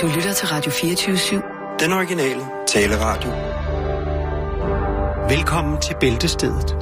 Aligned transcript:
Du 0.00 0.06
lytter 0.06 0.32
til 0.32 0.48
Radio 0.48 0.70
24-7. 0.70 1.76
Den 1.80 1.92
originale 1.92 2.42
taleradio. 2.66 3.30
Velkommen 5.28 5.80
til 5.80 5.96
Bæltestedet 6.00 6.76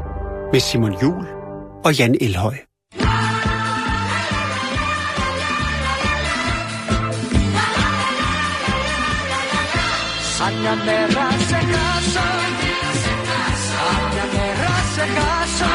med 0.53 0.61
Simon 0.61 0.93
Jul 1.03 1.27
og 1.85 1.99
Jan 1.99 2.17
Elhøj. 2.21 2.55
Aña 10.49 10.75
me 10.87 10.99
hace 11.17 11.59
caso, 11.73 12.25
Aña 13.95 14.25
me 14.35 14.47
hace 14.63 15.05
caso, 15.19 15.69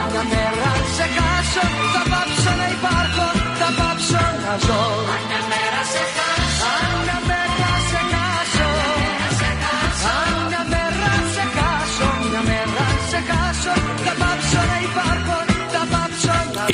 Aña 0.00 0.22
me 0.32 0.42
hace 0.62 1.06
caso, 1.18 1.62
tapapsa 1.94 2.52
nei 2.60 2.74
parco, 2.84 3.26
tapapsa 3.60 4.22
na 4.42 5.49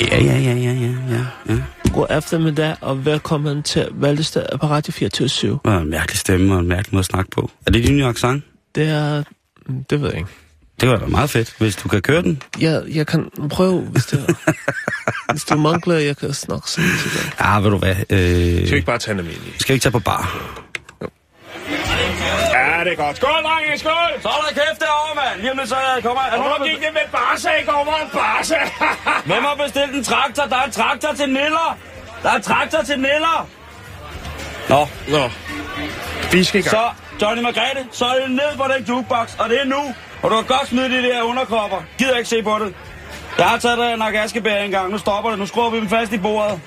Ja, 0.01 0.17
ja, 0.21 0.37
ja, 0.37 0.53
ja, 0.53 0.71
ja, 0.71 0.93
ja, 1.09 1.25
ja. 1.49 1.57
God 1.93 2.07
eftermiddag, 2.17 2.75
og 2.81 3.05
velkommen 3.05 3.63
til 3.63 3.87
Valdestad 3.91 4.45
på 4.59 4.67
Radio 4.67 4.91
24 4.91 5.59
Og 5.63 5.77
en 5.81 5.89
mærkelig 5.89 6.17
stemme 6.19 6.53
og 6.53 6.59
en 6.59 6.67
mærkelig 6.67 6.93
måde 6.93 6.99
at 6.99 7.05
snakke 7.05 7.31
på. 7.31 7.51
Er 7.65 7.71
det 7.71 7.83
din 7.83 7.95
nye 7.95 8.05
accent? 8.05 8.43
Det 8.75 8.89
er... 8.89 9.23
mm, 9.67 9.83
Det 9.89 10.01
ved 10.01 10.09
jeg 10.09 10.17
ikke. 10.17 10.29
Det 10.81 10.89
var 10.89 10.97
da 10.97 11.05
meget 11.05 11.29
fedt, 11.29 11.55
hvis 11.59 11.75
du 11.75 11.89
kan 11.89 12.01
køre 12.01 12.21
den. 12.21 12.41
Jeg, 12.59 12.83
jeg 12.89 13.07
kan 13.07 13.29
prøve, 13.49 13.81
hvis 13.81 14.05
det 14.05 14.19
Hvis 15.31 15.43
du 15.43 15.57
mangler, 15.57 15.95
jeg 15.97 16.17
kan 16.17 16.33
snakke 16.33 16.69
sådan 16.71 16.89
til 17.01 17.11
dig. 17.13 17.31
Ja, 17.41 17.59
ved 17.59 17.69
du 17.69 17.77
hvad? 17.77 17.95
Øh, 17.95 17.97
Skal 17.97 18.71
vi 18.71 18.75
ikke 18.75 18.85
bare 18.85 18.97
tage 18.97 19.13
en 19.13 19.19
almindelig? 19.19 19.53
skal 19.59 19.73
vi 19.73 19.75
ikke 19.75 19.83
tage 19.83 19.91
på 19.91 19.99
bar? 19.99 20.37
Ja, 22.53 22.83
det 22.83 22.91
er 22.91 22.95
godt. 23.05 23.17
Skål, 23.17 23.43
drenge, 23.47 23.77
skål! 23.79 24.11
Så 24.21 24.27
hold 24.27 24.45
da 24.47 24.53
kæft 24.61 24.79
derovre, 24.79 25.13
mand. 25.21 25.41
Lige 25.41 25.51
om 25.51 25.57
lidt, 25.57 25.69
så 25.69 25.75
kommer 26.03 26.21
jeg. 26.23 26.33
Og 26.33 26.39
hvor 26.43 26.67
gik 26.67 26.79
det 26.85 26.91
med 26.93 27.05
Barca 27.11 27.49
i 27.61 27.63
går? 27.69 27.83
Hvor 27.83 27.97
en 28.05 28.09
Barca? 28.19 28.59
Hvem 29.29 29.43
har 29.49 29.55
bestilt 29.65 29.91
en 29.95 30.03
traktor? 30.03 30.43
Der 30.51 30.57
er 30.61 30.63
en 30.63 30.71
traktor 30.71 31.13
til 31.13 31.27
Niller. 31.29 31.77
Der 32.23 32.29
er 32.31 32.35
en 32.35 32.41
traktor 32.41 32.81
til 32.81 32.95
Niller. 32.99 33.47
Nå, 34.69 34.87
Nå, 35.07 35.23
vi 36.31 36.43
skal 36.43 36.59
i 36.59 36.63
gang. 36.63 36.71
så 36.75 36.83
Johnny 37.21 37.41
Margrethe, 37.43 37.83
så 37.91 38.05
er 38.05 38.19
det 38.21 38.31
ned 38.31 38.51
på 38.57 38.65
den 38.77 38.83
jukebox, 38.89 39.27
og 39.39 39.49
det 39.49 39.61
er 39.61 39.65
nu. 39.65 39.81
Og 40.21 40.31
du 40.31 40.35
har 40.35 40.43
godt 40.43 40.67
smidt 40.67 40.91
de 40.91 41.01
der 41.03 41.21
underkropper. 41.21 41.81
Gider 41.97 42.17
ikke 42.17 42.29
se 42.29 42.43
på 42.43 42.59
det. 42.63 42.73
Jeg 43.37 43.45
har 43.45 43.57
taget 43.57 43.77
dig 43.77 43.93
en 43.93 44.01
askebær 44.15 44.55
engang. 44.63 44.91
Nu 44.91 44.97
stopper 44.97 45.29
det. 45.29 45.39
Nu 45.39 45.45
skruer 45.45 45.69
vi 45.69 45.77
dem 45.77 45.89
fast 45.89 46.13
i 46.13 46.17
bordet. 46.17 46.59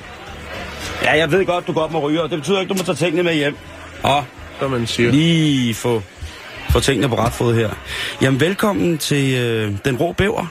Ja, 1.03 1.17
jeg 1.19 1.33
ved 1.33 1.47
godt, 1.47 1.67
du 1.67 1.73
godt 1.73 1.93
må 1.93 1.99
ryge, 1.99 2.23
og 2.23 2.31
det 2.31 2.39
betyder 2.39 2.61
ikke, 2.61 2.69
du 2.75 2.79
må 2.79 2.85
tage 2.85 2.97
tingene 2.97 3.23
med 3.23 3.35
hjem. 3.35 3.57
Og 4.03 4.25
Som 4.61 4.71
man 4.71 4.87
siger. 4.87 5.11
lige 5.11 5.75
få, 5.75 6.03
få 6.71 6.81
tingene 6.81 7.09
på 7.09 7.15
ret 7.19 7.33
fod 7.33 7.55
her. 7.55 7.71
Jamen, 8.23 8.41
velkommen 8.41 8.99
til 8.99 9.35
øh, 9.35 9.73
Den 9.85 9.97
Rå 9.97 10.13
Bæver, 10.13 10.47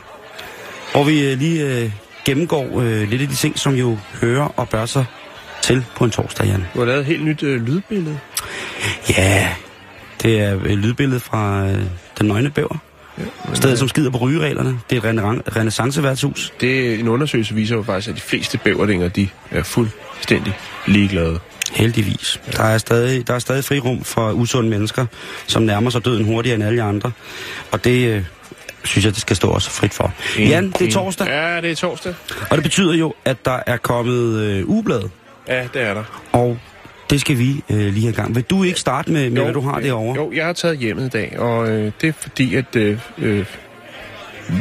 hvor 0.91 1.03
vi 1.03 1.31
øh, 1.31 1.37
lige 1.37 1.65
øh, 1.65 1.91
gennemgår 2.25 2.79
øh, 2.79 3.09
lidt 3.09 3.21
af 3.21 3.27
de 3.27 3.35
ting, 3.35 3.59
som 3.59 3.75
jo 3.75 3.97
hører 4.21 4.53
og 4.55 4.69
bør 4.69 4.85
sig 4.85 5.05
til 5.61 5.85
på 5.95 6.03
en 6.03 6.11
torsdag, 6.11 6.45
Jan. 6.45 6.65
Du 6.73 6.79
har 6.79 6.85
lavet 6.85 6.99
et 6.99 7.05
helt 7.05 7.25
nyt 7.25 7.43
øh, 7.43 7.61
lydbillede. 7.67 8.19
Ja, 9.17 9.47
det 10.23 10.39
er 10.41 10.53
et 10.53 10.77
lydbillede 10.77 11.19
fra 11.19 11.65
øh, 11.65 11.83
Den 12.19 12.27
Nøgne 12.27 12.49
Bæver. 12.49 12.77
Stedet, 13.53 13.79
som 13.79 13.87
skider 13.87 14.09
på 14.11 14.17
rygereglerne. 14.17 14.79
Det 14.89 15.03
er 15.05 15.09
et 15.09 15.55
renaissanceværtshus. 15.55 16.53
Det 16.61 16.93
er 16.93 16.99
en 16.99 17.07
undersøgelse 17.07 17.55
viser 17.55 17.75
jo 17.75 17.83
faktisk, 17.83 18.09
at 18.09 18.15
de 18.15 18.21
fleste 18.21 18.57
bæverdinger, 18.57 19.07
de 19.07 19.27
er 19.51 19.63
fuldstændig 19.63 20.57
ligeglade. 20.87 21.39
Heldigvis. 21.73 22.41
Der 22.57 22.63
er 22.63 22.77
stadig, 22.77 23.27
der 23.27 23.33
er 23.33 23.39
stadig 23.39 23.63
frirum 23.63 24.03
for 24.03 24.31
usunde 24.31 24.69
mennesker, 24.69 25.05
som 25.47 25.63
nærmer 25.63 25.89
sig 25.89 26.05
døden 26.05 26.25
hurtigere 26.25 26.55
end 26.55 26.63
alle 26.63 26.77
de 26.77 26.83
andre. 26.83 27.11
Og 27.71 27.83
det 27.83 28.07
øh, 28.15 28.23
synes 28.83 29.05
jeg, 29.05 29.13
det 29.13 29.21
skal 29.21 29.35
stå 29.35 29.47
også 29.49 29.69
frit 29.71 29.93
for. 29.93 30.13
Jan, 30.39 30.71
det 30.79 30.87
er 30.87 30.91
torsdag, 30.91 31.27
Ja, 31.27 31.61
det 31.61 31.71
er 31.71 31.75
torsdag. 31.75 32.13
og 32.49 32.57
det 32.57 32.63
betyder 32.63 32.93
jo, 32.93 33.13
at 33.25 33.45
der 33.45 33.59
er 33.67 33.77
kommet 33.77 34.39
øh, 34.39 34.69
ugeblad, 34.69 35.01
Ja, 35.47 35.63
det 35.73 35.81
er 35.81 35.93
der. 35.93 36.03
og 36.31 36.59
det 37.09 37.21
skal 37.21 37.37
vi 37.37 37.63
øh, 37.69 37.77
lige 37.77 38.01
have 38.01 38.13
gang. 38.13 38.35
Vil 38.35 38.43
du 38.43 38.63
ikke 38.63 38.79
starte 38.79 39.11
med, 39.11 39.29
med 39.29 39.37
Jo, 39.37 39.43
hvad 39.43 39.53
du 39.53 39.61
har 39.61 39.79
derovre? 39.79 40.15
Jo, 40.15 40.31
jeg 40.31 40.45
har 40.45 40.53
taget 40.53 40.77
hjemmet 40.77 41.05
i 41.05 41.09
dag, 41.09 41.39
og 41.39 41.69
øh, 41.69 41.91
det 42.01 42.09
er 42.09 42.13
fordi, 42.13 42.55
at 42.55 42.75
øh, 42.75 42.99
øh, 43.17 43.45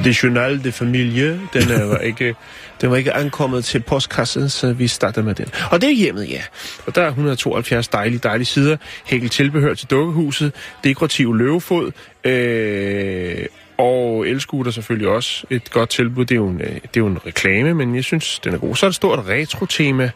det 0.05 0.23
Journal 0.23 0.65
de 0.65 0.73
Familie, 0.73 1.41
den 1.53 1.71
er, 1.71 1.85
var 1.85 1.99
ikke, 1.99 2.35
den 2.81 2.91
var 2.91 2.97
ikke 2.97 3.13
ankommet 3.13 3.65
til 3.65 3.81
postkassen, 3.81 4.49
så 4.49 4.73
vi 4.73 4.89
starter 4.89 5.23
med 5.23 5.35
den. 5.35 5.47
Og 5.71 5.81
det 5.81 5.89
er 5.89 5.95
hjemmet, 5.95 6.31
ja. 6.31 6.43
Og 6.87 6.95
der 6.95 7.03
er 7.03 7.09
172 7.09 7.89
dejlige, 7.89 8.19
dejlige 8.19 8.47
sider. 8.47 8.77
Hækkel 9.05 9.31
tilbehør 9.31 9.75
til 9.75 9.91
dukkehuset, 9.91 10.53
dekorativ 10.85 11.35
løvefod, 11.35 11.93
øh, 12.25 13.47
og 13.79 14.29
elskuter 14.29 14.71
selvfølgelig 14.71 15.09
også. 15.09 15.47
Et 15.51 15.71
godt 15.71 15.91
tilbud, 15.91 16.25
det 16.25 16.35
er, 16.35 16.37
jo 16.37 16.49
en, 16.49 16.61
øh, 16.61 16.69
det 16.69 16.75
er 16.75 16.89
jo 16.97 17.07
en 17.07 17.19
reklame, 17.27 17.75
men 17.75 17.95
jeg 17.95 18.05
synes, 18.05 18.39
den 18.39 18.55
er 18.55 18.59
god. 18.59 18.77
Så 18.77 18.87
er 18.87 18.91
der 18.91 18.95
stort 18.95 19.25
retro-tema, 19.29 20.11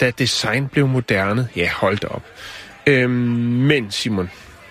da 0.00 0.10
design 0.10 0.68
blev 0.68 0.88
moderne. 0.88 1.48
Ja, 1.56 1.70
hold 1.70 1.98
da 1.98 2.06
op. 2.06 2.22
Øhm, 2.86 3.10
men 3.10 3.90
Simon, 3.90 4.30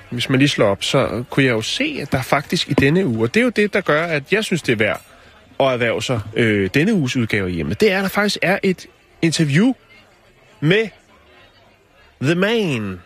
hvis 0.10 0.30
man 0.30 0.40
lige 0.40 0.50
slår 0.50 0.68
op, 0.68 0.84
så 0.84 1.24
kunne 1.30 1.46
jeg 1.46 1.52
jo 1.52 1.62
se, 1.62 2.00
at 2.02 2.12
der 2.12 2.22
faktisk 2.22 2.70
i 2.70 2.74
denne 2.74 3.06
uge, 3.06 3.24
og 3.24 3.34
det 3.34 3.40
er 3.40 3.44
jo 3.44 3.50
det, 3.50 3.74
der 3.74 3.82
gør, 3.82 4.04
at 4.04 4.34
jeg 4.34 4.44
synes, 4.44 4.62
det 4.62 4.72
er 4.72 4.76
værd 4.76 5.02
at 5.60 5.66
erhverve 5.66 6.02
sig 6.02 6.22
øh, 6.36 6.70
denne 6.74 6.94
uges 6.94 7.16
udgave 7.16 7.50
hjemme, 7.50 7.74
det 7.74 7.92
er, 7.92 7.98
at 7.98 8.04
der 8.04 8.10
faktisk 8.10 8.38
er 8.42 8.60
et 8.64 8.86
interview 9.22 9.74
med 10.60 10.88
The 12.22 12.36
Man, 12.36 13.00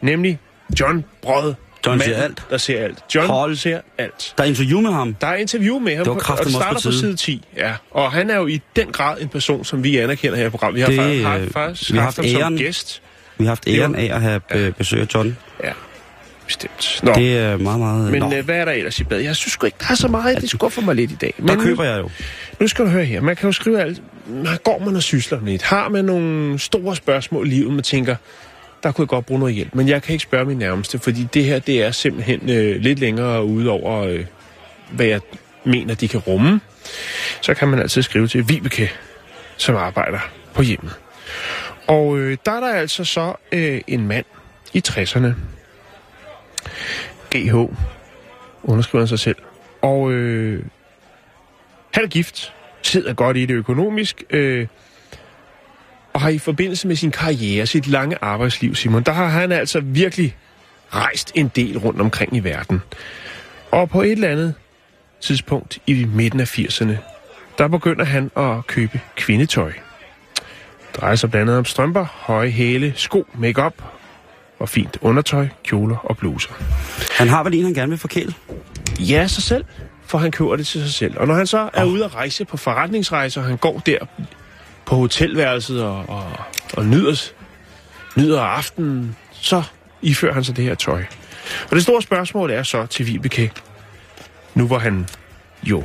nemlig 0.00 0.38
John 0.80 1.04
Brød. 1.22 1.54
John 1.86 2.00
ser 2.00 2.08
Manden, 2.08 2.22
alt. 2.24 2.42
Der 2.50 2.56
ser 2.58 2.80
alt. 2.84 2.98
John 3.14 3.26
Hold. 3.26 3.56
ser 3.56 3.80
alt. 3.98 4.34
Der 4.38 4.44
er 4.44 4.48
interview 4.48 4.80
med 4.80 4.92
ham. 4.92 5.14
Der 5.14 5.26
er 5.26 5.34
interview 5.36 5.78
med 5.78 5.96
ham, 5.96 6.04
Det 6.04 6.10
var 6.14 6.20
på- 6.26 6.32
og 6.32 6.50
starter 6.50 6.68
på 6.68 6.74
på 6.74 6.80
tide. 6.80 6.98
side 6.98 7.16
10. 7.16 7.44
Ja. 7.56 7.72
Og 7.90 8.12
han 8.12 8.30
er 8.30 8.36
jo 8.36 8.46
i 8.46 8.60
den 8.76 8.92
grad 8.92 9.20
en 9.20 9.28
person, 9.28 9.64
som 9.64 9.84
vi 9.84 9.96
anerkender 9.96 10.36
her 10.38 10.46
i 10.46 10.50
programmet. 10.50 10.76
Vi 10.76 10.80
har 10.80 10.88
Det, 10.88 10.96
faktisk, 10.96 11.24
har 11.24 11.38
øh, 11.38 11.50
faktisk 11.50 11.92
vi 11.92 11.96
har 11.98 12.04
haft 12.04 12.16
ham 12.16 12.24
haft 12.24 12.32
som 12.32 12.42
æren. 12.42 12.56
gæst. 12.58 13.02
Vi 13.38 13.44
har 13.44 13.50
haft 13.50 13.68
æren 13.68 13.94
af 13.94 14.10
at 14.14 14.20
have 14.20 14.40
øh, 14.54 14.72
besøg 14.72 15.00
af 15.00 15.06
John. 15.14 15.36
Ja, 15.64 15.72
bestemt. 16.46 17.00
Nå, 17.02 17.12
Det 17.14 17.38
er 17.38 17.56
meget, 17.56 17.78
meget... 17.80 18.10
men 18.12 18.32
øh, 18.32 18.44
hvad 18.44 18.56
er 18.56 18.64
der 18.64 18.72
ellers 18.72 19.00
i 19.00 19.04
bad? 19.04 19.18
Jeg 19.20 19.36
synes 19.36 19.52
sgu 19.52 19.66
ikke, 19.66 19.76
der 19.80 19.86
er 19.90 19.94
så 19.94 20.08
meget. 20.08 20.40
Det 20.40 20.50
skuffer 20.50 20.82
mig 20.82 20.94
lidt 20.94 21.10
i 21.10 21.14
dag. 21.14 21.34
der 21.36 21.42
Men 21.44 21.60
køber 21.60 21.84
jeg 21.84 21.98
jo. 22.00 22.10
nu 22.60 22.68
skal 22.68 22.84
du 22.84 22.90
høre 22.90 23.04
her. 23.04 23.20
Man 23.20 23.36
kan 23.36 23.46
jo 23.48 23.52
skrive 23.52 23.80
alt. 23.80 24.02
Går 24.64 24.82
man 24.86 24.96
og 24.96 25.02
sysler 25.02 25.38
lidt? 25.44 25.62
Har 25.62 25.88
man 25.88 26.04
nogle 26.04 26.58
store 26.58 26.96
spørgsmål 26.96 27.46
i 27.46 27.50
livet, 27.50 27.72
man 27.72 27.82
tænker, 27.82 28.16
der 28.82 28.92
kunne 28.92 29.02
jeg 29.02 29.08
godt 29.08 29.26
bruge 29.26 29.40
noget 29.40 29.54
hjælp. 29.54 29.74
Men 29.74 29.88
jeg 29.88 30.02
kan 30.02 30.12
ikke 30.12 30.22
spørge 30.22 30.44
min 30.44 30.58
nærmeste, 30.58 30.98
fordi 30.98 31.28
det 31.34 31.44
her, 31.44 31.58
det 31.58 31.82
er 31.82 31.90
simpelthen 31.90 32.50
øh, 32.50 32.76
lidt 32.80 32.98
længere 32.98 33.44
ud 33.44 33.66
over, 33.66 34.02
øh, 34.02 34.24
hvad 34.90 35.06
jeg 35.06 35.20
mener, 35.64 35.94
de 35.94 36.08
kan 36.08 36.20
rumme. 36.20 36.60
Så 37.40 37.54
kan 37.54 37.68
man 37.68 37.78
altid 37.78 38.02
skrive 38.02 38.28
til 38.28 38.48
Vibeke, 38.48 38.90
som 39.56 39.76
arbejder 39.76 40.18
på 40.54 40.62
hjemmet. 40.62 40.92
Og 41.86 42.18
øh, 42.18 42.36
der 42.46 42.52
er 42.52 42.60
der 42.60 42.72
altså 42.74 43.04
så 43.04 43.34
øh, 43.52 43.80
en 43.86 44.06
mand 44.06 44.24
i 44.72 44.82
60'erne. 44.88 45.28
GH, 47.30 47.54
underskriver 48.62 49.02
han 49.02 49.08
sig 49.08 49.18
selv. 49.18 49.36
Og 49.82 50.12
øh, 50.12 50.64
han 51.94 52.04
er 52.04 52.08
gift, 52.08 52.52
sidder 52.82 53.14
godt 53.14 53.36
i 53.36 53.46
det 53.46 53.54
økonomisk, 53.54 54.22
øh, 54.30 54.66
og 56.12 56.20
har 56.20 56.28
i 56.28 56.38
forbindelse 56.38 56.88
med 56.88 56.96
sin 56.96 57.10
karriere, 57.10 57.66
sit 57.66 57.86
lange 57.86 58.16
arbejdsliv, 58.20 58.74
Simon, 58.74 59.02
der 59.02 59.12
har 59.12 59.26
han 59.26 59.52
altså 59.52 59.80
virkelig 59.80 60.36
rejst 60.94 61.32
en 61.34 61.48
del 61.56 61.78
rundt 61.78 62.00
omkring 62.00 62.36
i 62.36 62.40
verden. 62.40 62.82
Og 63.70 63.90
på 63.90 64.02
et 64.02 64.12
eller 64.12 64.28
andet 64.28 64.54
tidspunkt 65.20 65.78
i 65.86 66.04
midten 66.04 66.40
af 66.40 66.58
80'erne, 66.58 66.92
der 67.58 67.68
begynder 67.68 68.04
han 68.04 68.30
at 68.36 68.66
købe 68.66 69.00
kvindetøj. 69.16 69.72
Det 70.92 71.00
drejer 71.00 71.14
sig 71.14 71.30
blandt 71.30 71.48
andet 71.48 71.58
om 71.58 71.64
strømper, 71.64 72.04
høje 72.04 72.50
hæle, 72.50 72.92
sko, 72.96 73.26
makeup 73.34 73.74
og 74.58 74.68
fint 74.68 74.98
undertøj, 75.00 75.48
kjoler 75.64 75.96
og 75.96 76.16
bluser. 76.16 76.50
Han 77.18 77.28
har 77.28 77.44
vel 77.44 77.54
en, 77.54 77.64
han 77.64 77.74
gerne 77.74 77.90
vil 77.90 77.98
forkæle. 77.98 78.34
Ja, 78.98 79.26
sig 79.26 79.42
selv, 79.42 79.64
for 80.06 80.18
han 80.18 80.30
køber 80.30 80.56
det 80.56 80.66
til 80.66 80.80
sig 80.80 80.92
selv. 80.92 81.18
Og 81.18 81.26
når 81.26 81.34
han 81.34 81.46
så 81.46 81.70
er 81.74 81.84
ude 81.84 82.04
at 82.04 82.14
rejse 82.14 82.44
på 82.44 82.56
forretningsrejser, 82.56 83.42
han 83.42 83.56
går 83.56 83.82
der 83.86 83.98
på 84.90 84.96
hotelværelset 84.96 85.82
og, 85.82 86.04
og, 86.08 86.32
og 86.74 86.84
nyder, 86.84 87.30
nyder 88.16 88.40
aftenen, 88.40 89.16
så 89.32 89.62
ifører 90.02 90.34
han 90.34 90.44
sig 90.44 90.56
det 90.56 90.64
her 90.64 90.74
tøj. 90.74 91.04
Og 91.70 91.70
det 91.70 91.82
store 91.82 92.02
spørgsmål 92.02 92.50
er 92.50 92.62
så 92.62 92.86
til 92.86 93.06
Vibeke, 93.06 93.52
nu 94.54 94.66
hvor 94.66 94.78
han 94.78 95.06
jo... 95.62 95.84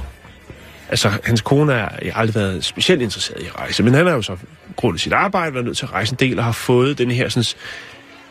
Altså, 0.90 1.12
hans 1.24 1.42
kone 1.42 1.74
er 1.74 1.90
aldrig 2.16 2.36
været 2.36 2.66
specielt 2.66 3.02
interesseret 3.02 3.42
i 3.42 3.46
at 3.46 3.60
rejse, 3.60 3.84
men 3.84 3.94
han 3.94 4.06
har 4.06 4.14
jo 4.14 4.22
så 4.22 4.38
grundet 4.76 5.02
sit 5.02 5.14
arbejde 5.14 5.54
været 5.54 5.66
nødt 5.66 5.78
til 5.78 5.86
at 5.86 5.94
rejse 5.94 6.14
en 6.14 6.18
del 6.20 6.40
og 6.40 6.46
har 6.46 6.52
fået 6.52 6.98
den 6.98 7.12
her 7.12 7.30
sådan, 7.30 7.46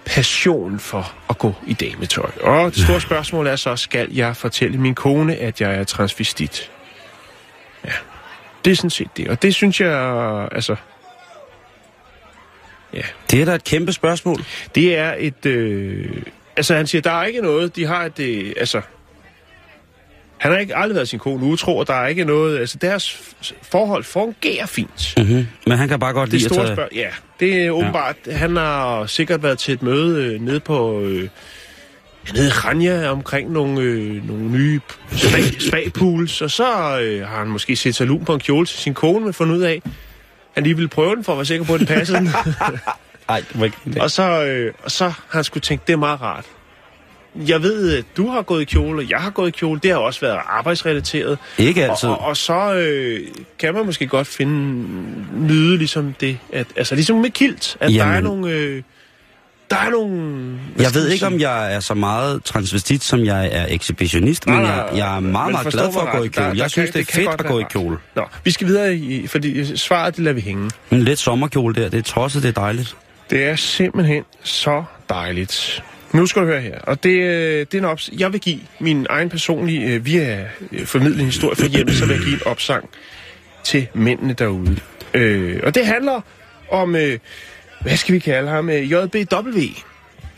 passion 0.05 0.79
for 0.79 1.13
at 1.31 1.39
gå 1.39 1.55
i 1.67 1.73
dametøj. 1.73 2.31
Og 2.41 2.75
det 2.75 2.85
store 2.85 3.01
spørgsmål 3.11 3.47
er 3.47 3.57
så, 3.57 3.77
skal 3.77 4.13
jeg 4.13 4.37
fortælle 4.37 4.79
min 4.79 4.95
kone, 4.95 5.37
at 5.37 5.61
jeg 5.61 5.75
er 5.75 5.85
transvestit? 5.85 6.71
Ja, 7.85 7.93
det 8.65 8.71
er 8.71 8.77
sådan 8.77 8.91
set 8.91 9.09
det. 9.17 9.29
Og 9.29 9.43
det 9.43 9.55
synes 9.55 9.81
jeg, 9.81 10.49
altså... 10.53 10.77
Ja. 12.95 13.03
Det 13.31 13.41
er 13.41 13.45
da 13.45 13.55
et 13.55 13.65
kæmpe 13.65 13.93
spørgsmål. 13.93 14.45
Det 14.75 14.99
er 14.99 15.15
et... 15.19 15.47
Øh, 15.47 16.23
altså, 16.57 16.75
han 16.75 16.87
siger, 16.87 17.03
der 17.03 17.11
er 17.11 17.25
ikke 17.25 17.41
noget... 17.41 17.77
De 17.77 17.87
har 17.87 18.05
et... 18.05 18.19
Øh, 18.19 18.53
altså... 18.57 18.81
Han 20.39 20.53
har 20.53 20.59
ikke 20.59 20.77
aldrig 20.77 20.95
været 20.95 21.09
sin 21.09 21.19
kone 21.19 21.47
utro, 21.47 21.77
og 21.77 21.87
der 21.87 21.95
er 21.95 22.07
ikke 22.07 22.25
noget... 22.25 22.59
Altså, 22.59 22.79
deres 22.79 23.35
forhold 23.63 24.05
fungerer 24.05 24.67
fint. 24.67 25.15
Mm-hmm. 25.17 25.47
Men 25.67 25.79
han 25.79 25.89
kan 25.89 26.01
bare 26.01 26.13
godt 26.13 26.31
Det 26.31 26.39
lide 26.39 26.45
at 26.45 26.53
store 26.53 26.67
tage... 26.67 26.77
spørgsmål... 26.77 26.99
Ja, 26.99 27.09
det 27.41 27.67
er 27.67 27.71
åbenbart... 27.71 28.17
Ja. 28.27 28.33
Han 28.33 28.57
har 28.57 29.07
sikkert 29.07 29.43
været 29.43 29.59
til 29.59 29.75
et 29.75 29.83
møde 29.83 30.25
øh, 30.25 30.41
nede 30.41 30.61
på... 30.61 31.01
Øh, 31.01 31.29
nede 32.33 32.47
i 32.47 32.51
Ranja 32.51 33.09
omkring 33.11 33.53
nogle, 33.53 33.81
øh, 33.81 34.29
nogle 34.29 34.45
nye 34.45 34.81
spa, 35.13 35.39
spa-pools, 35.59 36.43
og 36.43 36.51
så 36.51 37.01
øh, 37.01 37.27
har 37.29 37.39
han 37.39 37.49
måske 37.49 37.77
set 37.77 37.95
sig 37.95 38.07
lun 38.07 38.25
på 38.25 38.35
en 38.35 38.41
kjole 38.41 38.67
til 38.67 38.79
sin 38.79 38.95
kone, 38.95 39.25
men 39.25 39.35
fundet 39.35 39.57
ud 39.57 39.63
af, 39.63 39.83
han 40.55 40.63
lige 40.63 40.75
ville 40.75 40.89
prøve 40.89 41.17
den 41.17 41.25
for 41.25 41.33
at 41.33 41.39
være 41.39 41.47
sikker 41.47 41.65
på, 41.65 41.75
at 41.75 41.81
den 41.81 41.87
passede 41.87 42.19
den. 42.19 42.29
Ej, 43.29 43.45
det 43.53 43.61
var 43.61 43.65
ikke 43.65 43.77
det. 43.85 43.99
Og 43.99 44.11
så, 44.11 44.45
øh, 44.45 44.73
og 44.83 44.91
så 44.91 45.05
har 45.05 45.25
han 45.29 45.45
skulle 45.45 45.63
tænke, 45.63 45.85
det 45.87 45.93
er 45.93 45.97
meget 45.97 46.21
rart. 46.21 46.45
Jeg 47.49 47.63
ved, 47.63 47.97
at 47.99 48.05
du 48.17 48.29
har 48.29 48.43
gået 48.43 48.63
i 48.63 48.65
kjole, 48.65 49.03
og 49.03 49.11
jeg 49.11 49.19
har 49.19 49.31
gået 49.31 49.49
i 49.49 49.51
kjole. 49.51 49.81
Det 49.83 49.91
har 49.91 49.99
også 49.99 50.21
været 50.21 50.39
arbejdsrelateret. 50.47 51.39
Ikke 51.59 51.85
altid. 51.85 52.09
Og, 52.09 52.19
og, 52.19 52.27
og 52.27 52.37
så 52.37 52.75
øh, 52.75 53.21
kan 53.59 53.75
man 53.75 53.87
måske 53.87 54.07
godt 54.07 54.27
finde 54.27 54.85
nyde 55.33 55.79
ligesom 55.79 56.15
det, 56.21 56.39
at, 56.53 56.67
altså 56.77 56.95
ligesom 56.95 57.17
med 57.17 57.31
kilt, 57.31 57.77
at 57.81 57.95
Jamen. 57.95 58.13
der 58.13 58.17
er 58.17 58.21
nogle... 58.21 58.51
Øh, 58.51 58.83
der 59.75 59.87
er 59.87 59.91
nogle... 59.91 60.59
Jeg 60.79 60.95
ved 60.95 61.09
ikke, 61.09 61.27
om 61.27 61.41
jeg 61.41 61.75
er 61.75 61.81
så 61.81 61.95
meget 61.95 62.45
transvestit, 62.45 63.03
som 63.05 63.25
jeg 63.25 63.49
er 63.53 63.67
ekshibitionist, 63.69 64.47
men 64.47 64.61
jeg, 64.63 64.89
jeg 64.97 65.17
er 65.17 65.21
meget, 65.21 65.53
meget 65.53 65.67
glad 65.67 65.93
for 65.93 66.01
at 66.01 66.17
gå 66.17 66.25
i 66.25 66.27
ret. 66.27 66.35
Der- 66.35 66.41
kjole. 66.43 66.57
der 66.57 66.63
Jeg 66.63 66.71
synes, 66.71 66.91
det 66.91 67.01
er 67.09 67.13
fedt 67.13 67.29
at 67.29 67.47
gå 67.47 67.59
i 67.59 67.65
kjole. 67.71 67.97
Nå, 68.17 68.23
vi 68.45 68.51
skal 68.51 68.67
videre, 68.67 68.95
i, 68.97 69.27
fordi 69.27 69.77
svaret, 69.77 70.17
det 70.17 70.25
lader 70.25 70.35
vi 70.35 70.41
hænge. 70.41 70.71
En 70.91 71.03
let 71.03 71.19
sommerkjole 71.19 71.75
der, 71.75 71.89
det 71.89 71.99
er 71.99 72.03
tosset, 72.03 72.43
det 72.43 72.49
er 72.49 72.61
dejligt. 72.61 72.97
Det 73.31 73.45
er 73.45 73.57
simpelthen 73.57 74.25
så 74.43 74.85
dejligt. 75.09 75.83
Nu 76.13 76.27
skal 76.27 76.43
du 76.43 76.47
høre 76.47 76.61
her, 76.61 76.79
og 76.81 77.03
det, 77.03 77.11
øh, 77.11 77.67
det 77.73 77.75
er 77.75 77.79
en 77.79 77.85
ops- 77.85 78.11
Jeg 78.19 78.33
vil 78.33 78.41
give 78.41 78.59
min 78.79 79.07
egen 79.11 79.29
personlige, 79.31 79.87
øh, 79.95 80.07
via 80.07 80.45
øh, 80.73 80.87
formidling 80.87 81.27
historie 81.29 81.57
for 81.57 81.67
hjemme, 81.67 81.93
så 81.95 82.07
vil 82.07 82.15
jeg 82.17 82.25
give 82.25 82.35
en 82.35 82.47
opsang 82.47 82.89
til 83.65 83.87
mændene 83.95 84.33
derude. 84.33 84.77
Øh, 85.15 85.61
og 85.63 85.75
det 85.75 85.87
handler 85.87 86.21
om, 86.71 86.97
øh, 86.97 87.19
hvad 87.85 87.97
skal 87.97 88.15
vi 88.15 88.19
kalde 88.19 88.49
ham, 88.49 88.71
øh, 88.71 88.93
JBW. 88.93 89.61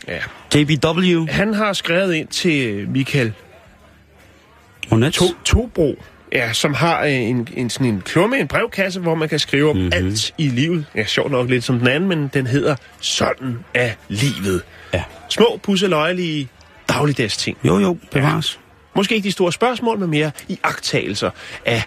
Ja. 0.07 0.19
JBW, 0.55 1.25
Han 1.31 1.53
har 1.53 1.73
skrevet 1.73 2.13
ind 2.13 2.27
til 2.27 2.67
øh, 2.67 2.89
Michael 2.89 3.33
Monet. 4.91 5.13
to, 5.13 5.25
Tobro, 5.45 5.95
ja, 6.33 6.53
som 6.53 6.73
har 6.73 7.03
øh, 7.03 7.11
en, 7.13 7.47
en, 7.53 7.69
sådan 7.69 7.87
en 7.87 8.01
klumme, 8.01 8.39
en 8.39 8.47
brevkasse, 8.47 8.99
hvor 8.99 9.15
man 9.15 9.29
kan 9.29 9.39
skrive 9.39 9.69
om 9.69 9.75
mm-hmm. 9.75 9.91
alt 9.93 10.33
i 10.37 10.47
livet. 10.49 10.85
Ja, 10.95 11.05
sjovt 11.05 11.31
nok 11.31 11.49
lidt 11.49 11.63
som 11.63 11.79
den 11.79 11.87
anden, 11.87 12.09
men 12.09 12.29
den 12.33 12.47
hedder 12.47 12.75
Sådan 12.99 13.59
er 13.73 13.91
livet. 14.07 14.61
Ja. 14.93 15.03
Små, 15.29 15.59
pusseløjelige 15.63 16.47
dagligdags 16.89 17.37
ting. 17.37 17.57
Jo, 17.63 17.79
jo, 17.79 17.97
bevares. 18.11 18.59
Måske 18.95 19.15
ikke 19.15 19.27
de 19.27 19.31
store 19.31 19.53
spørgsmål, 19.53 19.99
men 19.99 20.09
mere 20.09 20.31
i 20.47 20.59
agtagelser 20.63 21.29
af 21.65 21.83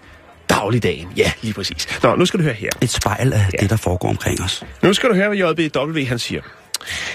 dagligdagen. 0.50 1.08
Ja, 1.16 1.32
lige 1.42 1.54
præcis. 1.54 2.02
Nå, 2.02 2.16
nu 2.16 2.26
skal 2.26 2.40
du 2.40 2.44
høre 2.44 2.54
her. 2.54 2.70
Et 2.80 2.90
spejl 2.90 3.32
af 3.32 3.46
det, 3.60 3.70
der 3.70 3.76
foregår 3.76 4.08
omkring 4.08 4.42
os. 4.42 4.64
Nu 4.82 4.92
skal 4.92 5.08
du 5.08 5.14
høre, 5.14 5.28
hvad 5.28 5.38
JBW 5.38 6.04
han 6.08 6.18
siger. 6.18 6.42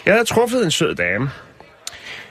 Jeg 0.06 0.14
havde 0.14 0.26
truffet 0.26 0.66
en 0.66 0.72
sød 0.72 0.96
dame. 0.96 1.30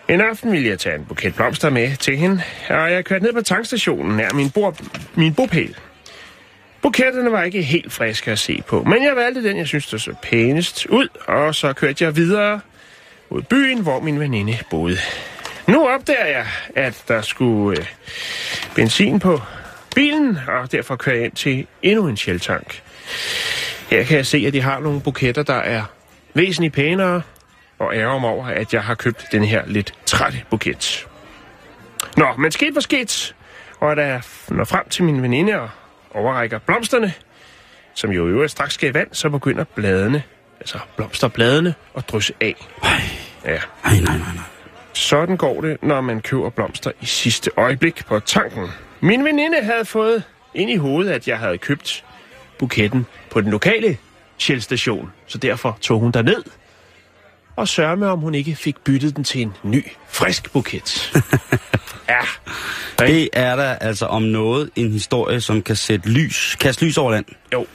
En 0.09 0.21
aften 0.21 0.53
ville 0.53 0.69
jeg 0.69 0.79
tage 0.79 0.97
en 0.97 1.05
buket 1.05 1.35
blomster 1.35 1.71
med 1.71 1.97
til 1.97 2.17
hende, 2.17 2.43
og 2.69 2.93
jeg 2.93 3.05
kørte 3.05 3.25
ned 3.25 3.33
på 3.33 3.43
tankstationen 3.43 4.17
nær 4.17 4.33
min, 4.33 4.51
bord, 4.51 4.79
min 5.15 5.35
bopæl. 5.35 5.77
Buketterne 6.83 7.33
var 7.33 7.43
ikke 7.43 7.63
helt 7.63 7.93
friske 7.93 8.31
at 8.31 8.39
se 8.39 8.63
på, 8.67 8.83
men 8.83 9.05
jeg 9.05 9.17
valgte 9.17 9.49
den, 9.49 9.57
jeg 9.57 9.67
synes, 9.67 9.87
der 9.87 9.99
så 9.99 10.15
pænest 10.23 10.87
ud, 10.87 11.09
og 11.27 11.55
så 11.55 11.73
kørte 11.73 12.05
jeg 12.05 12.17
videre 12.17 12.61
mod 13.31 13.43
byen, 13.43 13.81
hvor 13.81 14.01
min 14.01 14.21
veninde 14.21 14.59
boede. 14.71 14.99
Nu 15.67 15.89
opdager 15.89 16.27
jeg, 16.27 16.47
at 16.77 17.05
der 17.09 17.23
skulle 17.23 17.81
øh, 17.81 17.87
benzin 18.75 19.21
på 19.21 19.41
bilen, 19.95 20.39
og 20.49 20.73
derfor 20.73 20.97
kører 20.97 21.17
jeg 21.17 21.25
ind 21.25 21.33
til 21.33 21.67
endnu 21.83 22.09
en 22.09 22.17
sjeltank. 22.17 22.83
Her 23.91 24.05
kan 24.05 24.17
jeg 24.17 24.27
se, 24.27 24.45
at 24.47 24.53
de 24.53 24.61
har 24.61 24.81
nogle 24.81 25.01
buketter, 25.01 25.43
der 25.43 25.55
er 25.55 25.83
væsentligt 26.35 26.75
pænere, 26.75 27.23
og 27.79 27.95
ærger 27.95 28.19
mig 28.19 28.31
over, 28.31 28.47
at 28.47 28.75
jeg 28.75 28.83
har 28.83 28.95
købt 28.95 29.25
den 29.33 29.45
her 29.45 29.63
lidt 29.67 29.95
trætte 30.07 30.43
buket. 30.51 31.07
Nå, 32.17 32.27
men 32.39 32.51
sket 32.53 32.75
var 32.75 32.81
sket, 32.81 33.35
og 33.81 33.97
da 33.97 34.07
jeg 34.07 34.23
når 34.49 34.65
frem 34.65 34.89
til 34.89 35.05
min 35.05 35.23
veninde 35.23 35.61
og 35.61 35.71
overrækker 36.15 36.59
blomsterne, 36.59 37.13
som 37.95 38.11
jo 38.11 38.27
i 38.27 38.31
øvrigt 38.31 38.53
straks 38.53 38.75
skal 38.75 38.91
i 38.91 38.95
vand, 38.95 39.09
så 39.13 39.29
begynder 39.31 39.65
bladene, 39.65 40.23
altså 40.61 40.79
blomsterbladene, 40.97 41.75
at 41.97 42.09
drysse 42.09 42.33
af. 42.41 42.55
Ja, 43.45 43.51
Nej, 43.51 43.61
nej, 43.85 44.01
nej, 44.01 44.19
nej. 44.19 44.45
sådan 44.93 45.37
går 45.37 45.61
det, 45.61 45.83
når 45.83 46.01
man 46.01 46.21
køber 46.21 46.51
blomster 46.51 46.91
i 47.01 47.07
sidste 47.07 47.51
øjeblik 47.57 48.07
på 48.07 48.21
tanken. 48.21 48.69
Min 49.05 49.25
veninde 49.25 49.63
havde 49.63 49.85
fået 49.85 50.23
ind 50.55 50.71
i 50.71 50.77
hovedet, 50.77 51.11
at 51.11 51.29
jeg 51.29 51.39
havde 51.39 51.59
købt 51.59 52.05
buketten 52.59 53.07
på 53.31 53.41
den 53.41 53.51
lokale 53.51 53.99
Shell-station, 54.39 55.13
så 55.27 55.39
derfor 55.39 55.79
tog 55.81 56.01
hun 56.01 56.13
ned 56.25 56.45
og 57.57 57.69
sørge 57.69 57.97
med, 57.97 58.09
om 58.09 58.19
hun 58.19 58.35
ikke 58.35 58.57
fik 58.57 58.77
byttet 58.85 59.17
den 59.17 59.25
til 59.25 59.41
en 59.43 59.53
ny, 59.63 59.85
frisk 60.09 60.53
buket. 60.53 61.13
ja, 62.09 62.21
Det 62.99 63.29
er 63.33 63.57
der 63.57 63.65
altså 63.75 64.07
om 64.07 64.23
noget 64.23 64.71
en 64.77 64.93
historie, 64.93 65.41
som 65.41 65.63
kan 65.63 65.77
sætte 65.77 66.09
lys, 66.09 66.57
kaste 66.61 66.85
lys 66.85 66.99
over 66.99 67.13
land. 67.13 67.25
jo. 67.53 67.67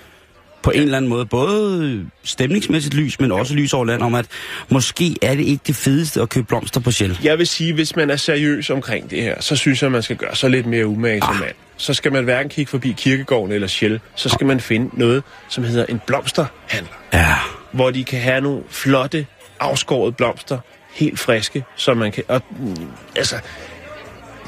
På 0.70 0.78
en 0.78 0.82
eller 0.82 0.98
anden 0.98 1.10
måde. 1.10 1.26
Både 1.26 2.06
stemningsmæssigt 2.24 2.96
lys, 2.96 3.20
men 3.20 3.32
også 3.32 3.54
lys 3.54 3.74
over 3.74 3.86
land 3.86 4.02
om, 4.02 4.16
at 4.16 4.26
måske 4.70 5.16
er 5.22 5.36
det 5.36 5.44
ikke 5.44 5.64
det 5.68 5.76
fedeste 5.76 6.22
at 6.22 6.30
købe 6.30 6.48
blomster 6.48 6.80
på 6.80 6.92
Shell. 6.92 7.20
Jeg 7.24 7.38
vil 7.38 7.48
sige, 7.48 7.74
hvis 7.74 7.96
man 7.96 8.10
er 8.10 8.16
seriøs 8.16 8.70
omkring 8.70 9.10
det 9.10 9.22
her, 9.24 9.42
så 9.42 9.56
synes 9.56 9.84
jeg, 9.84 9.92
man 9.92 10.04
skal 10.04 10.16
gøre 10.16 10.36
sig 10.36 10.50
lidt 10.50 10.66
mere 10.66 10.88
umage 10.88 11.22
som 11.22 11.36
mand. 11.36 11.56
Så 11.78 11.94
skal 11.94 12.12
man 12.12 12.24
hverken 12.24 12.50
kigge 12.50 12.70
forbi 12.70 12.92
kirkegården 12.98 13.52
eller 13.52 13.68
Shell, 13.68 14.00
så 14.16 14.30
skal 14.30 14.48
man 14.48 14.60
finde 14.60 14.90
noget, 14.94 15.24
som 15.50 15.64
hedder 15.64 15.86
en 15.86 16.02
blomsterhandler. 16.08 16.94
Ja. 17.14 17.36
hvor 17.72 17.92
de 17.92 18.04
kan 18.04 18.20
have 18.20 18.42
nogle 18.42 18.64
flotte, 18.70 19.26
afskårede 19.60 20.12
blomster, 20.12 20.60
helt 20.94 21.20
friske, 21.20 21.64
så 21.76 21.94
man 21.94 22.12
kan... 22.12 22.24
Og, 22.28 22.42
mm, 22.60 22.76
altså, 23.16 23.36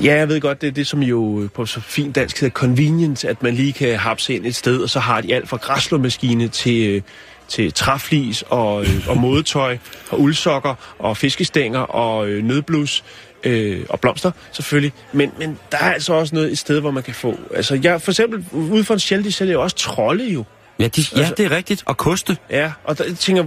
ja, 0.04 0.16
jeg 0.16 0.28
ved 0.30 0.42
godt, 0.42 0.62
det 0.62 0.68
er 0.68 0.72
det, 0.72 0.88
som 0.88 1.04
jo 1.04 1.50
på 1.54 1.66
så 1.66 1.82
fint 1.82 2.16
dansk 2.16 2.40
hedder 2.40 2.54
convenience, 2.54 3.30
at 3.30 3.44
man 3.44 3.54
lige 3.54 3.74
kan 3.74 3.98
hapse 4.00 4.36
ind 4.36 4.46
et 4.46 4.56
sted, 4.56 4.82
og 4.82 4.90
så 4.90 5.00
har 5.00 5.22
de 5.22 5.34
alt 5.36 5.50
fra 5.50 5.58
græslåmaskine 5.58 6.48
til, 6.48 6.90
øh, 6.90 7.02
til 7.48 7.74
træflis 7.74 8.44
og, 8.50 8.82
øh, 8.82 9.10
og 9.10 9.18
modetøj 9.18 9.78
og 10.10 10.22
uldsokker 10.22 10.96
og 11.00 11.18
fiskestænger 11.18 11.80
og 11.80 12.30
øh, 12.30 12.44
nødblus 12.44 13.04
øh, 13.44 13.86
og 13.90 14.00
blomster 14.00 14.32
selvfølgelig. 14.52 14.94
Men, 15.12 15.32
men 15.40 15.60
der 15.72 15.78
er 15.78 15.94
altså 15.94 16.14
også 16.14 16.36
noget 16.36 16.52
et 16.52 16.58
sted, 16.58 16.80
hvor 16.80 16.92
man 16.92 17.04
kan 17.04 17.14
få... 17.14 17.40
Altså, 17.56 17.80
jeg, 17.84 18.02
for 18.02 18.12
eksempel 18.12 18.46
ude 18.52 18.84
for 18.84 18.94
en 18.94 19.00
Shell, 19.00 19.24
de 19.24 19.32
sælger 19.32 19.54
jo 19.54 19.62
også 19.62 19.76
trolde 19.76 20.26
jo. 20.26 20.44
Ja, 20.80 20.88
de, 20.88 21.04
ja, 21.16 21.20
Altså- 21.20 21.34
det 21.38 21.46
er 21.46 21.52
rigtigt. 21.52 21.84
Og 21.86 21.98
koste. 21.98 22.38
Ja, 22.50 22.72
og 22.84 22.98
der 22.98 23.04
jeg 23.04 23.16
tænker, 23.16 23.44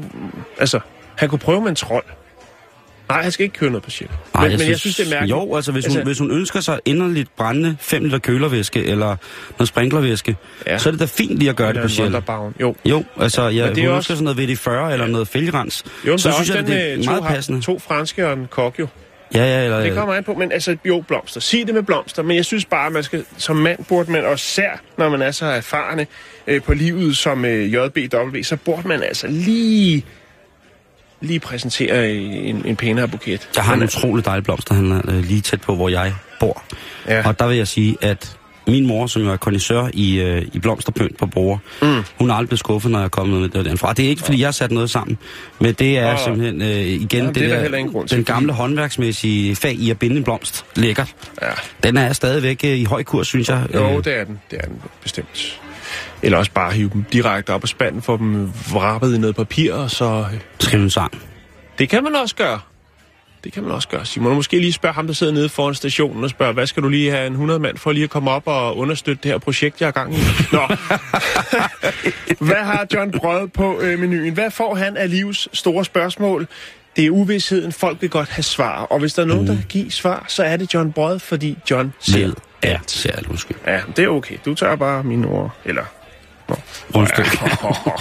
altså, 0.58 0.80
han 1.16 1.28
kunne 1.28 1.38
prøve 1.38 1.60
med 1.60 1.68
en 1.68 1.76
trold. 1.76 2.04
Nej, 3.08 3.23
han 3.23 3.32
skal 3.32 3.44
ikke 3.44 3.58
køre 3.58 3.70
noget 3.70 3.82
på. 3.82 3.90
Ej, 4.34 4.49
men, 4.49 4.58
men 4.58 4.68
jeg 4.68 4.78
synes, 4.78 4.96
det 4.96 5.06
er 5.06 5.11
mærkeligt. 5.11 5.30
Jo, 5.37 5.56
altså 5.56 5.73
hvis, 5.73 5.84
hun, 5.87 5.90
Altså- 5.96 6.04
hvis 6.04 6.18
hun 6.18 6.30
ønsker 6.30 6.61
sig 6.61 6.80
inderligt 6.84 7.37
brændende 7.37 7.76
5 7.80 8.04
liter 8.04 8.18
kølervæske 8.18 8.84
eller 8.84 9.16
noget 9.58 9.68
sprinklervæske, 9.68 10.37
Ja. 10.66 10.73
ja. 10.73 10.78
så 10.78 10.88
er 10.88 10.90
det 10.90 11.00
da 11.00 11.04
fint 11.04 11.38
lige 11.38 11.50
at 11.50 11.56
gøre 11.56 11.73
det 11.73 11.82
på. 11.96 12.02
Wonderbaum. 12.02 12.54
Jo. 12.61 12.75
Jo, 12.84 13.04
altså 13.20 13.42
ja, 13.42 13.49
Men 13.66 13.75
det 13.75 13.82
hun 13.82 13.90
er 13.90 13.96
ønsker 13.96 14.14
også- 14.14 14.25
sådan 14.25 14.25
noget 14.37 14.56
VD40 14.56 14.92
eller 14.92 15.06
noget 15.06 15.28
fælgerens. 15.28 15.84
Jo, 16.06 16.18
så 16.18 16.23
synes 16.23 16.40
også 16.40 16.54
jeg, 16.54 16.66
det 16.66 16.92
er 16.92 16.96
to, 16.96 17.11
meget 17.11 17.25
passende. 17.25 17.61
to 17.61 17.78
franske 17.78 18.26
og 18.26 18.32
en 18.32 18.46
kok 18.50 18.78
jo. 18.78 18.87
Ja, 19.34 19.44
ja, 19.44 19.64
eller, 19.64 19.80
Det 19.80 19.94
kommer 19.94 20.14
an 20.14 20.25
på, 20.25 20.34
men 20.34 20.52
altså, 20.52 20.76
jo, 20.84 21.04
blomster. 21.08 21.40
Sig 21.40 21.66
det 21.66 21.75
med 21.75 21.82
blomster, 21.82 22.23
men 22.23 22.37
jeg 22.37 22.44
synes 22.44 22.64
bare, 22.64 22.90
man 22.90 23.02
skal, 23.02 23.25
som 23.38 23.56
mand 23.56 23.84
burde 23.84 24.12
man, 24.12 24.25
og 24.25 24.34
især 24.34 24.80
når 24.99 25.08
man 25.08 25.23
er 25.23 25.30
så 25.30 25.46
erfarne 25.46 26.06
øh, 26.46 26.62
på 26.62 26.75
livet 26.75 27.16
som 27.16 27.44
øh, 27.44 27.73
JBW, 27.73 28.42
så 28.42 28.56
burde 28.56 28.88
man 28.88 29.02
altså 29.02 29.26
lige, 29.26 30.04
lige 31.25 31.40
præsentere 31.40 32.11
en, 32.12 32.62
en 32.66 32.76
pænere 32.76 33.09
buket. 33.09 33.49
Jeg 33.57 33.64
har 33.64 33.75
en 33.75 33.83
utrolig 33.83 34.25
dejlig 34.25 34.45
blomsterhandler 34.45 35.00
øh, 35.09 35.25
lige 35.25 35.40
tæt 35.40 35.61
på, 35.61 35.75
hvor 35.75 35.88
jeg 35.88 36.14
bor. 36.40 36.62
Ja. 37.09 37.28
Og 37.28 37.38
der 37.38 37.47
vil 37.47 37.57
jeg 37.57 37.69
sige, 37.69 37.97
at 38.00 38.37
min 38.66 38.87
mor, 38.87 39.07
som 39.07 39.23
jo 39.23 39.31
er 39.33 39.37
kondisør 39.37 39.88
i, 39.93 40.21
øh, 40.21 40.43
i 40.52 40.59
blomsterpynt 40.59 41.19
på 41.19 41.26
Borger, 41.26 41.59
mm. 41.83 42.04
hun 42.19 42.31
er 42.31 42.35
aldrig 42.35 42.49
blevet 42.49 42.59
skuffet, 42.59 42.90
når 42.90 42.99
jeg 42.99 43.04
er 43.04 43.09
kommet 43.09 43.40
med 43.40 43.49
det 43.49 43.64
derfra. 43.64 43.93
Det 43.93 44.04
er 44.04 44.09
ikke, 44.09 44.23
fordi 44.23 44.40
jeg 44.40 44.47
har 44.47 44.52
sat 44.52 44.71
noget 44.71 44.90
sammen, 44.90 45.19
men 45.61 45.75
det 45.75 45.99
er 45.99 46.12
Åh. 46.12 46.19
simpelthen 46.25 46.62
øh, 46.62 46.69
igen 46.78 47.21
Ja, 47.21 47.26
det, 47.26 47.35
det 47.35 47.52
er 47.52 47.62
der 47.62 47.69
der, 47.69 47.87
grund 47.93 48.09
til, 48.09 48.16
den 48.16 48.25
fordi- 48.25 48.35
gamle 48.37 48.52
håndværksmæssige 48.52 49.57
fag 49.57 49.73
i 49.75 49.90
at 49.90 49.99
binde 49.99 50.16
en 50.16 50.25
blomst. 50.25 50.64
Lækkert. 50.76 51.14
Ja. 51.43 51.47
Den 51.83 51.97
er 51.97 52.12
stadigvæk 52.12 52.61
øh, 52.64 52.71
i 52.78 52.85
høj 52.85 53.02
kurs, 53.02 53.26
synes 53.26 53.49
jeg. 53.49 53.66
Jo, 53.75 53.99
Øh, 53.99 54.04
det 54.04 54.19
er 54.21 54.25
den. 54.25 54.38
Det 54.50 54.59
er 54.62 54.66
den 54.66 54.76
bestemt. 55.02 55.61
Eller 56.22 56.38
også 56.38 56.50
bare 56.50 56.72
hive 56.72 56.90
dem 56.92 57.04
direkte 57.12 57.50
op 57.50 57.62
af 57.62 57.68
spanden, 57.68 58.02
få 58.02 58.16
dem 58.16 58.52
vrappet 58.72 59.14
i 59.14 59.18
noget 59.18 59.36
papir, 59.36 59.74
og 59.74 59.90
så... 59.90 60.24
Skrive 60.58 60.82
en 60.82 60.90
sang. 60.90 61.22
Det 61.78 61.88
kan 61.88 62.04
man 62.04 62.14
også 62.14 62.34
gøre. 62.34 62.60
Det 63.44 63.52
kan 63.52 63.62
man 63.62 63.72
også 63.72 63.88
gøre, 63.88 64.06
Simon. 64.06 64.30
Og 64.30 64.36
måske 64.36 64.58
lige 64.58 64.72
spørge 64.72 64.94
ham, 64.94 65.06
der 65.06 65.14
sidder 65.14 65.32
nede 65.32 65.48
foran 65.48 65.74
stationen 65.74 66.24
og 66.24 66.30
spørge, 66.30 66.52
hvad 66.52 66.66
skal 66.66 66.82
du 66.82 66.88
lige 66.88 67.10
have 67.10 67.26
en 67.26 67.32
100 67.32 67.60
mand 67.60 67.78
for 67.78 67.92
lige 67.92 68.04
at 68.04 68.10
komme 68.10 68.30
op 68.30 68.42
og 68.46 68.76
understøtte 68.76 69.22
det 69.22 69.30
her 69.30 69.38
projekt, 69.38 69.80
jeg 69.80 69.86
er 69.86 69.90
gang 69.90 70.14
i? 70.14 70.18
Nå. 70.52 70.60
hvad 72.46 72.64
har 72.64 72.86
John 72.94 73.10
Brød 73.10 73.48
på 73.48 73.80
øh, 73.80 73.98
menuen? 73.98 74.34
Hvad 74.34 74.50
får 74.50 74.74
han 74.74 74.96
af 74.96 75.10
livs 75.10 75.48
store 75.52 75.84
spørgsmål? 75.84 76.48
Det 76.96 77.06
er 77.06 77.10
uvidsheden. 77.10 77.72
Folk 77.72 78.02
vil 78.02 78.10
godt 78.10 78.28
have 78.28 78.42
svar. 78.42 78.82
Og 78.82 78.98
hvis 78.98 79.14
der 79.14 79.22
er 79.22 79.26
nogen, 79.26 79.42
mm. 79.42 79.46
der 79.46 79.54
kan 79.54 79.64
give 79.68 79.90
svar, 79.90 80.24
så 80.28 80.44
er 80.44 80.56
det 80.56 80.74
John 80.74 80.92
Brød, 80.92 81.18
fordi 81.18 81.58
John 81.70 81.92
ser 82.00 82.18
Ved 82.18 82.24
alt. 82.24 82.38
alt. 82.62 82.90
Ser 82.90 83.12
alt, 83.12 83.26
undskyld. 83.26 83.56
Ja, 83.66 83.80
det 83.96 84.04
er 84.04 84.08
okay. 84.08 84.36
Du 84.44 84.54
tager 84.54 84.76
bare 84.76 85.04
mine 85.04 85.26
ord. 85.28 85.56
Eller... 85.64 85.84
Nå. 86.48 86.56
Undskyld. 86.94 87.26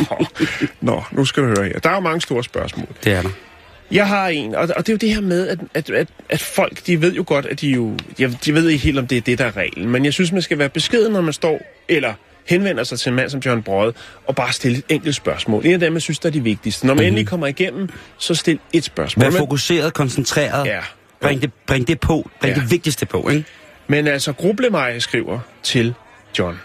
Nå, 0.82 1.04
nu 1.12 1.26
skal 1.26 1.44
du 1.44 1.48
høre 1.48 1.64
her. 1.64 1.80
Der 1.80 1.90
er 1.90 1.94
jo 1.94 2.00
mange 2.00 2.22
store 2.22 2.44
spørgsmål. 2.44 2.88
Det 3.04 3.14
er 3.14 3.22
der. 3.22 3.30
Jeg 3.92 4.08
har 4.08 4.28
en, 4.28 4.56
og, 4.56 4.70
og 4.76 4.88
det 4.88 4.90
er 4.90 4.94
jo 4.94 4.98
det 4.98 5.14
her 5.14 5.22
med, 5.22 5.48
at, 5.48 5.60
at, 5.74 5.90
at, 5.90 6.08
at 6.30 6.42
folk, 6.42 6.88
de 6.88 7.02
ved 7.02 7.14
jo 7.14 7.24
godt, 7.28 7.46
at 7.46 7.62
de 7.62 7.70
jo... 7.70 7.98
Jeg, 8.20 8.46
de 8.46 8.54
ved 8.54 8.70
ikke 8.70 8.84
helt, 8.84 9.00
om 9.00 9.08
det 9.08 9.18
er 9.18 9.22
det, 9.22 9.38
der 9.38 9.46
er 9.46 9.58
reglen. 9.58 9.90
Men 9.90 10.06
jeg 10.06 10.14
synes, 10.14 10.32
man 10.32 10.42
skal 10.42 10.58
være 10.58 10.70
beskeden, 10.70 11.14
når 11.14 11.22
man 11.22 11.34
står, 11.34 11.62
eller 11.88 12.14
henvender 12.46 12.84
sig 12.84 13.00
til 13.00 13.10
en 13.10 13.16
mand 13.16 13.30
som 13.30 13.40
John 13.46 13.64
Brød, 13.64 13.94
og 14.28 14.36
bare 14.36 14.54
stille 14.54 14.78
et 14.78 14.84
enkelt 14.90 15.16
spørgsmål. 15.16 15.66
En 15.66 15.74
af 15.74 15.80
dem, 15.80 15.94
jeg 15.94 16.02
synes, 16.02 16.20
der 16.20 16.30
er 16.30 16.34
de 16.34 16.44
vigtigste. 16.44 16.86
Når 16.88 16.94
man 16.94 16.98
mm-hmm. 16.98 17.08
endelig 17.08 17.28
kommer 17.28 17.48
igennem, 17.48 17.90
så 18.18 18.36
stil 18.36 18.60
et 18.74 18.84
spørgsmål. 18.84 19.26
Vær 19.26 19.38
fokuseret, 19.40 19.94
koncentreret. 19.94 20.66
Ja. 20.66 20.80
Bring 21.22 21.42
det, 21.42 21.52
bring 21.68 21.88
det 21.88 22.00
på. 22.00 22.30
Bring 22.42 22.56
Ja. 22.56 22.62
det 22.62 22.72
vigtigste 22.72 23.06
på, 23.06 23.30
ikke? 23.30 23.46
Men 23.88 24.08
altså, 24.08 24.34
Grublemej 24.34 25.00
skriver 25.00 25.40
til 25.64 25.94
John. 26.40 26.60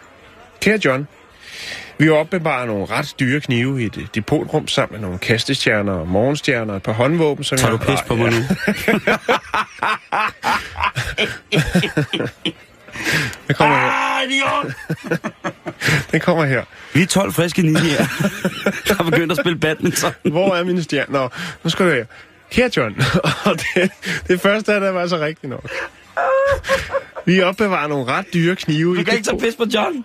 Kære 0.61 0.81
John, 0.85 1.09
vi 1.99 2.09
opbevarer 2.09 2.67
nogle 2.67 2.85
ret 2.85 3.15
dyre 3.21 3.41
knive 3.41 3.83
i 3.83 3.85
et 3.85 4.09
depotrum 4.15 4.69
sammen 4.69 5.01
med 5.01 5.07
nogle 5.07 5.19
kastestjerner 5.19 5.93
og 5.93 6.09
morgenstjerner 6.09 6.73
og 6.73 6.77
et 6.77 6.83
par 6.83 6.93
håndvåben, 6.93 7.45
som 7.45 7.59
Tager 7.59 7.77
du 7.77 7.79
jeg... 7.89 7.97
pis 7.97 8.03
på 8.07 8.15
mig 8.15 8.31
nu? 8.31 8.39
Den 13.47 13.55
kommer 13.55 13.77
her. 13.77 13.91
Ah, 13.91 14.25
idiot! 14.25 14.75
Den 16.13 16.21
kommer 16.21 16.45
her. 16.45 16.65
Vi 16.95 17.03
er 17.03 17.07
12 17.07 17.33
friske 17.33 17.63
ni 17.63 17.79
her, 17.79 17.97
der 18.89 18.95
har 18.95 19.05
begyndt 19.11 19.33
at 19.33 19.39
spille 19.39 19.59
badminton. 19.59 20.13
Hvor 20.23 20.55
er 20.55 20.65
mine 20.65 20.83
stjerner? 20.83 21.21
Nå, 21.21 21.29
nu 21.65 21.71
skal 21.71 21.87
du 21.87 21.91
høre. 21.91 22.05
Kære 22.51 22.71
John, 22.77 22.95
og 23.45 23.59
det, 23.59 23.91
det 24.29 24.41
første 24.41 24.73
af 24.75 24.81
det 24.81 24.95
var 24.95 25.07
så 25.07 25.19
rigtigt 25.19 25.51
nok. 25.51 25.71
Vi 27.27 27.43
opbevarer 27.43 27.89
nogle 27.89 28.13
ret 28.13 28.27
dyre 28.35 28.57
knive 28.57 28.97
Du 28.97 29.05
kan 29.05 29.15
ikke 29.15 29.25
tage 29.25 29.41
pis 29.41 29.55
på 29.55 29.65
John. 29.75 30.05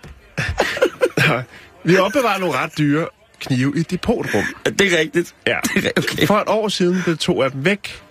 Vi 1.84 1.96
opbevarer 1.96 2.38
nogle 2.38 2.58
ret 2.58 2.78
dyre 2.78 3.08
knive 3.40 3.72
i 3.76 3.80
et 3.80 3.90
depotrum. 3.90 4.44
Det 4.78 4.92
er 4.92 4.98
rigtigt. 4.98 5.34
Ja. 5.46 5.56
Det 5.74 5.84
er 5.86 5.90
okay. 5.96 6.26
For 6.26 6.34
et 6.34 6.48
år 6.48 6.68
siden 6.68 7.02
blev 7.04 7.16
to 7.16 7.42
af 7.42 7.50
dem 7.50 7.64
væk. 7.64 8.02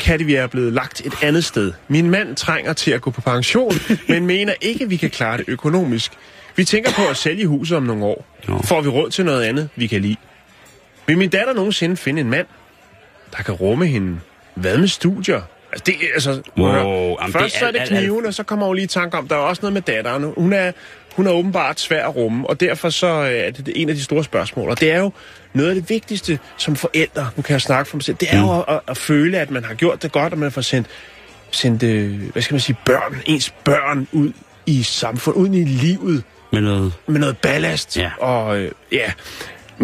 Kan 0.00 0.18
de 0.18 0.26
være 0.26 0.48
blevet 0.48 0.72
lagt 0.72 1.00
et 1.06 1.14
andet 1.22 1.44
sted. 1.44 1.72
Min 1.88 2.10
mand 2.10 2.36
trænger 2.36 2.72
til 2.72 2.90
at 2.90 3.00
gå 3.00 3.10
på 3.10 3.20
pension, 3.20 3.72
men 4.08 4.26
mener 4.26 4.54
ikke, 4.60 4.84
at 4.84 4.90
vi 4.90 4.96
kan 4.96 5.10
klare 5.10 5.36
det 5.36 5.44
økonomisk. 5.48 6.12
Vi 6.56 6.64
tænker 6.64 6.90
på 6.92 7.02
at 7.10 7.16
sælge 7.16 7.46
huset 7.46 7.76
om 7.76 7.82
nogle 7.82 8.04
år. 8.04 8.26
Nå. 8.48 8.60
Får 8.64 8.80
vi 8.80 8.88
råd 8.88 9.10
til 9.10 9.24
noget 9.24 9.42
andet, 9.44 9.68
vi 9.76 9.86
kan 9.86 10.00
lide. 10.02 10.16
Vil 11.06 11.18
min 11.18 11.30
datter 11.30 11.54
nogensinde 11.54 11.96
finde 11.96 12.20
en 12.20 12.30
mand, 12.30 12.46
der 13.36 13.42
kan 13.42 13.54
rumme 13.54 13.86
hende? 13.86 14.20
Hvad 14.54 14.78
med 14.78 14.88
studier? 14.88 15.40
Altså, 15.72 15.82
det, 15.86 15.94
er- 15.94 16.14
altså, 16.14 16.42
Wow, 16.58 17.16
Først 17.20 17.34
det 17.34 17.44
er 17.44 17.58
så 17.58 17.66
er 17.66 17.70
det 17.70 17.88
kniven, 17.88 18.26
og 18.26 18.34
så 18.34 18.42
kommer 18.42 18.66
hun 18.66 18.74
lige 18.76 18.84
i 18.84 18.88
tanke 18.88 19.16
om, 19.18 19.28
der 19.28 19.34
er 19.34 19.38
også 19.40 19.62
noget 19.62 19.72
med 19.72 19.82
datteren. 19.82 20.32
Hun 20.36 20.52
er, 20.52 20.72
hun 21.16 21.26
er 21.26 21.30
åbenbart 21.30 21.80
svær 21.80 22.08
at 22.08 22.16
rumme, 22.16 22.50
og 22.50 22.60
derfor 22.60 22.90
så 22.90 23.06
øh, 23.06 23.30
er 23.30 23.50
det 23.50 23.72
en 23.76 23.88
af 23.88 23.94
de 23.94 24.02
store 24.02 24.24
spørgsmål. 24.24 24.70
Og 24.70 24.80
det 24.80 24.90
er 24.90 24.98
jo 24.98 25.12
noget 25.54 25.68
af 25.68 25.74
det 25.74 25.90
vigtigste 25.90 26.38
som 26.56 26.76
forældre, 26.76 27.30
nu 27.36 27.42
kan 27.42 27.52
jeg 27.52 27.60
snakke 27.60 27.90
for 27.90 27.96
mig 27.96 28.04
selv, 28.04 28.16
det 28.20 28.28
er 28.30 28.40
jo 28.40 28.60
at, 28.60 28.80
at 28.88 28.96
føle, 28.96 29.38
at 29.38 29.50
man 29.50 29.64
har 29.64 29.74
gjort 29.74 30.02
det 30.02 30.12
godt, 30.12 30.32
og 30.32 30.38
man 30.38 30.52
får 30.52 30.60
sendt, 30.60 30.86
sendt 31.50 31.82
øh, 31.82 32.32
hvad 32.32 32.42
skal 32.42 32.54
man 32.54 32.60
sige, 32.60 32.76
børn, 32.84 33.22
ens 33.26 33.54
børn 33.64 34.08
ud 34.12 34.32
i 34.66 34.82
samfundet, 34.82 35.40
ud 35.40 35.48
i 35.48 35.64
livet, 35.64 36.22
Med 36.52 36.60
noget... 36.60 36.92
med 37.06 37.20
noget 37.20 37.38
ballast. 37.38 37.96
Ja. 37.96 38.10
Og 38.20 38.58
øh, 38.58 38.70
ja. 38.92 39.12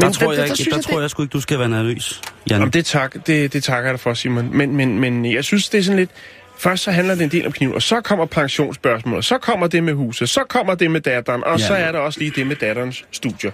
Der 0.01 0.13
tror, 0.13 0.33
jeg, 0.33 0.45
ikke, 0.45 0.57
synes 0.57 0.75
der 0.75 0.83
tror 0.83 1.01
jeg 1.01 1.11
sgu 1.11 1.23
ikke, 1.23 1.33
du 1.33 1.41
skal 1.41 1.59
være 1.59 1.69
nervøs, 1.69 2.21
Jan. 2.51 2.59
Jamen, 2.59 2.73
det, 2.73 2.87
tak, 2.87 3.27
det, 3.27 3.53
det 3.53 3.65
takker 3.65 3.89
jeg 3.89 3.95
dig 3.95 4.01
for, 4.01 4.15
Simon. 4.15 4.57
Men, 4.57 4.77
men, 4.77 4.99
men 4.99 5.33
jeg 5.33 5.45
synes, 5.45 5.69
det 5.69 5.79
er 5.79 5.83
sådan 5.83 5.99
lidt... 5.99 6.11
Først 6.59 6.83
så 6.83 6.91
handler 6.91 7.15
det 7.15 7.25
en 7.25 7.31
del 7.31 7.47
om 7.47 7.53
kniven, 7.53 7.75
og 7.75 7.83
så 7.83 8.01
kommer 8.01 8.27
pensionsspørgsmålet, 8.27 9.25
så 9.25 9.39
kommer 9.39 9.67
det 9.67 9.83
med 9.85 9.93
huset, 9.95 10.29
så 10.29 10.45
kommer 10.49 10.75
det 10.75 10.91
med 10.91 11.01
datteren, 11.01 11.45
og 11.45 11.59
Ja. 11.59 11.67
så 11.67 11.75
er 11.75 11.93
der 11.93 11.99
også 11.99 12.19
lige 12.21 12.31
det 12.37 12.47
med 12.47 12.57
datterens 12.57 13.05
studier. 13.13 13.51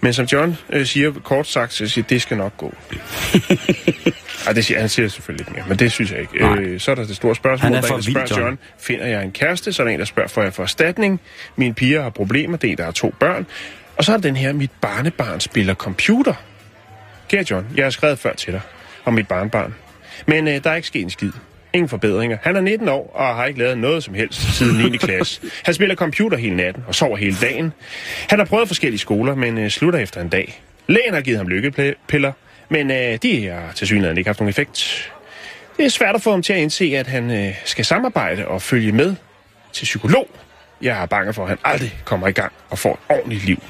Men 0.00 0.12
som 0.12 0.24
John 0.24 0.56
øh, 0.70 0.86
siger, 0.86 1.12
kort 1.24 1.46
sagt, 1.46 1.72
så 1.72 1.86
siger 1.88 2.04
det 2.04 2.22
skal 2.22 2.36
nok 2.36 2.56
gå. 2.56 2.74
Ej, 4.46 4.52
det 4.52 4.64
siger, 4.64 4.80
han 4.80 4.88
siger 4.88 5.08
selvfølgelig 5.08 5.42
ikke 5.48 5.52
mere, 5.52 5.64
men 5.68 5.78
det 5.78 5.92
synes 5.92 6.10
jeg 6.12 6.20
ikke. 6.20 6.38
Nej. 6.38 6.58
Øh, 6.58 6.80
så 6.80 6.90
er 6.90 6.94
der 6.94 7.04
det 7.06 7.16
store 7.16 7.34
spørgsmål, 7.34 7.64
Han 7.64 7.74
er 7.74 7.80
der 7.80 7.88
en, 7.88 7.94
der 7.96 8.10
spørger 8.10 8.26
John. 8.30 8.42
John, 8.42 8.58
finder 8.78 9.06
jeg 9.06 9.22
en 9.22 9.32
kæreste? 9.32 9.72
Så 9.72 9.82
er 9.82 9.86
der 9.86 9.92
en, 9.94 9.98
der 10.00 10.04
spørger, 10.04 10.28
får 10.28 10.42
jeg 10.42 10.52
for 10.54 10.62
erstatning? 10.62 11.20
Mine 11.56 11.74
piger 11.74 12.02
har 12.02 12.10
problemer, 12.10 12.56
det 12.56 12.72
er 12.72 12.76
der 12.76 12.84
har 12.84 12.90
to 12.90 13.14
børn. 13.20 13.46
Og 13.96 14.04
så 14.04 14.12
er 14.12 14.16
der 14.16 14.22
den 14.22 14.36
her, 14.36 14.52
mit 14.52 14.70
barnebarn 14.80 15.40
spiller 15.40 15.74
computer. 15.74 16.34
Kære 17.28 17.44
John, 17.50 17.66
jeg 17.76 17.84
har 17.84 17.90
skrevet 17.90 18.18
før 18.18 18.32
til 18.32 18.52
dig 18.52 18.60
om 19.04 19.14
mit 19.14 19.28
barnbarn. 19.28 19.74
Men 20.26 20.48
øh, 20.48 20.64
der 20.64 20.70
er 20.70 20.74
ikke 20.74 20.88
sket 20.88 21.02
en 21.02 21.10
skid. 21.10 21.32
Ingen 21.74 21.88
forbedringer. 21.88 22.38
Han 22.42 22.56
er 22.56 22.60
19 22.60 22.88
år 22.88 23.10
og 23.14 23.36
har 23.36 23.44
ikke 23.44 23.58
lavet 23.58 23.78
noget 23.78 24.04
som 24.04 24.14
helst 24.14 24.40
siden 24.40 24.90
9. 24.92 24.96
klasse. 25.06 25.40
Han 25.64 25.74
spiller 25.74 25.94
computer 25.96 26.38
hele 26.38 26.56
natten 26.56 26.84
og 26.88 26.94
sover 26.94 27.16
hele 27.16 27.36
dagen. 27.40 27.72
Han 28.30 28.38
har 28.38 28.46
prøvet 28.46 28.68
forskellige 28.68 28.98
skoler, 28.98 29.34
men 29.34 29.58
øh, 29.58 29.70
slutter 29.70 29.98
efter 29.98 30.20
en 30.20 30.28
dag. 30.28 30.62
Lægen 30.86 31.14
har 31.14 31.20
givet 31.20 31.38
ham 31.38 31.48
lykkepiller, 31.48 32.32
men 32.68 32.90
øh, 32.90 33.18
de 33.22 33.46
har 33.46 33.72
til 33.74 33.86
synligheden 33.86 34.18
ikke 34.18 34.28
haft 34.28 34.40
nogen 34.40 34.48
effekt. 34.48 35.10
Det 35.76 35.84
er 35.84 35.88
svært 35.88 36.14
at 36.14 36.22
få 36.22 36.30
ham 36.30 36.42
til 36.42 36.52
at 36.52 36.58
indse, 36.58 36.84
at 36.96 37.06
han 37.06 37.30
øh, 37.30 37.54
skal 37.64 37.84
samarbejde 37.84 38.46
og 38.46 38.62
følge 38.62 38.92
med 38.92 39.14
til 39.72 39.84
psykolog. 39.84 40.28
Jeg 40.82 41.02
er 41.02 41.06
bange 41.06 41.32
for, 41.32 41.42
at 41.42 41.48
han 41.48 41.58
aldrig 41.64 41.94
kommer 42.04 42.28
i 42.28 42.32
gang 42.32 42.52
og 42.70 42.78
får 42.78 42.92
et 42.92 43.16
ordentligt 43.16 43.44
liv. 43.44 43.62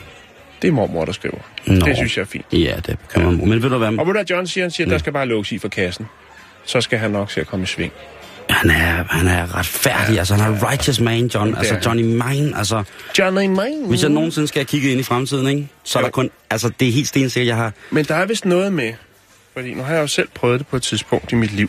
Det 0.62 0.68
er 0.68 0.72
mormor, 0.72 1.04
der 1.04 1.12
skriver. 1.12 1.38
Nå. 1.66 1.86
Det 1.86 1.96
synes 1.96 2.16
jeg 2.16 2.22
er 2.22 2.26
fint. 2.26 2.46
Ja, 2.52 2.76
det 2.86 2.96
kan 3.12 3.24
man. 3.24 3.48
Men 3.48 3.62
ved 3.62 3.70
du 3.70 3.78
hvad? 3.78 3.98
Og 3.98 4.06
ved 4.06 4.14
du, 4.14 4.22
John 4.30 4.46
siger? 4.46 4.64
Han 4.64 4.70
siger, 4.70 4.86
at 4.86 4.90
der 4.90 4.98
skal 4.98 5.12
bare 5.12 5.26
lukkes 5.26 5.52
i 5.52 5.58
for 5.58 5.68
kassen. 5.68 6.06
Så 6.64 6.80
skal 6.80 6.98
han 6.98 7.10
nok 7.10 7.30
se 7.30 7.40
at 7.40 7.46
komme 7.46 7.62
i 7.62 7.66
sving. 7.66 7.92
Han 8.50 8.70
er, 8.70 9.04
han 9.10 9.26
er 9.28 9.56
retfærdig. 9.56 10.18
Altså, 10.18 10.34
han 10.34 10.54
er 10.54 10.70
righteous 10.70 11.00
man, 11.00 11.26
John. 11.26 11.54
Altså, 11.56 11.74
er 11.74 11.78
han. 11.78 11.84
Johnny 11.84 12.02
Mine. 12.02 12.58
Altså, 12.58 12.84
Johnny 13.18 13.46
Mine. 13.46 13.86
hvis 13.88 14.02
jeg 14.02 14.10
nogensinde 14.10 14.48
skal 14.48 14.58
have 14.60 14.66
kigget 14.66 14.90
ind 14.90 15.00
i 15.00 15.02
fremtiden, 15.02 15.46
ikke? 15.46 15.68
Så 15.84 15.98
er 15.98 16.02
Jo. 16.02 16.06
der 16.06 16.10
kun... 16.10 16.30
Altså, 16.50 16.70
det 16.80 16.88
er 16.88 16.92
helt 16.92 17.08
stensikkert, 17.08 17.46
jeg 17.48 17.56
har... 17.56 17.72
Men 17.90 18.04
der 18.04 18.14
er 18.14 18.26
vist 18.26 18.44
noget 18.44 18.72
med, 18.72 18.92
fordi 19.54 19.74
nu 19.74 19.82
har 19.82 19.94
jeg 19.94 20.00
jo 20.02 20.06
selv 20.06 20.28
prøvet 20.34 20.58
det 20.60 20.66
på 20.66 20.76
et 20.76 20.82
tidspunkt 20.82 21.32
i 21.32 21.34
mit 21.34 21.52
liv. 21.52 21.68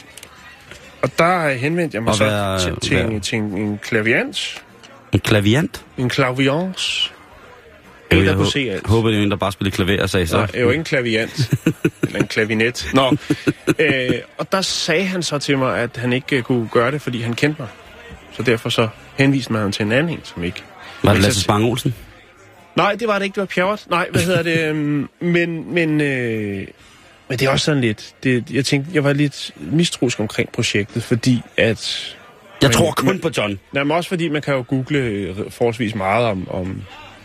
Og 1.01 1.09
der 1.19 1.49
henvendte 1.53 1.95
jeg 1.95 2.03
mig 2.03 2.09
Og 2.11 2.15
så 2.15 2.23
hvad- 2.23 2.59
til, 2.59 2.89
til, 2.89 2.97
en, 2.99 3.21
til 3.21 3.37
en, 3.37 3.57
en 3.57 3.79
klaviant. 3.83 4.63
En 5.11 5.19
klaviant. 5.19 5.81
En 5.97 6.09
klaviance. 6.09 7.11
Der 8.21 8.23
jeg 8.25 8.35
kunne 8.35 8.45
hå- 8.45 8.51
se 8.51 8.71
alt. 8.71 8.87
håber, 8.87 9.09
det 9.09 9.19
er 9.19 9.23
en, 9.23 9.31
der 9.31 9.37
bare 9.37 9.51
spiller 9.51 9.71
klaver 9.71 10.01
og 10.01 10.09
sagde 10.09 10.27
så. 10.27 10.37
Nej, 10.37 10.61
jo 10.61 10.69
ikke 10.71 10.83
klaviant. 10.83 11.53
eller 12.03 12.19
en 12.19 12.27
klavinet. 12.27 12.89
Nå. 12.93 13.17
øh, 13.79 14.09
og 14.37 14.51
der 14.51 14.61
sagde 14.61 15.05
han 15.05 15.23
så 15.23 15.37
til 15.39 15.57
mig, 15.57 15.77
at 15.79 15.97
han 15.97 16.13
ikke 16.13 16.35
øh, 16.37 16.43
kunne 16.43 16.67
gøre 16.71 16.91
det, 16.91 17.01
fordi 17.01 17.21
han 17.21 17.33
kendte 17.33 17.61
mig. 17.61 17.69
Så 18.37 18.43
derfor 18.43 18.69
så 18.69 18.87
henviste 19.17 19.53
man 19.53 19.61
ham 19.61 19.71
til 19.71 19.85
en 19.85 19.91
anden 19.91 20.13
en, 20.13 20.19
som 20.23 20.43
ikke... 20.43 20.63
Var 21.03 21.09
det 21.11 21.17
jeg 21.17 21.23
Lasse 21.23 21.41
Spang 21.41 21.63
Olsen? 21.65 21.95
Nej, 22.75 22.95
det 22.95 23.07
var 23.07 23.17
det 23.19 23.25
ikke. 23.25 23.35
Det 23.35 23.41
var 23.41 23.45
Pjerrot. 23.45 23.81
Nej, 23.89 24.07
hvad 24.11 24.21
hedder 24.21 24.43
det? 24.43 24.63
øhm, 24.69 25.09
men, 25.19 25.73
men, 25.73 26.01
øh, 26.01 26.67
men 27.29 27.39
det 27.39 27.41
er 27.41 27.49
også 27.49 27.65
sådan 27.65 27.81
lidt... 27.81 28.13
Det, 28.23 28.51
jeg 28.51 28.65
tænkte, 28.65 28.91
jeg 28.93 29.03
var 29.03 29.13
lidt 29.13 29.51
mistroisk 29.57 30.19
omkring 30.19 30.49
projektet, 30.51 31.03
fordi 31.03 31.41
at... 31.57 32.15
Jeg 32.61 32.67
Men- 32.69 32.73
tror 32.73 32.91
kun 32.91 33.07
men- 33.09 33.19
på 33.19 33.29
John. 33.37 33.59
Nej, 33.71 33.83
men 33.83 33.91
også 33.91 34.09
fordi 34.09 34.29
man 34.29 34.41
kan 34.41 34.53
jo 34.53 34.65
google 34.67 34.97
øh, 34.99 35.35
forholdsvis 35.49 35.95
meget 35.95 36.25
om, 36.25 36.47
om 36.49 36.81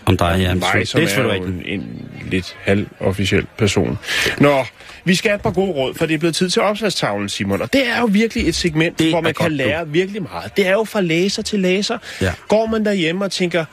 Om 0.08 0.16
dig, 0.16 0.36
ja. 0.38 0.54
mig, 0.54 0.68
det 0.74 0.88
som 0.88 1.00
er 1.00 1.04
er, 1.04 1.08
selvfølgelig 1.08 1.40
jo 1.40 1.46
en, 1.46 1.80
en 1.80 2.08
lidt 2.30 2.56
halvofficiel 2.60 3.46
person. 3.58 3.98
Nå, 4.38 4.64
vi 5.04 5.14
skal 5.14 5.28
have 5.30 5.36
et 5.36 5.42
par 5.42 5.50
gode 5.50 5.72
råd, 5.72 5.94
for 5.94 6.06
det 6.06 6.14
er 6.14 6.18
blevet 6.18 6.34
tid 6.36 6.50
til 6.50 6.62
opslagstavlen, 6.62 7.28
Simon. 7.28 7.62
Og 7.62 7.72
det 7.72 7.88
er 7.88 8.00
jo 8.00 8.08
virkelig 8.12 8.48
et 8.48 8.54
segment, 8.54 8.98
Det 8.98 9.08
hvor 9.08 9.18
er 9.18 9.22
man 9.22 9.34
kan 9.34 9.44
godt, 9.44 9.50
du. 9.50 9.56
lære 9.56 9.88
virkelig 9.88 10.22
meget. 10.22 10.56
Det 10.56 10.66
er 10.66 10.72
jo 10.72 10.84
fra 10.84 11.00
læser 11.00 11.42
til 11.42 11.60
læser. 11.60 11.98
Ja. 12.20 12.32
Går 12.48 12.66
man 12.66 12.84
derhjemme 12.84 13.24
og 13.24 13.32
tænker, 13.32 13.64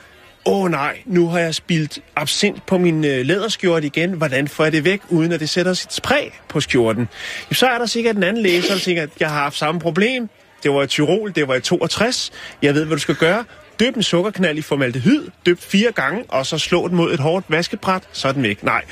åh 0.44 0.64
oh, 0.64 0.70
nej, 0.70 0.96
nu 1.06 1.28
har 1.28 1.38
jeg 1.38 1.54
spildt 1.54 1.98
absint 2.16 2.66
på 2.66 2.78
min 2.78 3.04
øh, 3.04 3.26
læderskjorte 3.26 3.86
igen. 3.86 4.12
Hvordan 4.12 4.48
får 4.48 4.64
jeg 4.64 4.72
det 4.72 4.84
væk, 4.84 5.00
uden 5.08 5.32
at 5.32 5.40
det 5.40 5.50
sætter 5.50 5.72
sit 5.74 5.92
spræg 5.92 6.32
på 6.48 6.60
skjorten? 6.60 7.08
Jamen, 7.44 7.54
så 7.54 7.66
er 7.66 7.78
der 7.78 7.86
sikkert 7.86 8.16
en 8.16 8.22
anden 8.22 8.42
læser, 8.42 8.74
der 8.74 8.80
tænker, 8.80 9.02
at 9.02 9.10
jeg 9.20 9.28
har 9.28 9.42
haft 9.42 9.56
samme 9.56 9.80
problem. 9.80 10.28
Det 10.62 10.70
var 10.70 10.82
i 10.82 10.86
Tyrol, 10.86 11.32
det 11.34 11.48
var 11.48 11.54
i 11.54 11.60
62. 11.60 12.32
Jeg 12.62 12.74
ved, 12.74 12.84
hvad 12.84 12.96
du 12.96 13.00
skal 13.02 13.14
gøre. 13.14 13.44
Døb 13.80 13.96
en 13.96 14.02
sukkerknald 14.02 14.58
i 14.58 14.62
formaldehyd, 14.62 15.28
døb 15.46 15.60
fire 15.60 15.92
gange, 15.92 16.24
og 16.28 16.46
så 16.46 16.58
slå 16.58 16.88
den 16.88 16.96
mod 16.96 17.14
et 17.14 17.20
hårdt 17.20 17.46
vaskebræt, 17.48 18.02
så 18.12 18.28
er 18.28 18.32
den 18.32 18.42
væk. 18.42 18.62
Nej. 18.62 18.82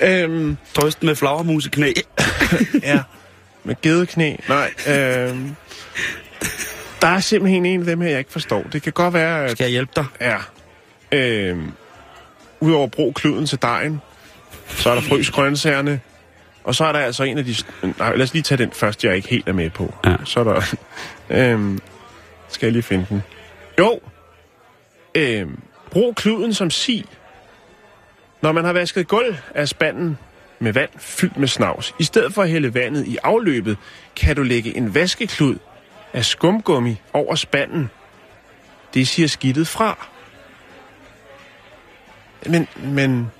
Øhm, 0.00 0.56
Trøst 0.74 1.02
med 1.02 1.16
flagermuseknæ. 1.16 1.92
ja, 2.82 3.00
med 3.64 3.74
gedeknæ. 3.82 4.36
Nej. 4.48 4.70
Øhm, 4.88 5.56
der 7.00 7.08
er 7.08 7.20
simpelthen 7.20 7.66
en 7.66 7.80
af 7.80 7.86
dem 7.86 8.00
her, 8.00 8.08
jeg 8.08 8.18
ikke 8.18 8.32
forstår. 8.32 8.62
Det 8.72 8.82
kan 8.82 8.92
godt 8.92 9.14
være, 9.14 9.44
at 9.44 9.50
Skal 9.50 9.64
jeg 9.64 9.70
hjælpe 9.70 9.92
dig? 9.96 10.04
Ja. 10.20 10.36
Øhm, 11.12 11.72
Udover 12.60 12.86
brug 12.86 13.14
kluden 13.14 13.46
til 13.46 13.62
dejen, 13.62 14.00
så 14.68 14.90
er 14.90 14.94
der 14.94 15.02
frys 15.02 15.30
grøntsagerne. 15.30 16.00
Og 16.64 16.74
så 16.74 16.84
er 16.84 16.92
der 16.92 16.98
altså 17.00 17.22
en 17.24 17.38
af 17.38 17.44
de... 17.44 17.54
Nej, 17.98 18.16
lad 18.16 18.22
os 18.22 18.32
lige 18.32 18.42
tage 18.42 18.58
den 18.58 18.72
først, 18.72 19.04
jeg 19.04 19.16
ikke 19.16 19.28
helt 19.28 19.48
er 19.48 19.52
med 19.52 19.70
på. 19.70 19.94
Ja. 20.04 20.16
Så 20.24 20.40
er 20.40 20.44
der... 20.44 20.62
øhm, 21.52 21.78
skal 22.48 22.66
jeg 22.66 22.72
lige 22.72 22.82
finde 22.82 23.06
den? 23.08 23.22
Jo. 23.78 24.00
Øh, 25.14 25.46
brug 25.90 26.16
kluden 26.16 26.54
som 26.54 26.70
si. 26.70 27.04
Når 28.42 28.52
man 28.52 28.64
har 28.64 28.72
vasket 28.72 29.08
gulv 29.08 29.36
af 29.54 29.68
spanden 29.68 30.18
med 30.58 30.72
vand 30.72 30.90
fyldt 30.98 31.36
med 31.36 31.48
snavs, 31.48 31.94
i 31.98 32.04
stedet 32.04 32.34
for 32.34 32.42
at 32.42 32.48
hælde 32.48 32.74
vandet 32.74 33.06
i 33.06 33.16
afløbet, 33.22 33.76
kan 34.16 34.36
du 34.36 34.42
lægge 34.42 34.76
en 34.76 34.94
vaskeklud 34.94 35.56
af 36.12 36.24
skumgummi 36.24 37.00
over 37.12 37.34
spanden. 37.34 37.90
Det 38.94 39.08
siger 39.08 39.28
skidtet 39.28 39.68
fra. 39.68 40.08
Men, 42.46 42.68
men 42.84 43.30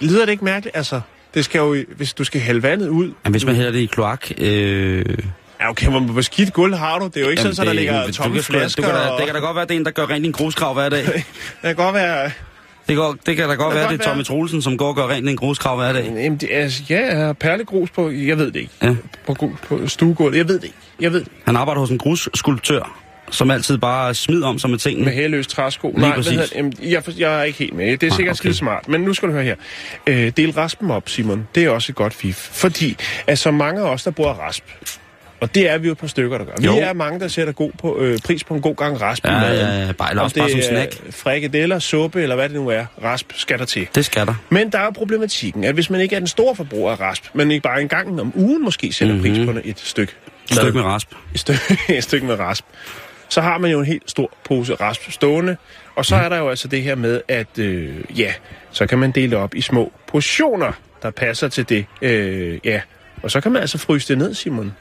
lyder 0.00 0.24
det 0.24 0.32
ikke 0.32 0.44
mærkeligt? 0.44 0.76
Altså, 0.76 1.00
det 1.34 1.44
skal 1.44 1.58
jo, 1.58 1.84
hvis 1.96 2.14
du 2.14 2.24
skal 2.24 2.40
hælde 2.40 2.62
vandet 2.62 2.88
ud... 2.88 3.12
Men 3.24 3.32
hvis 3.32 3.44
man 3.44 3.54
hælder 3.54 3.72
det 3.72 3.78
i 3.78 3.86
kloak... 3.86 4.30
Øh, 4.38 5.18
Ja, 5.60 5.70
okay, 5.70 5.88
hvor, 5.88 6.00
hvor 6.00 6.20
skidt 6.20 6.52
gulv 6.52 6.74
har 6.74 6.98
du? 6.98 7.06
Det 7.06 7.16
er 7.16 7.20
jo 7.20 7.28
ikke 7.28 7.42
sådan, 7.42 7.54
så 7.54 7.64
der 7.64 7.72
ligger 7.72 8.06
du 8.06 8.12
tomme 8.12 8.34
kan, 8.34 8.42
sgu 8.42 8.52
da- 8.52 8.58
flasker. 8.58 8.82
du 8.82 8.88
kan 8.88 8.96
da, 8.98 9.06
og- 9.06 9.18
Det 9.18 9.26
kan 9.26 9.34
da 9.34 9.40
godt 9.40 9.56
være, 9.56 9.64
det 9.64 9.70
er 9.74 9.76
en, 9.78 9.84
der 9.84 9.90
gør 9.90 10.10
rent 10.10 10.26
en 10.26 10.32
gruskrav 10.32 10.74
hver 10.74 10.88
dag. 10.88 11.04
Det 11.04 11.24
kan 11.62 11.74
godt 11.76 11.94
være... 11.94 12.30
Det, 12.88 12.96
går, 12.96 13.16
det 13.26 13.36
kan 13.36 13.48
da 13.48 13.54
godt 13.54 13.72
kan 13.72 13.80
være, 13.80 13.92
det 13.92 14.00
er 14.00 14.04
Tommy. 14.04 14.24
Troelsen, 14.24 14.62
som 14.62 14.78
går 14.78 14.88
og 14.88 14.96
gør 14.96 15.06
rent 15.06 15.28
en 15.28 15.36
gruskrav 15.36 15.76
hver 15.76 15.92
dag. 15.92 16.04
Jamen, 16.04 16.36
det 16.36 16.48
er, 16.56 16.80
ja, 16.90 16.96
er 17.00 17.32
perlegrus 17.32 17.90
på... 17.90 18.10
Jeg 18.10 18.38
ved 18.38 18.46
det 18.46 18.56
ikke. 18.56 18.72
Ja. 18.82 18.94
På, 19.26 19.52
på 19.68 19.88
stuegulvet. 19.88 20.38
Jeg 20.38 20.48
ved 20.48 20.54
det 20.54 20.64
ikke. 20.64 20.76
Jeg 21.00 21.12
ved 21.12 21.20
det. 21.20 21.28
Han 21.44 21.56
arbejder 21.56 21.80
hos 21.80 21.90
en 21.90 21.98
grusskulptør, 21.98 22.98
som 23.30 23.50
altid 23.50 23.78
bare 23.78 24.14
smider 24.14 24.46
om 24.48 24.58
sig 24.58 24.70
med 24.70 24.78
tingene. 24.78 25.04
Med 25.04 25.12
hæløs 25.14 25.46
træsko. 25.46 25.88
Lige 25.88 26.00
Nej, 26.00 26.08
hvad 26.08 26.16
præcis. 26.24 26.38
det? 26.38 26.52
Jamen, 26.56 26.72
jeg, 26.82 27.02
jeg 27.18 27.38
er 27.38 27.42
ikke 27.42 27.58
helt 27.58 27.74
med. 27.74 27.84
Det 27.86 28.02
er 28.02 28.08
Nej, 28.08 28.16
sikkert 28.16 28.32
okay. 28.34 28.38
skide 28.38 28.54
smart. 28.54 28.88
Men 28.88 29.00
nu 29.00 29.14
skal 29.14 29.28
du 29.28 29.32
høre 29.34 29.44
her. 29.44 29.54
Øh, 30.06 30.32
del 30.36 30.50
raspen 30.52 30.90
op, 30.90 31.08
Simon. 31.08 31.48
Det 31.54 31.64
er 31.64 31.70
også 31.70 31.92
et 31.92 31.96
godt 31.96 32.14
fif. 32.14 32.36
Fordi 32.52 32.96
at 33.26 33.38
så 33.38 33.50
mange 33.50 33.80
af 33.80 33.84
os, 33.90 34.02
der 34.02 34.10
bruger 34.10 34.32
rasp, 34.34 34.64
og 35.40 35.54
det 35.54 35.70
er 35.70 35.78
vi 35.78 35.86
jo 35.86 35.92
et 35.92 35.98
par 35.98 36.06
stykker, 36.06 36.38
der 36.38 36.44
gør. 36.44 36.52
Jo. 36.64 36.72
Vi 36.72 36.78
er 36.78 36.92
mange, 36.92 37.20
der 37.20 37.28
sætter 37.28 37.52
god 37.52 37.70
på, 37.78 37.98
øh, 38.00 38.18
pris 38.24 38.44
på 38.44 38.54
en 38.54 38.60
god 38.60 38.76
gang 38.76 39.00
rasp 39.00 39.24
Ja, 39.26 39.30
maden. 39.40 39.56
ja, 39.80 39.86
ja, 39.86 39.92
bare- 39.92 40.10
eller 40.10 40.22
også 40.22 40.36
bare 40.36 40.50
som 40.50 40.60
snack. 40.62 40.92
frikadeller, 41.10 41.78
suppe, 41.78 42.22
eller 42.22 42.34
hvad 42.34 42.48
det 42.48 42.54
nu 42.56 42.68
er. 42.68 42.84
Rasp 43.04 43.32
skal 43.34 43.58
der 43.58 43.64
til. 43.64 43.88
Det 43.94 44.04
skal 44.04 44.26
der. 44.26 44.34
Men 44.50 44.72
der 44.72 44.78
er 44.78 44.90
problematikken, 44.90 45.64
at 45.64 45.74
hvis 45.74 45.90
man 45.90 46.00
ikke 46.00 46.14
er 46.14 46.20
den 46.20 46.28
store 46.28 46.56
forbruger 46.56 46.92
af 46.92 47.00
rasp, 47.00 47.24
men 47.32 47.50
ikke 47.50 47.62
bare 47.62 47.82
en 47.82 47.88
gang 47.88 48.20
om 48.20 48.32
ugen 48.36 48.64
måske 48.64 48.92
sætter 48.92 49.14
mm-hmm. 49.14 49.34
pris 49.34 49.46
på 49.46 49.60
et 49.64 49.78
stykke, 49.80 50.12
Et 50.50 50.56
stykke 50.56 50.72
med 50.78 50.84
rasp. 50.84 51.08
et, 51.34 51.40
stykke, 51.40 51.60
et 51.98 52.04
stykke 52.04 52.26
med 52.26 52.38
rasp, 52.38 52.64
så 53.28 53.40
har 53.40 53.58
man 53.58 53.70
jo 53.70 53.78
en 53.80 53.86
helt 53.86 54.10
stor 54.10 54.30
pose 54.44 54.74
rasp 54.74 55.10
stående. 55.10 55.56
Og 55.96 56.04
så 56.04 56.16
er 56.16 56.28
der 56.28 56.38
jo 56.38 56.48
altså 56.48 56.68
det 56.68 56.82
her 56.82 56.94
med, 56.94 57.20
at 57.28 57.58
øh, 57.58 57.94
ja, 58.18 58.32
så 58.70 58.86
kan 58.86 58.98
man 58.98 59.10
dele 59.10 59.30
det 59.30 59.38
op 59.38 59.54
i 59.54 59.60
små 59.60 59.92
portioner, 60.06 60.72
der 61.02 61.10
passer 61.10 61.48
til 61.48 61.68
det. 61.68 61.86
Øh, 62.02 62.58
ja, 62.64 62.80
og 63.22 63.30
så 63.30 63.40
kan 63.40 63.52
man 63.52 63.60
altså 63.60 63.78
fryse 63.78 64.08
det 64.08 64.18
ned, 64.18 64.34
Simon. 64.34 64.72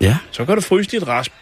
Ja. 0.00 0.16
Så 0.30 0.44
kan 0.44 0.54
du 0.54 0.60
fryse 0.60 0.90
dit 0.90 1.08
rasp. 1.08 1.32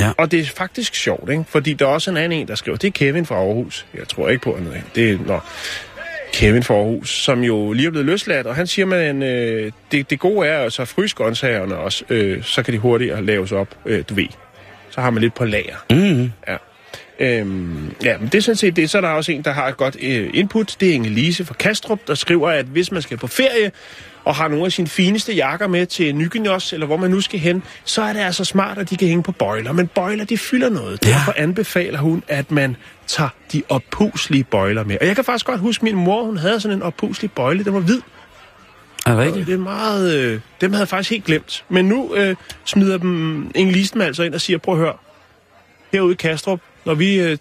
Ja. 0.00 0.12
Og 0.16 0.30
det 0.30 0.40
er 0.40 0.44
faktisk 0.44 0.94
sjovt, 0.94 1.30
ikke? 1.30 1.44
Fordi 1.48 1.74
der 1.74 1.86
er 1.86 1.90
også 1.90 2.10
en 2.10 2.16
anden 2.16 2.40
en, 2.40 2.48
der 2.48 2.54
skriver, 2.54 2.78
det 2.78 2.88
er 2.88 2.92
Kevin 2.92 3.26
fra 3.26 3.34
Aarhus. 3.34 3.86
Jeg 3.94 4.08
tror 4.08 4.28
ikke 4.28 4.42
på, 4.42 4.50
er 4.50 4.60
det. 4.94 5.10
er 5.10 5.18
nå, 5.26 5.40
Kevin 6.32 6.62
fra 6.62 6.74
Aarhus, 6.74 7.10
som 7.10 7.42
jo 7.42 7.72
lige 7.72 7.86
er 7.86 7.90
blevet 7.90 8.06
løsladt, 8.06 8.46
og 8.46 8.54
han 8.54 8.66
siger, 8.66 8.94
at 8.94 9.14
øh, 9.14 9.72
det, 9.92 10.10
det 10.10 10.18
gode 10.18 10.48
er 10.48 10.58
altså 10.58 10.82
at 10.82 10.88
fryse 10.88 11.16
grøntsagerne 11.16 11.76
også, 11.76 12.04
øh, 12.10 12.42
så 12.42 12.62
kan 12.62 12.74
de 12.74 12.78
hurtigere 12.78 13.24
laves 13.24 13.52
op, 13.52 13.68
øh, 13.86 14.04
du 14.08 14.14
ved. 14.14 14.28
Så 14.90 15.00
har 15.00 15.10
man 15.10 15.22
lidt 15.22 15.34
på 15.34 15.44
lager. 15.44 15.76
Mm. 15.90 16.32
Ja. 16.48 16.56
Øhm, 17.20 17.94
ja, 18.04 18.18
men 18.18 18.28
det 18.28 18.34
er 18.34 18.42
sådan 18.42 18.56
set 18.56 18.76
det. 18.76 18.90
Så 18.90 18.98
er 18.98 19.02
der 19.02 19.08
også 19.08 19.32
en, 19.32 19.42
der 19.42 19.52
har 19.52 19.68
et 19.68 19.76
godt 19.76 19.96
øh, 20.02 20.30
input. 20.34 20.76
Det 20.80 20.90
er 20.90 20.94
Inge-Lise 20.94 21.44
fra 21.44 21.54
Kastrup, 21.54 21.98
der 22.06 22.14
skriver, 22.14 22.50
at 22.50 22.66
hvis 22.66 22.92
man 22.92 23.02
skal 23.02 23.16
på 23.16 23.26
ferie 23.26 23.72
og 24.26 24.34
har 24.34 24.48
nogle 24.48 24.64
af 24.64 24.72
sine 24.72 24.88
fineste 24.88 25.32
jakker 25.32 25.66
med 25.66 25.86
til 25.86 26.14
Nygenos, 26.14 26.72
eller 26.72 26.86
hvor 26.86 26.96
man 26.96 27.10
nu 27.10 27.20
skal 27.20 27.40
hen, 27.40 27.62
så 27.84 28.02
er 28.02 28.12
det 28.12 28.20
altså 28.20 28.44
smart, 28.44 28.78
at 28.78 28.90
de 28.90 28.96
kan 28.96 29.08
hænge 29.08 29.22
på 29.22 29.32
bøjler. 29.32 29.72
Men 29.72 29.86
bøjler, 29.86 30.24
de 30.24 30.38
fylder 30.38 30.68
noget. 30.68 31.04
Ja. 31.04 31.10
Derfor 31.10 31.34
anbefaler 31.36 31.98
hun, 31.98 32.22
at 32.28 32.50
man 32.50 32.76
tager 33.06 33.28
de 33.52 33.62
oppuslige 33.68 34.44
bøjler 34.44 34.84
med. 34.84 34.96
Og 35.00 35.06
jeg 35.06 35.14
kan 35.14 35.24
faktisk 35.24 35.46
godt 35.46 35.60
huske, 35.60 35.80
at 35.80 35.94
min 35.94 36.04
mor 36.04 36.24
hun 36.24 36.36
havde 36.36 36.60
sådan 36.60 36.76
en 36.76 36.82
oppuslig 36.82 37.32
bøjle. 37.32 37.64
Den 37.64 37.74
var 37.74 37.80
hvid. 37.80 38.00
Er 39.06 39.10
det 39.10 39.18
rigtigt? 39.18 39.46
det 39.46 39.54
er 39.54 39.58
meget... 39.58 40.14
Øh, 40.14 40.40
dem 40.60 40.72
havde 40.72 40.80
jeg 40.80 40.88
faktisk 40.88 41.10
helt 41.10 41.24
glemt. 41.24 41.64
Men 41.68 41.84
nu 41.84 42.14
øh, 42.14 42.36
smider 42.64 42.98
dem 42.98 43.50
Inge-Lisen 43.54 44.02
altså 44.02 44.22
ind 44.22 44.34
og 44.34 44.40
siger, 44.40 44.58
prøv 44.58 44.74
at 44.74 44.80
høre. 44.80 44.94
Herude 45.92 46.12
i 46.12 46.16
Kastrup, 46.16 46.60
når 46.84 46.94
vi 46.94 47.20
øh, 47.20 47.38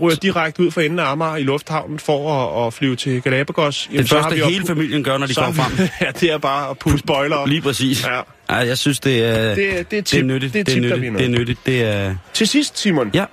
ryger 0.00 0.16
direkte 0.16 0.62
ud 0.62 0.70
for 0.70 0.80
enden 0.80 0.98
af 0.98 1.04
Amager 1.12 1.36
i 1.36 1.42
lufthavnen 1.42 1.98
for 1.98 2.32
at, 2.62 2.66
at 2.66 2.72
flyve 2.74 2.96
til 2.96 3.22
Galapagos... 3.22 3.88
Det 3.92 4.08
første, 4.08 4.34
vi 4.34 4.40
hele 4.40 4.62
oppu- 4.64 4.66
familien 4.68 5.04
gør, 5.04 5.18
når 5.18 5.26
de 5.26 5.34
kommer 5.34 5.62
har 5.62 5.70
frem. 5.70 5.88
ja, 6.06 6.10
det 6.20 6.32
er 6.32 6.38
bare 6.38 6.70
at 6.70 6.78
putte 6.78 6.98
spoiler 6.98 7.36
op. 7.36 7.48
Lige 7.48 7.60
præcis. 7.60 8.04
Ja. 8.06 8.16
Ja, 8.50 8.66
jeg 8.66 8.78
synes, 8.78 9.00
det 9.00 9.24
er, 9.24 9.48
Det, 9.48 9.56
det 9.56 9.78
er 9.78 9.82
det 9.82 9.98
er 9.98 10.02
tip, 10.02 10.24
nyttigt. 10.24 10.52
det 10.52 10.60
er, 10.60 10.64
Det 10.64 10.72
er 10.72 10.74
tip, 10.74 10.82
nyttigt. 10.82 11.18
Det 11.18 11.24
er 11.24 11.28
nyttigt. 11.28 11.66
Det 11.66 11.82
er... 11.82 12.14
Til 12.34 12.48
sidst, 12.48 12.78
Simon. 12.78 13.10
Ja. 13.14 13.24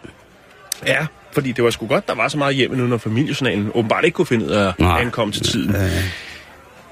Ja, 0.87 1.05
fordi 1.31 1.51
det 1.51 1.63
var 1.63 1.69
sgu 1.69 1.87
godt, 1.87 2.07
der 2.07 2.15
var 2.15 2.27
så 2.27 2.37
meget 2.37 2.55
hjemme 2.55 2.77
nu, 2.77 2.87
når 2.87 2.97
familiejournalen 2.97 3.71
åbenbart 3.73 4.05
ikke 4.05 4.15
kunne 4.15 4.25
finde 4.25 4.45
ud 4.45 4.49
af 4.51 4.67
at 4.67 4.73
ankomme 4.79 5.31
til 5.33 5.41
tiden. 5.43 5.75
Øh, 5.75 5.91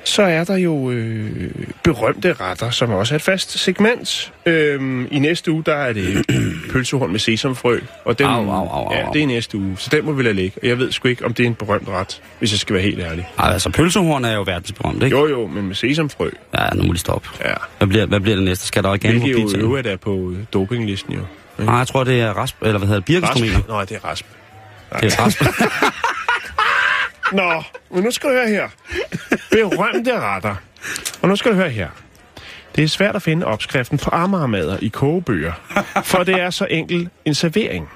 Så 0.04 0.24
er 0.24 0.44
der 0.44 0.56
jo 0.58 0.92
øh, 0.92 1.52
berømte 1.84 2.34
retter, 2.34 2.70
som 2.70 2.90
også 2.92 3.14
er 3.14 3.16
et 3.16 3.22
fast 3.22 3.60
segment. 3.60 4.34
Øhm, 4.46 5.08
I 5.12 5.20
næste 5.20 5.52
uge, 5.52 5.64
der 5.66 5.76
er 5.76 5.94
det 5.94 6.26
pølsehorn 6.72 7.12
med 7.12 7.20
sesamfrø. 7.20 7.80
Og 8.06 8.20
den, 8.20 8.28
Au, 8.28 8.50
au, 8.52 8.68
au, 8.68 8.68
au, 8.68 8.94
ja, 8.94 9.06
det 9.14 9.24
er 9.24 9.28
næste 9.28 9.58
uge, 9.58 9.76
så 9.78 9.90
den 9.92 10.06
må 10.06 10.12
vi 10.12 10.24
lade 10.24 10.34
ligge. 10.34 10.60
Og 10.62 10.68
jeg 10.68 10.78
ved 10.80 10.92
sgu 10.92 11.08
ikke, 11.08 11.26
om 11.26 11.34
det 11.34 11.44
er 11.44 11.48
en 11.48 11.56
berømt 11.56 11.88
ret, 11.90 12.22
hvis 12.40 12.52
jeg 12.52 12.60
skal 12.60 12.74
være 12.74 12.84
helt 12.84 13.00
ærlig. 13.00 13.30
ej, 13.40 13.54
altså, 13.54 13.70
pølsehorn 13.70 14.26
er 14.26 14.34
jo 14.36 14.42
verdensberømt, 14.42 15.04
ikke? 15.04 15.18
Jo, 15.18 15.28
jo, 15.28 15.48
men 15.48 15.68
med 15.68 15.76
sesamfrø, 15.76 16.30
Ja, 16.60 16.70
nu 16.76 16.84
må 16.84 16.94
de 16.94 16.98
stoppe. 16.98 17.30
ja. 17.46 17.54
Hvad 17.78 17.88
bliver, 17.88 18.06
hvad 18.06 18.20
bliver 18.20 18.36
det 18.36 18.46
næste? 18.46 18.68
Skal 18.68 18.84
der 18.84 18.90
organ 18.90 19.14
på 19.14 19.20
Hvilket 19.20 19.42
jo 19.42 19.46
pizzaen? 19.78 19.86
er 19.86 19.98
på 19.98 20.32
øh, 20.32 20.38
dopinglisten, 20.54 21.14
jo. 21.14 21.22
Nej, 21.58 21.76
jeg 21.76 21.88
tror, 21.88 22.04
det 22.04 22.22
er 22.22 22.34
rasp, 22.34 22.56
eller 22.62 22.78
hvad 22.78 22.88
hedder 22.88 23.00
det, 23.02 23.06
birkestromener. 23.06 23.56
Rasp. 23.56 23.68
Nå, 23.68 23.82
det 23.82 23.92
er 23.92 24.06
rasp. 24.06 24.26
Det 25.02 25.14
er 25.14 25.20
rasp. 25.24 25.42
Nå, 27.34 27.64
men 27.94 28.04
nu 28.04 28.12
skal 28.12 28.30
du 28.30 28.36
høre 28.36 28.48
her. 28.48 28.68
Berømte 29.52 30.20
retter. 30.20 30.56
Og 31.22 31.30
nu 31.30 31.36
skal 31.36 31.52
du 31.52 31.56
høre 31.56 31.70
her. 31.70 31.88
Det 32.76 32.84
er 32.84 32.88
svært 32.88 33.16
at 33.16 33.22
finde 33.22 33.46
opskriften 33.46 33.98
på 33.98 34.10
Amagermader 34.14 34.78
i 34.82 34.88
kogebøger, 34.88 35.52
for 36.04 36.24
det 36.24 36.42
er 36.42 36.50
så 36.50 36.68
enkel 36.70 37.10
en 37.26 37.34
servering. 37.34 37.90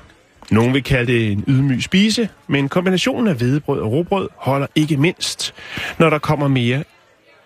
Nogle 0.52 0.74
vil 0.74 0.84
kalde 0.84 1.12
det 1.12 1.32
en 1.32 1.44
ydmyg 1.48 1.84
spise, 1.84 2.30
men 2.48 2.70
kombinationen 2.70 3.28
af 3.28 3.36
hvedebrød 3.36 3.80
og 3.80 3.92
råbrød 3.92 4.30
holder 4.36 4.68
ikke 4.76 4.98
mindst, 4.98 5.54
når 5.98 6.10
der 6.10 6.18
kommer 6.20 6.48
mere 6.48 6.84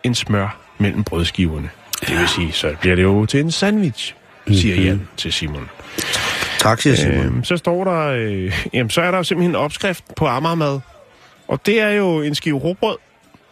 end 0.03 0.15
smør 0.15 0.57
mellem 0.77 1.03
brødskiverne. 1.03 1.69
Det 2.07 2.17
vil 2.17 2.27
sige, 2.27 2.51
så 2.51 2.75
bliver 2.81 2.95
det 2.95 3.03
jo 3.03 3.25
til 3.25 3.39
en 3.39 3.51
sandwich, 3.51 4.15
siger 4.51 4.81
Jan 4.81 5.07
til 5.17 5.33
Simon. 5.33 5.69
tak, 6.59 6.81
siger 6.81 6.95
Simon. 6.95 7.25
Øhm, 7.25 7.43
så 7.43 7.57
står 7.57 7.83
der, 7.83 8.07
øh, 8.07 8.65
jamen, 8.73 8.89
så 8.89 9.01
er 9.01 9.11
der 9.11 9.17
jo 9.17 9.23
simpelthen 9.23 9.51
en 9.51 9.55
opskrift 9.55 10.03
på 10.15 10.27
Amagermad. 10.27 10.79
Og 11.47 11.65
det 11.65 11.81
er 11.81 11.89
jo 11.89 12.21
en 12.21 12.35
skive 12.35 12.57
råbrød. 12.57 12.97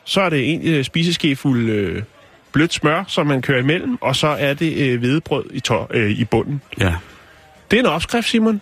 Så 0.08 0.22
er 0.22 0.30
det 0.30 0.54
en 0.54 0.62
øh, 0.64 0.84
spiseskefuld 0.84 1.70
øh, 1.70 2.04
blødt 2.52 2.74
smør, 2.74 3.04
som 3.08 3.28
man 3.28 3.42
kører 3.42 3.60
imellem. 3.60 3.98
Og 4.02 4.16
så 4.16 4.28
er 4.28 4.54
det 4.54 4.78
øh, 4.78 5.00
hvedebrød 5.00 5.46
i, 5.52 5.60
tår, 5.60 5.88
øh, 5.94 6.12
i 6.12 6.26
bunden. 6.26 6.62
Ja. 6.80 6.96
Det 7.72 7.78
er 7.78 7.82
en 7.82 7.86
opskrift, 7.86 8.28
Simon. 8.28 8.62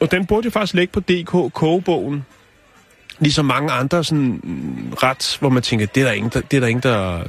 Og 0.00 0.10
den 0.10 0.26
burde 0.26 0.44
jo 0.44 0.50
faktisk 0.50 0.74
ligge 0.74 0.92
på 0.92 1.00
DK 1.00 1.52
Kogebogen. 1.54 2.24
Ligesom 3.18 3.44
mange 3.44 3.72
andre 3.72 4.04
sådan 4.04 4.40
mm, 4.42 4.92
ret, 5.02 5.36
hvor 5.40 5.48
man 5.48 5.62
tænker, 5.62 5.86
det 5.86 6.00
er 6.00 6.04
der 6.04 6.12
ingen, 6.12 6.30
der, 6.34 6.40
det 6.40 6.56
er 6.56 6.60
der 6.60 6.66
ingen, 6.66 6.82
der, 6.82 7.22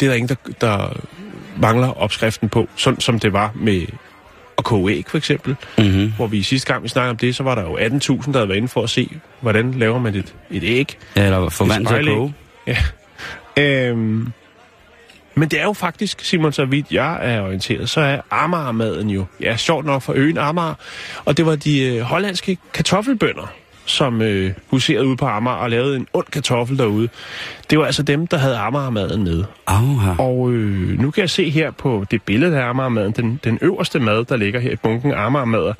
det 0.00 0.06
er 0.06 0.10
der, 0.10 0.14
ingen, 0.14 0.28
der, 0.28 0.52
der 0.60 1.00
mangler 1.56 1.88
opskriften 1.88 2.48
på. 2.48 2.68
Sådan 2.76 3.00
som 3.00 3.18
det 3.18 3.32
var 3.32 3.52
med 3.54 3.86
at 4.58 4.64
koge 4.64 4.92
æg, 4.92 5.04
for 5.08 5.18
eksempel. 5.18 5.56
Mm-hmm. 5.78 6.12
Hvor 6.16 6.26
vi 6.26 6.42
sidste 6.42 6.72
gang, 6.72 6.82
vi 6.82 6.88
snakkede 6.88 7.10
om 7.10 7.16
det, 7.16 7.36
så 7.36 7.42
var 7.42 7.54
der 7.54 7.62
jo 7.62 7.78
18.000, 7.78 8.32
der 8.32 8.32
havde 8.32 8.48
været 8.48 8.56
inde 8.56 8.68
for 8.68 8.82
at 8.82 8.90
se, 8.90 9.10
hvordan 9.40 9.72
laver 9.74 9.98
man 9.98 10.14
et, 10.14 10.34
et 10.50 10.62
æg. 10.64 10.96
Ja, 11.16 11.24
eller 11.24 11.48
få 11.48 11.64
vand 11.64 11.86
til 11.86 11.94
at 11.94 12.04
koge. 12.04 12.34
Ja. 12.66 12.76
Øhm, 13.56 14.32
men 15.34 15.48
det 15.48 15.60
er 15.60 15.64
jo 15.64 15.72
faktisk, 15.72 16.24
Simon, 16.24 16.52
så 16.52 16.64
vidt 16.64 16.92
jeg 16.92 17.18
er 17.22 17.42
orienteret, 17.42 17.88
så 17.90 18.00
er 18.00 18.20
Amagermaden 18.30 19.10
jo, 19.10 19.24
ja, 19.40 19.56
sjovt 19.56 19.86
nok 19.86 20.02
for 20.02 20.12
øen 20.16 20.38
Amager. 20.38 20.74
Og 21.24 21.36
det 21.36 21.46
var 21.46 21.56
de 21.56 21.84
øh, 21.84 22.00
hollandske 22.00 22.58
kartoffelbønder, 22.74 23.52
som 23.86 24.22
øh, 24.22 24.52
huserede 24.70 25.06
ude 25.06 25.16
på 25.16 25.26
Amager 25.26 25.56
og 25.56 25.70
lavede 25.70 25.96
en 25.96 26.06
ond 26.12 26.26
kartoffel 26.26 26.78
derude. 26.78 27.08
Det 27.70 27.78
var 27.78 27.84
altså 27.84 28.02
dem, 28.02 28.26
der 28.26 28.36
havde 28.36 28.56
Amagermaden 28.56 29.24
med. 29.24 29.44
Aha. 29.66 30.14
Og 30.18 30.52
øh, 30.52 31.00
nu 31.00 31.10
kan 31.10 31.20
jeg 31.20 31.30
se 31.30 31.50
her 31.50 31.70
på 31.70 32.04
det 32.10 32.22
billede 32.22 32.58
af 32.58 32.68
Amagermaden, 32.68 33.12
den, 33.12 33.40
den 33.44 33.58
øverste 33.62 34.00
mad, 34.00 34.24
der 34.24 34.36
ligger 34.36 34.60
her 34.60 34.70
i 34.70 34.76
bunken 34.76 35.12
Amagermader, 35.12 35.74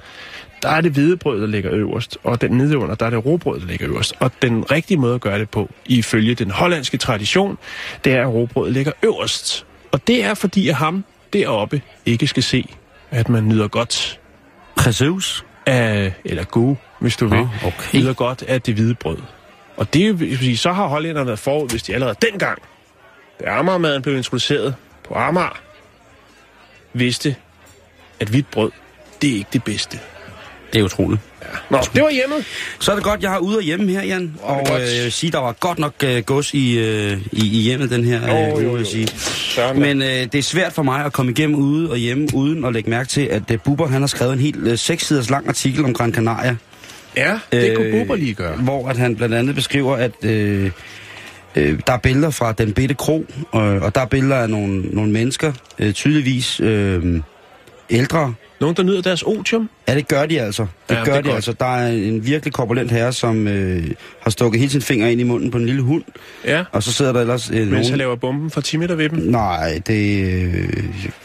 der 0.63 0.69
er 0.69 0.81
det 0.81 0.93
hvedebrød, 0.93 1.41
der 1.41 1.47
ligger 1.47 1.73
øverst, 1.73 2.19
og 2.23 2.41
den 2.41 2.51
nede 2.51 2.79
under, 2.79 2.95
der 2.95 3.07
er 3.07 3.11
det 3.11 3.27
råbrød, 3.27 3.61
der 3.61 3.67
ligger 3.67 3.89
øverst. 3.89 4.15
Og 4.21 4.31
den 4.43 4.71
rigtige 4.71 4.99
måde 4.99 5.15
at 5.15 5.21
gøre 5.21 5.39
det 5.39 5.51
på, 5.51 5.71
ifølge 5.87 6.35
den 6.35 6.51
hollandske 6.51 6.97
tradition, 6.97 7.59
det 8.05 8.13
er, 8.13 8.23
at 8.23 8.35
råbrødet 8.35 8.73
ligger 8.73 8.93
øverst. 9.03 9.67
Og 9.93 10.07
det 10.07 10.25
er, 10.25 10.35
fordi 10.35 10.69
at 10.69 10.75
ham 10.75 11.05
deroppe 11.33 11.83
ikke 12.07 12.27
skal 12.27 12.43
se, 12.43 12.75
at 13.11 13.29
man 13.29 13.49
nyder 13.49 13.69
godt 13.69 14.21
Jesus. 14.87 15.45
af, 15.67 16.13
eller 16.25 16.45
god, 16.45 16.77
hvis 17.01 17.17
du 17.17 17.27
vil, 17.27 17.39
Nå, 17.39 17.49
okay. 17.67 17.99
nyder 17.99 18.13
godt 18.13 18.43
af 18.43 18.63
det 18.63 18.75
hvide 18.75 18.95
brød. 18.95 19.19
Og 19.77 19.95
det 19.95 20.09
er 20.09 20.13
vil 20.13 20.39
sige, 20.39 20.57
så 20.57 20.73
har 20.73 20.87
hollænderne 20.87 21.27
været 21.27 21.39
forud, 21.39 21.69
hvis 21.69 21.83
de 21.83 21.95
allerede 21.95 22.17
dengang, 22.23 22.59
da 23.41 23.51
Amagermaden 23.51 24.03
blev 24.03 24.17
introduceret 24.17 24.75
på 25.09 25.15
Amager, 25.15 25.61
vidste, 26.93 27.37
at 28.21 28.29
hvidt 28.29 28.51
brød, 28.51 28.71
det 29.23 29.31
er 29.31 29.35
ikke 29.35 29.51
det 29.53 29.65
bedste. 29.65 29.99
Det 30.73 30.79
er 30.81 30.83
utroligt. 30.85 31.21
Nå, 31.71 31.79
det 31.95 32.03
var 32.03 32.11
hjemmet. 32.11 32.45
Så 32.81 32.91
er 32.91 32.95
det 32.95 33.05
godt, 33.05 33.23
jeg 33.23 33.31
har 33.31 33.39
ude 33.39 33.57
og 33.57 33.63
hjemme 33.63 33.91
her, 33.93 34.03
Jan. 34.03 34.35
Og 34.43 34.61
øh, 34.61 34.97
jeg 34.97 35.05
vil 35.05 35.13
sige, 35.13 35.33
der 35.33 35.39
var 35.39 35.53
godt 35.53 35.79
nok 35.79 35.95
øh, 36.05 36.23
gods 36.23 36.55
i, 36.55 36.79
øh, 36.79 37.19
i, 37.33 37.59
i 37.59 37.63
hjemmet 37.63 37.91
den 37.91 38.05
her 38.05 38.23
øh, 38.23 38.29
Jo, 38.29 38.55
uge, 38.55 38.63
jo, 38.65 38.71
vil 38.71 38.87
jeg 38.87 38.95
jo. 38.97 39.07
sige. 39.55 39.75
Men... 39.75 40.03
Øh, 40.03 40.09
det 40.09 40.35
er 40.35 40.43
svært 40.43 40.73
for 40.73 40.83
mig 40.83 41.05
at 41.05 41.13
komme 41.13 41.33
igennem 41.33 41.57
ude 41.57 41.91
og 41.91 41.97
hjemme, 41.97 42.29
uden 42.35 42.65
at 42.65 42.73
lægge 42.73 42.91
mærke 42.91 43.09
til, 43.09 43.21
at 43.21 43.43
øh, 43.51 43.59
Bubber 43.65 43.87
han 43.87 44.01
har 44.03 44.07
skrevet 44.07 44.33
en 44.33 44.39
helt 44.39 44.57
øh, 44.57 44.79
seks 44.79 45.07
siders 45.07 45.31
lang 45.31 45.49
artikel 45.49 45.85
om 45.85 45.95
Gran 45.95 46.13
Canaria. 46.15 46.57
Ja, 47.17 47.39
det 47.53 47.71
Øh, 47.71 47.77
kunne 47.77 47.91
Bubber 47.91 48.17
lige 48.17 48.35
gøre. 48.35 48.57
Hvor 48.57 48.89
at 48.89 48.97
han 48.97 49.17
blandt 49.17 49.35
andet 49.35 49.55
beskriver, 49.55 49.97
at 49.97 50.13
øh, 50.25 50.71
øh, 51.57 51.79
der 51.87 51.93
er 51.93 51.99
billeder 51.99 52.31
fra 52.31 52.53
den 52.53 52.73
bitte 52.73 52.95
kro, 52.95 53.27
øh, 53.55 53.61
og 53.83 53.95
der 53.95 54.01
er 54.01 54.07
billeder 54.07 54.37
af 54.37 54.51
nogle, 54.51 54.81
nogle 54.81 55.13
mennesker, 55.13 55.53
øh, 55.79 55.93
tydeligvis 55.93 56.61
øh, 56.61 57.21
ældre. 57.93 58.35
Nogen, 58.61 58.77
der 58.77 58.83
nyder 58.83 59.03
deres 59.03 59.23
otium? 59.23 59.69
Ja, 59.89 59.95
det 59.95 60.09
gør 60.09 60.27
de 60.27 60.41
altså. 60.41 60.67
Det 60.89 60.95
Ja, 60.95 61.05
gør 61.05 61.15
det 61.15 61.25
de 61.25 61.29
godt. 61.29 61.35
altså. 61.35 61.53
Der 61.53 61.67
er 61.77 61.89
en 61.93 62.27
virkelig 62.27 62.53
korpulent 62.53 62.91
herre, 62.91 63.13
som 63.13 63.49
øh, 63.49 63.85
har 64.21 64.31
stukket 64.31 64.61
hele 64.61 64.73
sin 64.73 64.83
finger 64.83 65.09
ind 65.09 65.21
i 65.21 65.25
munden 65.25 65.51
på 65.51 65.59
en 65.59 65.67
lille 65.67 65.83
hund, 65.83 66.03
Ja, 66.45 66.65
og 66.73 66.83
så 66.83 66.93
sidder 66.93 67.13
der 67.13 67.21
ellers 67.21 67.51
øh, 67.51 67.57
mens 67.57 67.71
han 67.71 67.81
nogen... 67.81 67.99
laver 67.99 68.17
bomben 68.17 68.51
for 68.51 68.61
10 68.61 68.77
meter 68.77 68.95
ved 68.95 69.09
dem. 69.09 69.19
Nej, 69.19 69.81
det, 69.87 70.25
øh, 70.25 70.69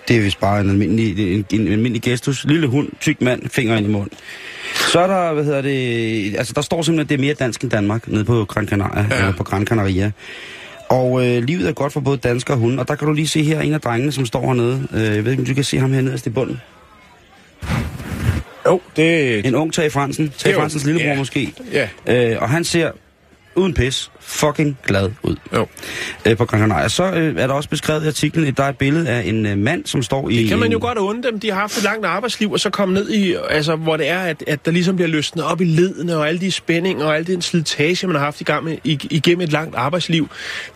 det 0.07 0.15
er 0.17 0.21
vist 0.21 0.39
bare 0.39 0.61
en 0.61 0.69
almindelig, 0.69 1.35
en, 1.35 1.45
en 1.51 1.67
almindelig 1.71 2.01
gestus. 2.01 2.45
Lille 2.45 2.67
hund, 2.67 2.89
tyk 3.01 3.21
mand, 3.21 3.49
finger 3.49 3.77
ind 3.77 3.87
i 3.87 3.89
munden. 3.91 4.17
Så 4.91 4.99
er 4.99 5.07
der, 5.07 5.33
hvad 5.33 5.43
hedder 5.43 5.61
det, 5.61 6.35
altså 6.37 6.53
der 6.53 6.61
står 6.61 6.81
simpelthen, 6.81 6.99
at 7.05 7.09
det 7.09 7.15
er 7.15 7.19
mere 7.19 7.33
dansk 7.33 7.61
end 7.61 7.71
Danmark, 7.71 8.07
nede 8.07 8.23
på 8.25 8.45
Gran 8.45 8.67
Canaria, 8.67 9.05
ja. 9.11 9.17
eller 9.17 9.33
på 9.37 9.43
Gran 9.43 9.65
Canaria. 9.65 10.11
Og 10.89 11.27
øh, 11.27 11.43
livet 11.43 11.67
er 11.69 11.73
godt 11.73 11.93
for 11.93 11.99
både 11.99 12.17
danskere 12.17 12.55
og 12.55 12.59
hunde, 12.59 12.79
og 12.79 12.87
der 12.87 12.95
kan 12.95 13.07
du 13.07 13.13
lige 13.13 13.27
se 13.27 13.43
her 13.43 13.61
en 13.61 13.73
af 13.73 13.81
drengene, 13.81 14.11
som 14.11 14.25
står 14.25 14.45
hernede. 14.45 14.87
Øh, 14.93 15.15
jeg 15.15 15.25
ved 15.25 15.31
ikke, 15.31 15.41
om 15.41 15.45
du 15.45 15.53
kan 15.53 15.63
se 15.63 15.79
ham 15.79 15.93
her 15.93 16.01
nederst 16.01 16.27
i 16.27 16.29
bunden. 16.29 16.61
Jo, 18.65 18.81
det... 18.95 19.45
En 19.45 19.55
ung 19.55 19.73
Tage 19.73 19.89
Fransen, 19.89 20.33
Tage 20.37 20.55
Fransens 20.55 20.85
lillebror 20.85 21.09
ja. 21.09 21.17
måske. 21.17 21.53
Ja, 21.73 21.89
Øh, 22.31 22.41
og 22.41 22.49
han 22.49 22.63
ser 22.63 22.91
uden 23.57 23.73
pis 23.73 24.11
fucking 24.19 24.77
glad 24.87 25.11
ud 25.23 25.35
jo. 25.55 25.67
øh, 26.27 26.37
på 26.37 26.45
Gran 26.45 26.59
Canaria. 26.59 26.87
Så 26.87 27.03
øh, 27.03 27.35
er 27.37 27.47
der 27.47 27.53
også 27.53 27.69
beskrevet 27.69 28.03
i 28.03 28.07
artiklen, 28.07 28.47
at 28.47 28.57
der 28.57 28.63
er 28.63 28.69
et 28.69 28.77
billede 28.77 29.09
af 29.09 29.21
en 29.25 29.45
øh, 29.45 29.57
mand, 29.57 29.85
som 29.85 30.03
står 30.03 30.29
i... 30.29 30.37
Det 30.37 30.47
kan 30.47 30.59
man 30.59 30.71
jo 30.71 30.77
en- 30.77 30.81
godt 30.81 30.97
undre 30.97 31.31
dem. 31.31 31.39
De 31.39 31.51
har 31.51 31.59
haft 31.59 31.77
et 31.77 31.83
langt 31.83 32.05
arbejdsliv, 32.05 32.51
og 32.51 32.59
så 32.59 32.69
komme 32.69 32.93
ned 32.93 33.09
i, 33.09 33.35
altså, 33.49 33.75
hvor 33.75 33.97
det 33.97 34.09
er, 34.09 34.19
at, 34.19 34.43
at 34.47 34.65
der 34.65 34.71
ligesom 34.71 34.95
bliver 34.95 35.09
løsnet 35.09 35.45
op 35.45 35.61
i 35.61 35.65
ledene, 35.65 36.17
og 36.17 36.27
alle 36.27 36.39
de 36.41 36.51
spændinger, 36.51 37.05
og 37.05 37.15
al 37.17 37.27
den 37.27 37.41
slitage, 37.41 38.07
man 38.07 38.15
har 38.15 38.23
haft 38.23 38.41
i 38.41 38.43
gang 38.43 38.63
med, 38.63 38.77
ig- 38.87 39.07
igennem 39.11 39.41
et 39.41 39.51
langt 39.51 39.75
arbejdsliv. 39.75 40.29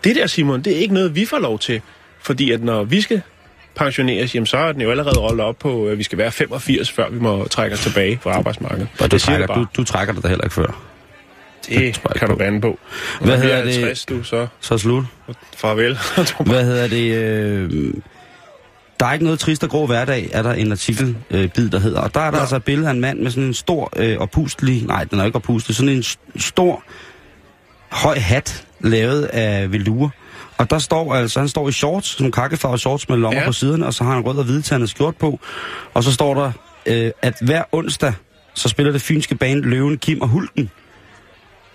Det 0.04 0.16
der, 0.16 0.26
Simon, 0.26 0.62
det 0.62 0.72
er 0.72 0.78
ikke 0.80 0.94
noget, 0.94 1.14
vi 1.14 1.24
får 1.24 1.38
lov 1.38 1.58
til. 1.58 1.80
Fordi 2.22 2.50
at 2.50 2.62
når 2.64 2.84
vi 2.84 3.00
skal 3.00 3.22
pensioneres, 3.76 4.34
jamen, 4.34 4.46
så 4.46 4.56
er 4.56 4.72
den 4.72 4.80
jo 4.82 4.90
allerede 4.90 5.18
rollet 5.18 5.40
op 5.46 5.58
på, 5.58 5.86
at 5.86 5.98
vi 5.98 6.02
skal 6.02 6.18
være 6.18 6.32
85, 6.32 6.90
før 6.90 7.10
vi 7.10 7.18
må 7.18 7.46
trække 7.50 7.74
os 7.74 7.80
tilbage 7.80 8.18
fra 8.22 8.30
arbejdsmarkedet. 8.30 8.88
Og 9.00 9.10
du, 9.10 9.14
det 9.16 9.22
trækker, 9.22 9.46
du, 9.46 9.66
du 9.76 9.84
trækker 9.84 10.14
dig 10.14 10.22
da 10.22 10.28
heller 10.28 10.44
ikke 10.44 10.54
før. 10.54 10.91
Det 11.68 12.02
kan 12.16 12.28
du 12.28 12.34
bande 12.36 12.60
på. 12.60 12.78
Hvad 13.20 13.28
Når 13.28 13.36
vi 13.36 13.42
hedder 13.42 13.56
er 13.56 13.64
det? 13.64 13.74
50, 13.74 14.04
du, 14.04 14.22
så 14.22 14.46
Så 14.60 14.78
slut. 14.78 15.04
farvel. 15.56 15.98
Hvad 16.50 16.64
hedder 16.64 16.88
det? 16.88 17.14
Øh, 17.16 17.94
der 19.00 19.06
er 19.06 19.12
ikke 19.12 19.24
noget 19.24 19.40
trist 19.40 19.64
og 19.64 19.70
grå 19.70 19.86
hverdag, 19.86 20.28
er 20.32 20.42
der 20.42 20.52
en 20.52 20.72
artikel, 20.72 21.16
øh, 21.30 21.48
bid, 21.48 21.68
der 21.70 21.78
hedder. 21.78 22.00
Og 22.00 22.14
der 22.14 22.20
er 22.20 22.24
der 22.30 22.36
Nå. 22.36 22.40
altså 22.40 22.56
et 22.56 22.64
billede 22.64 22.88
af 22.88 22.92
en 22.92 23.00
mand 23.00 23.18
med 23.20 23.30
sådan 23.30 23.44
en 23.44 23.54
stor 23.54 23.92
øh, 23.96 24.18
opustelig... 24.18 24.82
Nej, 24.86 25.04
den 25.04 25.20
er 25.20 25.24
ikke 25.24 25.36
opustelig. 25.36 25.76
Sådan 25.76 25.88
en 25.96 26.04
stor, 26.36 26.82
høj 27.90 28.18
hat, 28.18 28.64
lavet 28.80 29.24
af 29.24 29.72
velure. 29.72 30.10
Og 30.58 30.70
der 30.70 30.78
står 30.78 31.14
altså, 31.14 31.38
han 31.40 31.48
står 31.48 31.68
i 31.68 31.72
shorts, 31.72 32.08
sådan 32.08 32.22
nogle 32.24 32.32
kakkefarvede 32.32 32.78
shorts 32.78 33.08
med 33.08 33.16
lommer 33.16 33.36
Ja. 33.38 33.40
ja. 33.42 33.48
på 33.48 33.52
siderne, 33.52 33.86
og 33.86 33.94
så 33.94 34.04
har 34.04 34.12
han 34.14 34.22
rød 34.22 34.36
og 34.38 34.44
hvidtandet 34.44 34.90
skjort 34.90 35.16
på. 35.16 35.40
Og 35.94 36.04
så 36.04 36.12
står 36.12 36.34
der, 36.34 36.52
øh, 36.86 37.10
at 37.22 37.34
hver 37.40 37.62
onsdag, 37.72 38.12
så 38.54 38.68
spiller 38.68 38.92
det 38.92 39.02
fynske 39.02 39.34
band 39.34 39.62
Løven, 39.62 39.98
Kim 39.98 40.20
og 40.20 40.28
Hulken. 40.28 40.70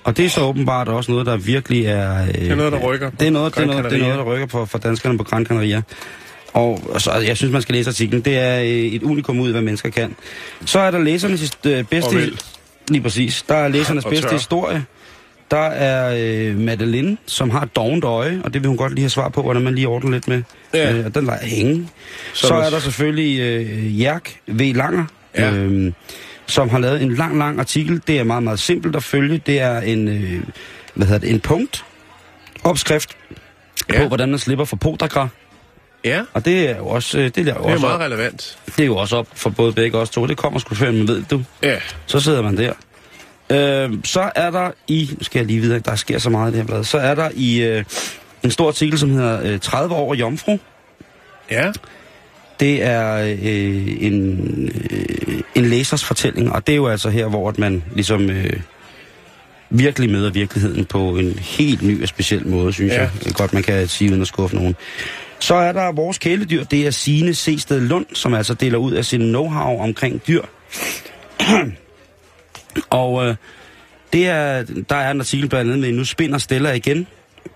Og 0.08 0.18
det 0.18 0.26
er 0.26 0.30
så 0.30 0.42
åbenbart 0.42 0.88
også 0.88 1.12
noget, 1.12 1.26
der 1.26 1.38
virkelig 1.38 1.86
er... 1.86 2.22
Øh, 2.22 2.28
Det 2.34 2.52
er 2.52 2.56
noget, 2.56 2.72
der 2.72 2.80
rykker 2.80 3.10
Det 3.10 3.28
er 3.28 3.32
noget, 3.32 3.56
det 3.56 3.62
er 3.62 3.66
noget, 3.66 3.84
det 3.86 3.94
er 3.94 3.98
noget 3.98 4.18
der 4.18 4.24
rykker 4.24 4.46
på 4.46 4.66
for 4.66 4.78
danskerne 4.78 5.18
på 5.18 5.24
Gran 5.24 5.46
Canaria. 5.46 5.82
Og, 6.54 6.80
og 6.90 7.02
så, 7.02 7.12
jeg 7.14 7.38
synes, 7.38 7.54
man 7.54 7.62
skal 7.62 7.76
læse 7.76 7.90
artiklen. 7.90 8.22
Det 8.22 8.38
er 8.38 8.60
øh, 8.60 8.66
et 8.68 9.04
unikum 9.04 9.40
ud, 9.40 9.52
hvad 9.52 9.62
mennesker 9.62 9.90
kan. 9.90 10.16
Så 10.66 10.80
er 10.80 10.92
der 10.92 11.00
læsernes 11.00 11.52
øh, 11.66 11.84
bedste... 11.84 12.32
Lige 12.90 13.02
præcis. 13.02 13.46
Der 13.50 13.56
er 13.56 13.68
læsernes 13.68 14.06
bedste 14.06 14.30
historie. 14.32 14.86
Der 15.52 15.58
er 15.68 16.16
øh, 16.50 16.58
Madeline, 16.60 17.18
som 17.26 17.50
har 17.50 17.66
dovent 17.66 18.04
øje, 18.04 18.42
og 18.44 18.54
det 18.54 18.62
vil 18.62 18.68
hun 18.68 18.78
godt 18.78 18.94
lige 18.94 19.04
have 19.04 19.10
svar 19.10 19.30
på, 19.30 19.42
hvordan 19.42 19.62
man 19.62 19.76
lige 19.76 19.88
ordner 19.88 20.12
lidt 20.12 20.28
med. 20.28 20.42
Ja. 20.74 20.94
Øh, 20.94 21.06
og 21.06 21.16
den 21.16 21.26
lader 21.26 21.46
hænge. 21.46 21.90
Så 22.34 22.48
Så, 22.48 22.54
er 22.54 22.70
der 22.70 22.80
selvfølgelig 22.80 23.40
øh, 23.40 24.02
Jerk 24.02 24.36
V. 24.48 24.72
Langer, 24.76 25.06
Ja. 25.38 25.52
øh, 25.54 25.92
som 26.48 26.70
har 26.70 26.80
lavet 26.80 27.02
en 27.02 27.14
lang, 27.16 27.38
lang 27.38 27.60
artikel. 27.60 28.02
Det 28.08 28.20
er 28.20 28.24
meget, 28.24 28.44
meget 28.44 28.60
simpelt 28.60 28.96
at 28.96 29.04
følge. 29.04 29.38
Det 29.46 29.60
er 29.60 29.80
en, 29.82 30.08
øh, 30.08 30.44
hvad 30.94 31.08
hedder 31.08 31.20
det, 31.20 31.30
en 31.30 31.40
punkt 31.40 31.86
opskrift 32.64 33.10
Ja. 33.94 34.02
på, 34.02 34.08
hvordan 34.08 34.30
man 34.30 34.40
slipper 34.40 34.66
for 34.66 34.76
podagra. 34.76 35.28
Ja, 36.06 36.22
Og 36.34 36.46
det 36.46 36.70
er 36.70 36.78
jo 36.78 36.88
også, 36.88 37.20
øh, 37.20 37.26
det 37.26 37.38
er 37.38 37.42
jo 37.42 37.46
det 37.46 37.52
er 37.52 37.56
også, 37.60 37.80
meget 37.86 37.96
op, 37.96 38.02
relevant. 38.02 38.58
det 38.66 38.80
er 38.80 38.86
jo 38.86 38.98
også 38.98 39.16
op 39.18 39.28
for 39.36 39.50
både 39.50 39.74
begge 39.74 39.98
os 39.98 40.10
to. 40.10 40.28
Det 40.28 40.38
kommer 40.38 40.60
sgu 40.60 40.76
før, 40.76 40.92
man 40.92 41.08
ved 41.08 41.24
du. 41.32 41.44
Ja, 41.64 41.76
Så 42.06 42.20
sidder 42.20 42.42
man 42.42 42.58
der. 42.58 42.74
Øh, 43.50 43.98
så 44.04 44.32
er 44.36 44.50
der 44.52 44.72
i, 44.88 45.10
nu 45.18 45.24
skal 45.24 45.40
jeg 45.40 45.46
lige 45.48 45.60
videre, 45.60 45.80
der 45.80 45.96
sker 45.96 46.20
så 46.20 46.30
meget 46.30 46.52
i 46.52 46.54
det 46.54 46.62
her 46.62 46.68
blad, 46.68 46.84
så 46.84 46.98
er 46.98 47.16
der 47.16 47.30
i 47.34 47.62
øh, 47.64 47.84
en 48.44 48.52
stor 48.52 48.68
artikel, 48.68 49.00
som 49.00 49.10
hedder 49.12 49.54
øh, 49.54 49.60
30 49.60 49.96
år 49.96 50.14
jomfru. 50.14 50.58
ja. 51.52 51.72
Det 52.60 52.84
er 52.84 53.16
øh, 53.18 54.04
en, 54.04 54.40
øh, 54.92 55.42
en 55.56 55.66
læsers 55.66 56.04
fortælling, 56.04 56.52
og 56.52 56.68
det 56.68 56.74
er 56.74 56.78
jo 56.78 56.88
altså 56.88 57.10
her, 57.10 57.28
hvor 57.28 57.50
at 57.50 57.60
man 57.60 57.84
ligesom 57.94 58.30
øh, 58.30 58.54
virkelig 59.70 60.10
møder 60.10 60.30
virkeligheden 60.32 60.86
på 60.86 61.18
en 61.18 61.40
helt 61.40 61.82
ny 61.82 62.02
og 62.04 62.08
speciel 62.08 62.48
måde, 62.48 62.74
synes 62.74 62.94
Ja. 62.94 63.02
jeg. 63.02 63.10
Godt, 63.34 63.54
man 63.54 63.64
kan 63.64 63.88
sige 63.88 64.10
uden 64.12 64.22
at 64.22 64.28
skuffe 64.28 64.56
nogen. 64.56 64.76
Så 65.40 65.56
er 65.56 65.72
der 65.72 65.92
vores 65.92 66.18
kæledyr, 66.18 66.64
det 66.64 66.88
er 66.88 66.92
Signe 66.92 67.34
Sested 67.34 67.80
Lund, 67.82 68.06
som 68.14 68.34
altså 68.34 68.54
deler 68.54 68.78
ud 68.78 68.92
af 68.92 69.06
sin 69.06 69.36
know-how 69.36 69.82
omkring 69.82 70.22
dyr. 70.28 70.42
og 72.90 73.28
øh, 73.28 73.36
det 74.14 74.28
er, 74.28 74.64
der 74.90 74.96
er 74.96 75.12
en 75.12 75.20
artikel 75.20 75.50
blandt 75.50 75.72
andet 75.72 75.88
med, 75.88 75.98
nu 75.98 76.06
spinder 76.06 76.38
Stella 76.38 76.72
igen. 76.72 77.08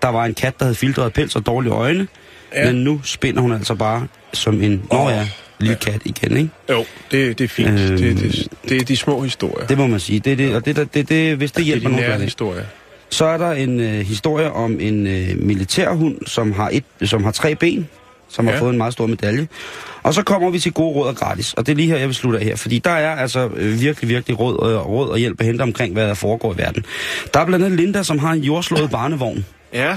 Der 0.02 0.08
var 0.08 0.24
en 0.24 0.34
kat, 0.34 0.58
der 0.58 0.64
havde 0.64 0.74
filtreret 0.74 1.12
pels 1.12 1.36
og 1.36 1.46
dårlige 1.46 1.72
øjne. 1.72 2.08
Ja. 2.54 2.60
Ja. 2.60 2.72
Men 2.72 2.84
nu 2.84 3.00
spinder 3.04 3.40
hun 3.42 3.52
altså 3.52 3.74
bare 3.74 4.06
som 4.32 4.62
en, 4.62 4.82
nå 4.92 5.08
ja, 5.08 5.28
lille 5.60 5.76
kat 5.76 6.00
igen, 6.04 6.36
ikke? 6.36 6.50
Jo, 6.70 6.84
det, 7.10 7.38
det 7.38 7.44
er 7.44 7.48
fint. 7.48 7.68
Øhm. 7.80 7.96
Det, 7.96 8.16
det, 8.16 8.48
det 8.68 8.80
er 8.80 8.84
de 8.84 8.96
små 8.96 9.20
historier. 9.22 9.66
Det 9.66 9.78
må 9.78 9.86
man 9.86 10.00
sige. 10.00 10.18
Det, 10.20 10.32
er 10.32 10.36
det, 10.36 10.54
og 10.54 10.64
det, 10.64 10.76
det, 10.76 10.94
det, 10.94 11.08
det, 11.08 11.36
hvis 11.36 11.50
det 11.50 11.56
det 11.56 11.62
er 11.62 11.66
hjælper 11.66 11.88
de 11.88 11.92
nogen, 11.92 12.02
nære 12.02 12.10
gør 12.10 12.16
det. 12.16 12.24
historier. 12.24 12.64
Så 13.10 13.24
er 13.24 13.36
der 13.38 13.52
en 13.52 13.80
øh, 13.80 14.00
historie 14.00 14.52
om 14.52 14.80
en 14.80 15.06
øh, 15.06 15.28
militærhund, 15.38 16.16
som 16.26 16.52
har, 16.52 16.70
et, 16.72 16.84
som 17.04 17.24
har 17.24 17.30
tre 17.30 17.54
ben, 17.54 17.88
som 18.28 18.44
ja. 18.44 18.50
Ja. 18.50 18.56
har 18.56 18.60
fået 18.64 18.70
en 18.72 18.78
meget 18.78 18.92
stor 18.92 19.06
medalje. 19.06 19.48
Og 20.02 20.14
så 20.14 20.22
kommer 20.22 20.50
vi 20.50 20.58
til 20.58 20.72
gode 20.72 20.94
råd 20.94 21.08
og 21.08 21.16
gratis. 21.16 21.52
Og 21.54 21.66
det 21.66 21.72
er 21.72 21.76
lige 21.76 21.88
her, 21.88 21.96
jeg 21.96 22.06
vil 22.06 22.14
slutte 22.14 22.38
af 22.38 22.44
her. 22.44 22.56
Fordi 22.56 22.78
der 22.78 22.90
er 22.90 23.16
altså 23.16 23.48
øh, 23.56 23.80
virkelig, 23.80 24.08
virkelig 24.08 24.38
råd, 24.38 24.56
og, 24.56 24.88
råd 24.88 25.08
og 25.08 25.18
hjælp 25.18 25.40
at 25.40 25.46
hente 25.46 25.62
omkring, 25.62 25.92
hvad 25.92 26.08
der 26.08 26.14
foregår 26.14 26.54
i 26.54 26.58
verden. 26.58 26.84
Der 27.34 27.40
er 27.40 27.44
blandt 27.46 27.64
andet 27.64 27.80
Linda, 27.80 28.02
som 28.02 28.18
har 28.18 28.32
en 28.32 28.40
jordslået 28.40 28.90
barnevogn. 28.90 29.44
Ja, 29.72 29.96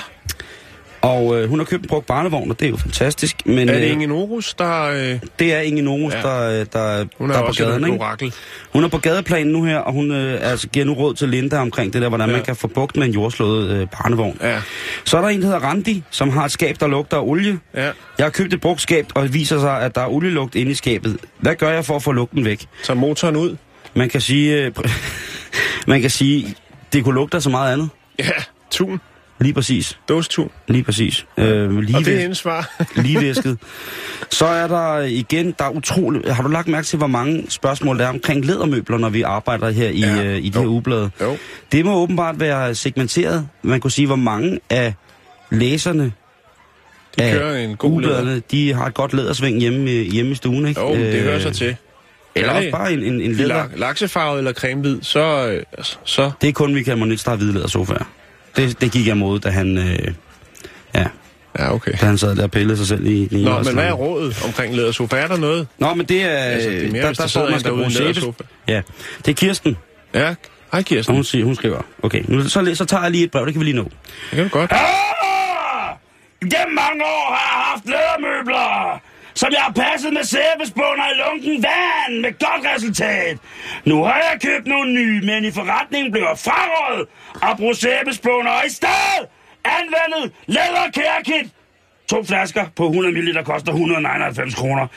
Og 1.06 1.42
øh, 1.42 1.50
hun 1.50 1.60
har 1.60 1.66
købt 1.66 1.84
en 1.84 1.88
brugt 1.90 2.06
barnevogn, 2.06 2.52
og 2.52 2.60
det 2.60 2.66
er 2.66 2.70
jo 2.70 2.78
fantastisk. 2.78 3.36
Men 3.46 3.70
er 3.70 3.74
det 3.74 3.84
øh, 3.86 3.92
Inge 3.92 4.08
Norus, 4.08 4.54
der... 4.54 4.84
Øh, 4.84 5.20
det 5.40 5.54
er 5.54 5.60
Inge 5.60 5.82
Norus, 5.82 6.14
Ja. 6.14 6.22
der, 6.22 6.60
øh, 6.60 6.66
der, 6.74 7.06
hun 7.18 7.30
er, 7.30 7.34
der 7.36 7.42
er 7.44 7.48
på 7.48 7.54
gaden, 7.58 7.86
ikke? 7.86 7.98
orakel. 8.00 8.34
Hun 8.74 8.84
er 8.84 8.88
på 8.88 8.98
gadeplan 8.98 9.48
nu 9.48 9.64
her, 9.64 9.78
og 9.78 9.94
hun 9.94 10.12
øh, 10.12 10.52
altså, 10.52 10.68
giver 10.68 10.86
nu 10.86 10.94
råd 10.94 11.14
til 11.14 11.30
Linda 11.30 11.58
omkring 11.60 11.94
det 11.94 12.02
der, 12.02 12.10
hvordan 12.10 12.30
Ja. 12.30 12.36
man 12.36 12.46
kan 12.46 12.56
få 12.56 12.68
bugt 12.68 12.98
med 12.98 13.06
en 13.08 13.14
jordslået 13.14 13.70
øh, 13.70 13.88
barnevogn. 13.92 14.38
Ja, 14.42 14.60
Så 15.06 15.18
er 15.18 15.22
der 15.22 15.30
en, 15.30 15.40
der 15.42 15.46
hedder 15.48 15.60
Randi, 15.60 16.04
som 16.12 16.30
har 16.30 16.46
et 16.46 16.52
skab, 16.52 16.76
der 16.80 16.88
lugter 16.88 17.18
af 17.18 17.22
olie. 17.24 17.60
ja. 17.76 17.92
Jeg 18.18 18.26
har 18.26 18.30
købt 18.30 18.54
et 18.54 18.62
brugt 18.62 18.82
skab, 18.82 19.06
og 19.16 19.24
det 19.24 19.34
viser 19.34 19.60
sig, 19.60 19.82
at 19.82 19.96
der 19.96 20.02
er 20.02 20.08
olielugt 20.08 20.56
inde 20.56 20.72
i 20.72 20.76
skabet. 20.76 21.18
Hvad 21.40 21.56
gør 21.56 21.70
jeg 21.72 21.86
for 21.86 21.96
at 21.96 22.04
få 22.04 22.12
lugten 22.12 22.46
væk? 22.46 22.66
Så 22.84 22.94
motoren 22.94 23.36
ud. 23.36 23.56
Man 23.94 24.10
kan 24.10 24.22
sige, 24.22 24.64
øh, 24.66 24.72
man 25.88 26.02
kan 26.02 26.10
sige, 26.10 26.56
det 26.94 27.04
kunne 27.04 27.16
lugte 27.16 27.38
af 27.38 27.44
så 27.44 27.50
meget 27.50 27.74
andet. 27.74 27.90
Ja, 28.20 28.30
tun. 28.72 29.02
Lige 29.40 29.54
præcis. 29.54 30.00
Dåstun. 30.10 30.50
Lige 30.68 30.84
præcis. 30.84 31.26
Øh, 31.38 31.80
lige, 31.80 31.98
Og 31.98 32.06
det 32.06 32.16
er 32.16 32.20
hendes 32.22 32.38
svar. 32.38 32.76
lige 32.96 33.22
væsket. 33.22 33.58
Så 34.30 34.46
er 34.46 34.68
der 34.68 35.00
igen, 35.00 35.56
der 35.60 35.66
er 35.66 35.70
utroligt... 35.70 36.30
Har 36.32 36.44
du 36.44 36.50
lagt 36.50 36.68
mærke 36.68 36.86
til, 36.88 36.98
hvor 36.98 37.08
mange 37.08 37.46
spørgsmål 37.50 38.00
der 38.00 38.06
er 38.06 38.10
omkring 38.10 38.46
lædermøbler, 38.46 38.98
når 38.98 39.10
vi 39.10 39.22
arbejder 39.22 39.70
her 39.72 39.90
i, 39.90 40.00
Ja. 40.00 40.24
øh, 40.26 40.38
i 40.38 40.50
de 40.50 40.58
Jo. 40.58 40.62
her 40.62 40.68
ugeblade? 40.70 41.12
jo. 41.22 41.38
Det 41.72 41.86
må 41.86 41.96
åbenbart 41.96 42.40
være 42.40 42.76
segmenteret. 42.76 43.48
Man 43.64 43.80
kunne 43.80 43.92
sige, 43.92 44.08
hvor 44.08 44.16
mange 44.16 44.60
af 44.70 44.94
læserne 45.52 46.12
De 47.18 47.24
af 47.24 47.34
kører 47.34 47.58
en 47.58 47.76
god 47.78 47.92
ugebladene, 47.92 48.42
de 48.52 48.74
har 48.74 48.86
et 48.86 48.94
godt 48.94 49.14
lædersving 49.14 49.60
hjemme, 49.60 49.92
øh, 49.92 50.06
hjemme 50.12 50.32
i 50.32 50.36
stuen, 50.36 50.68
ikke? 50.68 50.82
Jo, 50.82 50.90
men 50.90 51.00
det 51.02 51.14
Øh, 51.16 51.24
hører 51.24 51.40
sig 51.40 51.54
til. 51.54 51.76
Eller 52.36 52.50
også 52.52 52.64
det- 52.64 52.72
bare 52.72 52.94
en, 52.94 53.04
en, 53.04 53.22
en 53.22 53.34
læder. 53.34 53.48
lak- 53.56 53.72
laksefarvet 53.80 54.38
eller 54.38 54.54
cremehvid, 54.54 54.98
så, 55.02 55.48
øh, 55.78 55.84
så 56.04 56.32
Det 56.42 56.50
er 56.50 56.54
kun 56.54 56.74
Michael 56.74 56.98
Monitz, 56.98 57.24
der 57.24 57.30
har 57.30 57.38
hvide 57.38 57.54
lædersofaer. 57.54 58.06
Det, 58.56 58.82
det 58.82 58.92
gik 58.92 59.08
jeg 59.08 59.18
mod, 59.18 59.40
da 59.40 59.50
han... 59.50 59.78
Øh, 59.78 60.14
ja. 60.96 61.06
Ja, 61.60 61.74
okay. 61.74 61.92
da 62.02 62.06
han 62.06 62.18
sad 62.18 62.36
der 62.36 62.44
og 62.44 62.52
pillede 62.52 62.78
sig 62.78 62.88
selv 62.88 63.06
i... 63.06 63.28
i 63.32 63.44
Nå, 63.44 63.64
men 63.64 63.74
hvad 63.74 63.86
er 63.86 63.92
rådet 63.92 64.42
omkring 64.46 64.76
lædersofa? 64.76 65.16
Er 65.16 65.28
der 65.28 65.38
noget? 65.38 65.68
Nå, 65.78 65.94
men 65.94 66.06
det 66.06 66.24
er... 66.24 66.28
Altså, 66.30 66.70
det 66.70 66.86
er 66.88 66.92
mere, 66.92 67.02
der, 67.02 67.08
der 67.08 67.14
der 67.14 67.28
står, 67.28 67.50
man 67.50 67.60
skal 67.60 67.72
bruge. 67.72 68.34
Ja, 68.68 68.82
det 69.26 69.32
er 69.32 69.36
Kirsten, 69.36 69.78
Ja, 70.14 70.20
hej 70.20 70.36
og 70.72 70.86
Kirsten. 70.86 71.16
hun, 71.16 71.24
siger, 71.24 71.46
hun 71.46 71.56
skriver. 71.56 71.82
Okay, 72.04 72.22
nu, 72.28 72.50
så, 72.50 72.72
så 72.76 72.86
tager 72.86 73.04
jeg 73.04 73.12
lige 73.12 73.24
et 73.24 73.32
brev, 73.32 73.46
det 73.46 73.54
kan 73.54 73.60
vi 73.60 73.66
lige 73.66 73.76
nå. 73.76 73.84
Det 73.84 73.92
kan 74.36 74.44
du 74.44 74.50
godt. 74.50 74.72
Ah! 74.72 74.80
Gennem 76.42 76.76
mange 76.76 77.04
år 77.04 77.36
har 77.36 77.58
jeg 77.58 77.66
haft 77.72 77.86
lædermøbler, 77.86 79.02
som 79.36 79.50
jeg 79.52 79.62
har 79.62 79.74
passet 79.74 80.14
med 80.14 80.24
sæbespåner 80.24 81.06
i 81.14 81.16
lunken 81.24 81.64
vand 81.64 82.20
med 82.22 82.32
godt 82.40 82.76
resultat. 82.76 83.38
Nu 83.86 84.04
har 84.04 84.22
jeg 84.32 84.42
købt 84.42 84.68
nogle 84.68 84.94
nye, 84.94 85.22
men 85.22 85.46
i 85.46 85.52
forretningen 85.52 86.12
blev 86.12 86.24
jeg 86.24 86.38
frarådet 86.38 87.08
at 87.44 87.58
bruge 87.58 87.76
sæbespåner, 87.76 88.52
og 88.52 88.64
i 88.66 88.70
stedet 88.70 89.24
anvendet 89.66 90.32
læderkærkit. 90.46 91.52
To 92.10 92.24
flasker 92.24 92.66
på 92.76 92.86
100 92.86 93.16
ml 93.16 93.44
koster 93.44 93.72
199 93.72 94.56
kroner. 94.56 94.88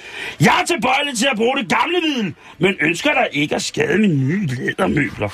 Jeg 0.40 0.60
er 0.62 0.66
tilbøjelig 0.66 1.18
til 1.18 1.28
at 1.30 1.36
bruge 1.36 1.56
det 1.56 1.68
gamle 1.68 2.00
middel, 2.00 2.34
men 2.58 2.76
ønsker 2.80 3.12
der 3.12 3.24
ikke 3.24 3.54
at 3.54 3.62
skade 3.62 3.98
mine 3.98 4.14
nye 4.14 4.46
lædermøbler. 4.46 5.28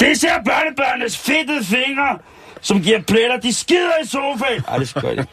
Det 0.00 0.20
ser 0.20 0.42
børnebørnenes 0.44 1.18
fedtede 1.18 1.64
fingre, 1.64 2.18
som 2.60 2.82
giver 2.82 3.00
pletter, 3.00 3.36
de 3.40 3.54
skider 3.54 4.02
i 4.04 4.06
sofaen. 4.06 4.62
Ej, 4.68 4.78
det 4.78 4.88
skal 4.88 5.14
jeg. 5.16 5.26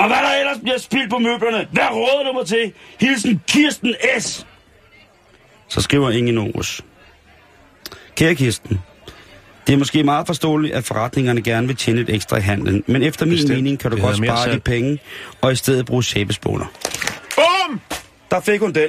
Og 0.00 0.06
hvad 0.06 0.16
der 0.16 0.38
ellers 0.40 0.58
bliver 0.62 0.78
spildt 0.78 1.10
på 1.10 1.18
møblerne, 1.18 1.66
hvad 1.72 1.84
råder 1.92 2.24
du 2.26 2.32
mig 2.38 2.46
til? 2.46 2.72
Hilsen 3.00 3.42
Kirsten 3.48 3.94
S. 4.18 4.46
Så 5.68 5.80
skriver 5.80 6.10
Inge 6.10 6.32
Norus. 6.32 6.82
Kære 8.16 8.34
Kirsten, 8.34 8.80
det 9.66 9.72
er 9.72 9.76
måske 9.78 10.02
meget 10.04 10.26
forståeligt, 10.26 10.74
at 10.74 10.84
forretningerne 10.84 11.42
gerne 11.42 11.66
vil 11.66 11.76
tjene 11.76 12.00
et 12.00 12.10
ekstra 12.14 12.36
i 12.36 12.40
handlen, 12.40 12.84
men 12.86 13.02
efter 13.02 13.26
min 13.26 13.34
Bestemt. 13.34 13.54
mening 13.54 13.78
kan 13.78 13.90
du 13.90 13.96
Det 13.96 14.04
godt 14.04 14.16
spare 14.16 14.36
de 14.46 14.50
salg. 14.52 14.62
penge, 14.62 14.98
og 15.40 15.52
i 15.52 15.56
stedet 15.56 15.86
bruge 15.86 16.04
sæbespåner. 16.04 16.66
Bum! 17.34 17.80
Der 18.30 18.40
fik 18.40 18.60
hun 18.60 18.72
den. 18.72 18.88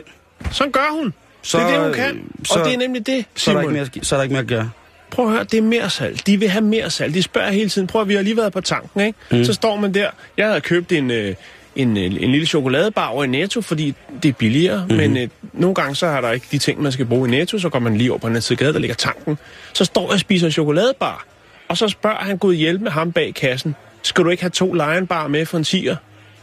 Sådan 0.52 0.71
gør 0.71 0.88
hun. 0.91 1.13
Så, 1.41 1.58
det 1.60 1.65
er 1.65 1.71
det, 1.71 1.84
hun 1.84 1.93
kan. 1.93 2.32
så- 2.45 2.60
og 2.60 2.65
det 2.65 2.74
er 2.74 2.78
nemlig 2.78 3.06
det, 3.08 3.26
Så 3.36 3.52
er, 3.52 3.56
der 3.56 3.62
Simon. 3.62 3.76
ikke 3.76 3.91
mere, 3.93 4.04
så 4.04 4.15
er 4.15 4.17
der 4.17 4.24
ikke 4.24 4.34
mere 4.34 4.41
at 4.41 4.47
gøre. 4.47 4.69
Prøv 5.12 5.26
at 5.26 5.32
høre, 5.32 5.43
det 5.43 5.58
er 5.58 5.62
mere 5.62 5.89
salg. 5.89 6.28
De 6.28 6.39
vil 6.39 6.50
have 6.50 6.63
mere 6.63 6.89
salg. 6.89 7.13
De 7.13 7.24
spørger 7.24 7.52
hele 7.52 7.69
tiden. 7.69 7.88
Prøv 7.88 8.02
at 8.02 8.08
vi 8.08 8.15
har 8.15 8.21
lige 8.21 8.38
været 8.38 8.54
på 8.54 8.62
tanken, 8.62 9.02
ikke? 9.02 9.19
Mm. 9.32 9.45
Så 9.45 9.54
står 9.54 9.76
man 9.76 9.93
der. 9.93 10.10
Jeg 10.38 10.47
havde 10.47 10.62
købt 10.62 10.91
en, 10.91 11.12
øh, 11.12 11.36
en, 11.76 11.97
øh, 11.97 12.04
en 12.04 12.12
lille 12.32 12.45
chokoladebar 12.47 13.08
over 13.08 13.24
i 13.24 13.28
Netto, 13.28 13.62
fordi 13.62 13.93
det 14.24 14.30
er 14.30 14.34
billigere. 14.34 14.78
Mm-hmm. 14.78 14.97
Men 14.97 15.17
øh, 15.17 15.28
nogle 15.54 15.76
gange 15.76 15.95
så 15.95 16.08
har 16.08 16.21
der 16.21 16.32
ikke 16.32 16.47
de 16.52 16.58
ting, 16.58 16.82
man 16.82 16.91
skal 16.91 17.06
bruge 17.06 17.28
i 17.28 17.32
Netto. 17.32 17.60
Så 17.60 17.69
går 17.69 17.80
man 17.80 17.97
lige 17.97 18.12
over 18.12 18.19
på 18.19 18.28
den 18.28 18.32
anden 18.32 18.41
side 18.41 18.54
af 18.54 18.58
gaden, 18.58 18.74
der 18.74 18.80
ligger 18.80 18.95
tanken. 18.95 19.38
Så 19.74 19.86
står 19.86 20.02
jeg 20.02 20.12
og 20.12 20.19
spiser 20.19 20.47
en 20.47 20.52
chokoladebar. 20.52 21.26
Og 21.67 21.78
så 21.78 21.88
spørger 21.88 22.17
han 22.17 22.38
Gud 22.38 22.56
hjælp 22.56 22.82
med 22.82 22.91
ham 22.91 23.12
bag 23.12 23.34
kassen. 23.34 23.76
Skal 24.04 24.24
du 24.24 24.30
ikke 24.30 24.43
have 24.43 24.50
to 24.50 24.74
Lion 24.74 25.08
Bar 25.08 25.28
med 25.28 25.45
for 25.45 25.58
en 25.58 25.63
tiger? 25.63 25.95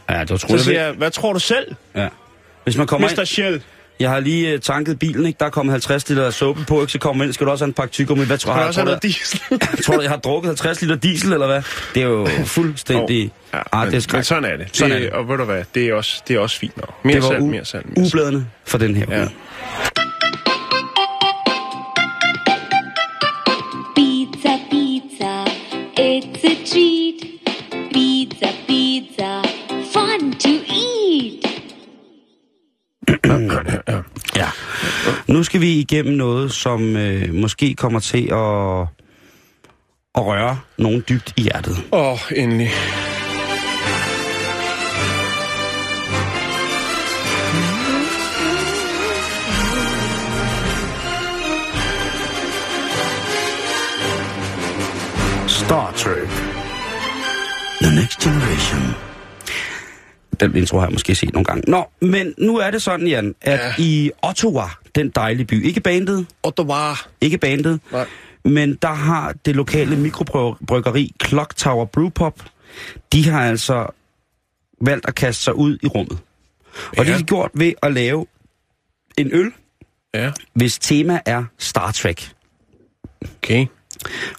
Ja, 0.09 0.19
det 0.21 0.29
var 0.29 0.37
Så 0.37 0.57
siger 0.57 0.83
jeg, 0.85 0.93
hvad 0.93 1.11
tror 1.11 1.33
du 1.33 1.39
selv, 1.39 1.75
Ja. 1.95 2.07
Hvis 2.63 2.77
man 2.77 2.87
kommer 2.87 3.07
Mr. 3.07 3.19
ind, 3.19 3.25
Shell? 3.25 3.61
Jeg 3.99 4.09
har 4.09 4.19
lige 4.19 4.53
uh, 4.53 4.59
tanket 4.59 4.99
bilen, 4.99 5.25
ikke? 5.25 5.37
der 5.39 5.45
er 5.45 5.49
kommet 5.49 5.71
50 5.73 6.09
liter 6.09 6.29
suppe 6.31 6.65
på, 6.67 6.81
ikke? 6.81 6.91
så 6.91 6.99
kommer 6.99 7.23
ind, 7.25 7.33
skal 7.33 7.45
du 7.45 7.51
også 7.51 7.65
have 7.65 7.69
en 7.69 7.73
pakke 7.73 7.91
tyggegummi. 7.91 8.25
Hvad 8.25 8.37
tror 8.37 8.53
jeg? 8.53 8.61
du 8.63 8.67
også 8.67 8.79
have 8.79 8.85
tror, 8.85 8.91
noget 8.91 9.03
diesel? 9.03 9.39
jeg, 9.77 9.83
tror 9.85 9.95
du, 9.95 10.01
jeg 10.01 10.09
har 10.11 10.17
drukket 10.17 10.49
50 10.49 10.81
liter 10.81 10.95
diesel, 10.95 11.33
eller 11.33 11.47
hvad? 11.47 11.61
Det 11.95 12.03
er 12.03 12.07
jo 12.07 12.27
fuldstændig... 12.57 13.31
Ja, 13.53 13.59
ah, 13.71 13.85
men, 13.85 13.93
det 13.93 14.07
er 14.07 14.15
men 14.15 14.23
sådan 14.23 14.45
er 14.45 14.57
det. 14.57 14.67
Sådan 14.73 14.91
det, 14.91 14.97
er 14.97 15.01
det. 15.01 15.09
Og 15.13 15.27
ved 15.29 15.37
du 15.37 15.43
hvad, 15.43 15.63
det 15.75 15.85
er 15.87 15.93
også, 15.93 16.23
det 16.27 16.35
er 16.35 16.39
også 16.39 16.59
fint 16.59 16.77
nok. 16.77 17.05
Mere 17.05 17.15
Det 17.15 17.23
var 17.23 17.29
salg, 17.29 17.41
u- 17.41 17.45
mere 17.45 17.65
salg, 17.65 17.85
mere 17.85 17.95
salg. 18.09 18.15
Ubladene 18.21 18.45
for 18.65 18.77
den 18.77 18.95
her 18.95 19.05
Ja. 19.09 19.19
uge. 19.21 19.29
Pizza, 23.95 24.53
pizza, 24.71 25.45
it's 25.97 26.43
a 26.43 26.55
treat. 26.65 27.19
Pizza, 27.93 28.49
Ja. 34.35 34.49
Nu 35.27 35.43
skal 35.43 35.61
vi 35.61 35.79
igennem 35.79 36.13
noget, 36.13 36.51
som 36.51 36.95
øh, 36.97 37.33
måske 37.33 37.75
kommer 37.75 37.99
til 37.99 38.23
at, 38.23 38.87
at 40.15 40.25
røre 40.25 40.59
nogen 40.77 41.03
dybt 41.09 41.33
i 41.37 41.41
hjertet. 41.41 41.77
Åh, 41.91 42.11
oh, 42.11 42.19
endelig. 42.35 42.71
Star 55.47 55.91
Trek. 55.91 56.29
The 57.81 57.95
Next 57.95 58.19
Generation. 58.19 59.08
Den 60.39 60.55
intro 60.55 60.77
har 60.77 60.85
jeg 60.85 60.93
måske 60.93 61.15
set 61.15 61.33
nogle 61.33 61.45
gange. 61.45 61.63
Nå, 61.71 61.83
men 62.01 62.33
nu 62.37 62.57
er 62.57 62.71
det 62.71 62.81
sådan, 62.81 63.07
Jan, 63.07 63.35
at 63.41 63.59
Ja. 63.59 63.73
i 63.83 64.11
Ottawa, 64.21 64.63
den 64.95 65.09
dejlige 65.09 65.45
by, 65.45 65.65
ikke 65.65 65.79
bandet, 65.81 66.25
Ottawa. 66.43 66.93
ikke 67.21 67.37
bandet, 67.37 67.79
Nej. 67.91 68.07
men 68.45 68.75
der 68.81 68.93
har 68.93 69.33
det 69.45 69.55
lokale 69.55 69.95
mikrobryggeri 69.95 71.11
Clock 71.25 71.55
Tower 71.55 71.85
Brewpub, 71.85 72.43
de 73.13 73.29
har 73.29 73.41
altså 73.49 73.95
valgt 74.81 75.05
at 75.07 75.15
kaste 75.15 75.43
sig 75.43 75.55
ud 75.55 75.77
i 75.83 75.87
rummet. 75.87 76.17
Og 76.73 76.97
Ja. 76.97 77.01
det 77.03 77.11
har 77.11 77.17
de 77.17 77.23
gjort 77.23 77.51
ved 77.53 77.73
at 77.83 77.93
lave 77.93 78.25
en 79.17 79.29
øl, 79.33 79.51
Ja, 80.13 80.31
hvis 80.53 80.79
tema 80.79 81.19
er 81.25 81.43
Star 81.57 81.91
Trek. 81.91 82.31
okay. 83.37 83.65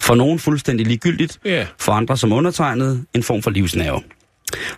For 0.01 0.15
nogen 0.15 0.39
fuldstændig 0.39 0.87
ligegyldigt, 0.87 1.39
Ja. 1.45 1.67
for 1.79 1.91
andre 1.91 2.17
som 2.17 2.31
undertegnet 2.33 3.05
en 3.13 3.23
form 3.23 3.41
for 3.41 3.49
livsnerve. 3.51 4.01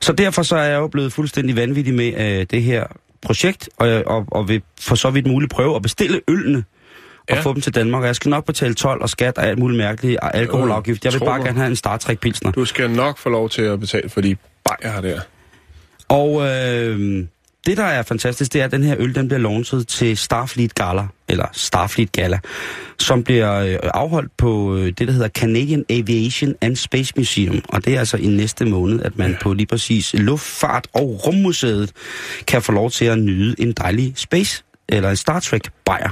Så 0.01 0.13
derfor 0.13 0.43
så 0.43 0.55
er 0.55 0.63
jeg 0.63 0.77
jo 0.79 0.87
blevet 0.87 1.13
fuldstændig 1.13 1.55
vanvittig 1.55 1.93
med 1.93 2.13
øh, 2.39 2.45
det 2.51 2.63
her 2.63 2.85
projekt, 3.21 3.69
og, 3.77 4.03
og, 4.05 4.25
og 4.31 4.47
vil 4.49 4.61
for 4.81 4.95
så 4.95 5.09
vidt 5.09 5.27
muligt 5.27 5.51
prøve 5.51 5.75
at 5.75 5.81
bestille 5.81 6.21
ølene 6.27 6.63
og 7.29 7.35
Ja. 7.35 7.39
få 7.41 7.53
dem 7.53 7.61
til 7.61 7.75
Danmark. 7.75 8.01
Og 8.01 8.07
jeg 8.07 8.15
skal 8.15 8.29
nok 8.29 8.45
betale 8.45 8.73
12 8.73 9.01
og 9.01 9.09
skat 9.09 9.37
og 9.37 9.45
alt 9.47 9.59
muligt 9.59 9.77
mærkeligt 9.77 10.19
og 10.19 10.35
alkoholafgift. 10.35 11.05
Jeg 11.05 11.13
vil 11.13 11.19
tro 11.19 11.25
bare 11.25 11.37
mig. 11.37 11.45
gerne 11.45 11.57
have 11.59 11.69
en 11.69 11.75
Star 11.75 11.97
Trek 11.97 12.19
Pilsner. 12.19 12.51
Du 12.51 12.65
skal 12.65 12.89
nok 12.89 13.17
få 13.17 13.29
lov 13.29 13.49
til 13.49 13.61
at 13.61 13.79
betale 13.79 14.09
for 14.09 14.21
de 14.21 14.35
bajer 14.65 15.01
der. 15.01 15.19
Og 16.09 16.41
øh, 16.47 17.25
det, 17.65 17.77
der 17.77 17.83
er 17.83 18.03
fantastisk, 18.03 18.53
det 18.53 18.61
er, 18.61 18.65
at 18.65 18.71
den 18.71 18.83
her 18.83 18.95
øl, 18.99 19.15
den 19.15 19.27
bliver 19.27 19.39
launchet 19.39 19.87
til 19.87 20.17
Starfleet 20.17 20.75
Gala, 20.75 21.07
eller 21.29 21.45
Starfleet 21.51 22.11
Gala, 22.11 22.39
som 22.99 23.23
bliver 23.23 23.59
øh, 23.59 23.79
afholdt 23.93 24.37
på 24.37 24.75
øh, 24.75 24.85
det, 24.85 24.99
der 24.99 25.11
hedder 25.11 25.27
Canadian 25.27 25.85
Aviation 25.89 26.55
and 26.61 26.75
Space 26.75 27.13
Museum. 27.17 27.61
Og 27.69 27.85
det 27.85 27.95
er 27.95 27.99
altså 27.99 28.17
i 28.17 28.27
næste 28.27 28.65
måned, 28.65 29.01
at 29.01 29.17
man 29.17 29.37
på 29.41 29.53
lige 29.53 29.67
præcis 29.67 30.13
Luftfart- 30.13 30.87
og 30.93 31.27
Rummuseet 31.27 31.91
kan 32.47 32.61
få 32.61 32.71
lov 32.71 32.91
til 32.91 33.05
at 33.05 33.19
nyde 33.19 33.55
en 33.59 33.71
dejlig 33.71 34.13
space 34.15 34.63
eller 34.89 35.09
en 35.09 35.15
Star 35.15 35.39
Trek 35.39 35.61
bajer. 35.85 36.09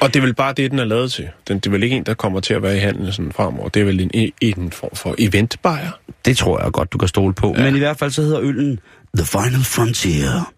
Og 0.00 0.14
det 0.14 0.16
er 0.16 0.20
vel 0.20 0.34
bare 0.34 0.52
det, 0.52 0.70
den 0.70 0.78
er 0.78 0.84
lavet 0.84 1.12
til. 1.12 1.28
Den, 1.48 1.58
det 1.58 1.66
er 1.66 1.70
vel 1.70 1.82
ikke 1.82 1.96
en, 1.96 2.02
der 2.02 2.14
kommer 2.14 2.40
til 2.40 2.54
at 2.54 2.62
være 2.62 2.76
i 2.76 2.80
handlen 2.80 3.12
sådan 3.12 3.32
fremover. 3.32 3.68
Det 3.68 3.80
er 3.80 3.84
vel 3.84 4.10
en, 4.14 4.32
en 4.40 4.70
form 4.70 4.90
for 4.94 5.14
eventbajer. 5.18 5.90
Det 6.24 6.36
tror 6.36 6.62
jeg 6.62 6.72
godt, 6.72 6.92
du 6.92 6.98
kan 6.98 7.08
stole 7.08 7.34
på. 7.34 7.54
Ja. 7.56 7.62
Men 7.62 7.76
i 7.76 7.78
hvert 7.78 7.98
fald 7.98 8.10
så 8.10 8.22
hedder 8.22 8.40
øllen 8.40 8.80
The 9.16 9.24
Final 9.24 9.64
Frontier. 9.64 10.52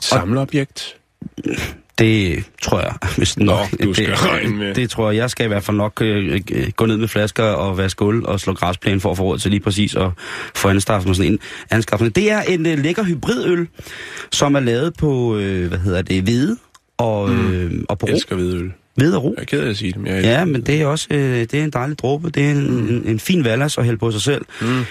Samleobjekt. 0.00 0.96
Det 1.98 2.44
tror 2.62 2.80
jeg, 2.80 2.94
hvis 3.16 3.38
Nå, 3.38 3.44
nok. 3.44 3.68
du 3.84 3.94
skal 3.94 4.16
det, 4.42 4.54
med. 4.54 4.74
Det 4.74 4.90
tror 4.90 5.10
jeg. 5.10 5.18
Jeg 5.18 5.30
skal 5.30 5.44
i 5.44 5.48
hvert 5.48 5.64
fald 5.64 5.76
nok 5.76 6.02
øh, 6.02 6.40
øh, 6.52 6.70
gå 6.76 6.86
ned 6.86 6.96
med 6.96 7.08
flasker 7.08 7.44
og 7.44 7.78
vaske 7.78 7.98
gulv 7.98 8.24
og 8.24 8.40
slå 8.40 8.54
græsplæne 8.54 9.00
for 9.00 9.10
at 9.10 9.16
få 9.16 9.22
råd 9.22 9.38
til 9.38 9.50
lige 9.50 9.60
præcis 9.60 9.94
at 9.94 10.10
få 10.54 10.68
anskaffet 10.68 11.06
mig 11.06 11.16
sådan 11.16 11.32
en 11.32 11.38
anskaffelse. 11.70 12.12
Det 12.12 12.30
er 12.30 12.42
en 12.42 12.66
øh, 12.66 12.78
lækker 12.78 13.04
hybridøl, 13.04 13.68
som 14.32 14.54
er 14.54 14.60
lavet 14.60 14.94
på, 14.94 15.36
øh, 15.36 15.68
hvad 15.68 15.78
hedder 15.78 16.02
det, 16.02 16.22
hvide 16.22 16.56
og, 16.98 17.30
øh, 17.30 17.72
og 17.88 17.98
på 17.98 18.06
Jeg 18.06 18.14
elsker 18.14 18.36
hvidøl. 18.36 18.72
Hvide 18.94 19.16
og 19.16 19.24
ro. 19.24 19.34
Jeg 19.36 19.42
er 19.42 19.46
ked 19.46 19.60
af 19.60 19.70
at 19.70 19.76
sige 19.76 19.92
det, 19.92 20.00
men 20.00 20.12
jeg 20.14 20.22
Ja, 20.22 20.44
men 20.44 20.62
det 20.62 20.80
er 20.82 20.86
også 20.86 21.06
øh, 21.10 21.40
det 21.40 21.54
er 21.54 21.64
en 21.64 21.70
dejlig 21.70 21.98
dråbe. 21.98 22.30
Det 22.30 22.46
er 22.46 22.50
en, 22.50 22.58
en, 22.58 23.02
en 23.06 23.20
fin 23.20 23.44
vallas 23.44 23.78
at 23.78 23.84
hælde 23.84 23.98
på 23.98 24.10
sig 24.10 24.22
selv. 24.22 24.44
Mm. 24.60 24.84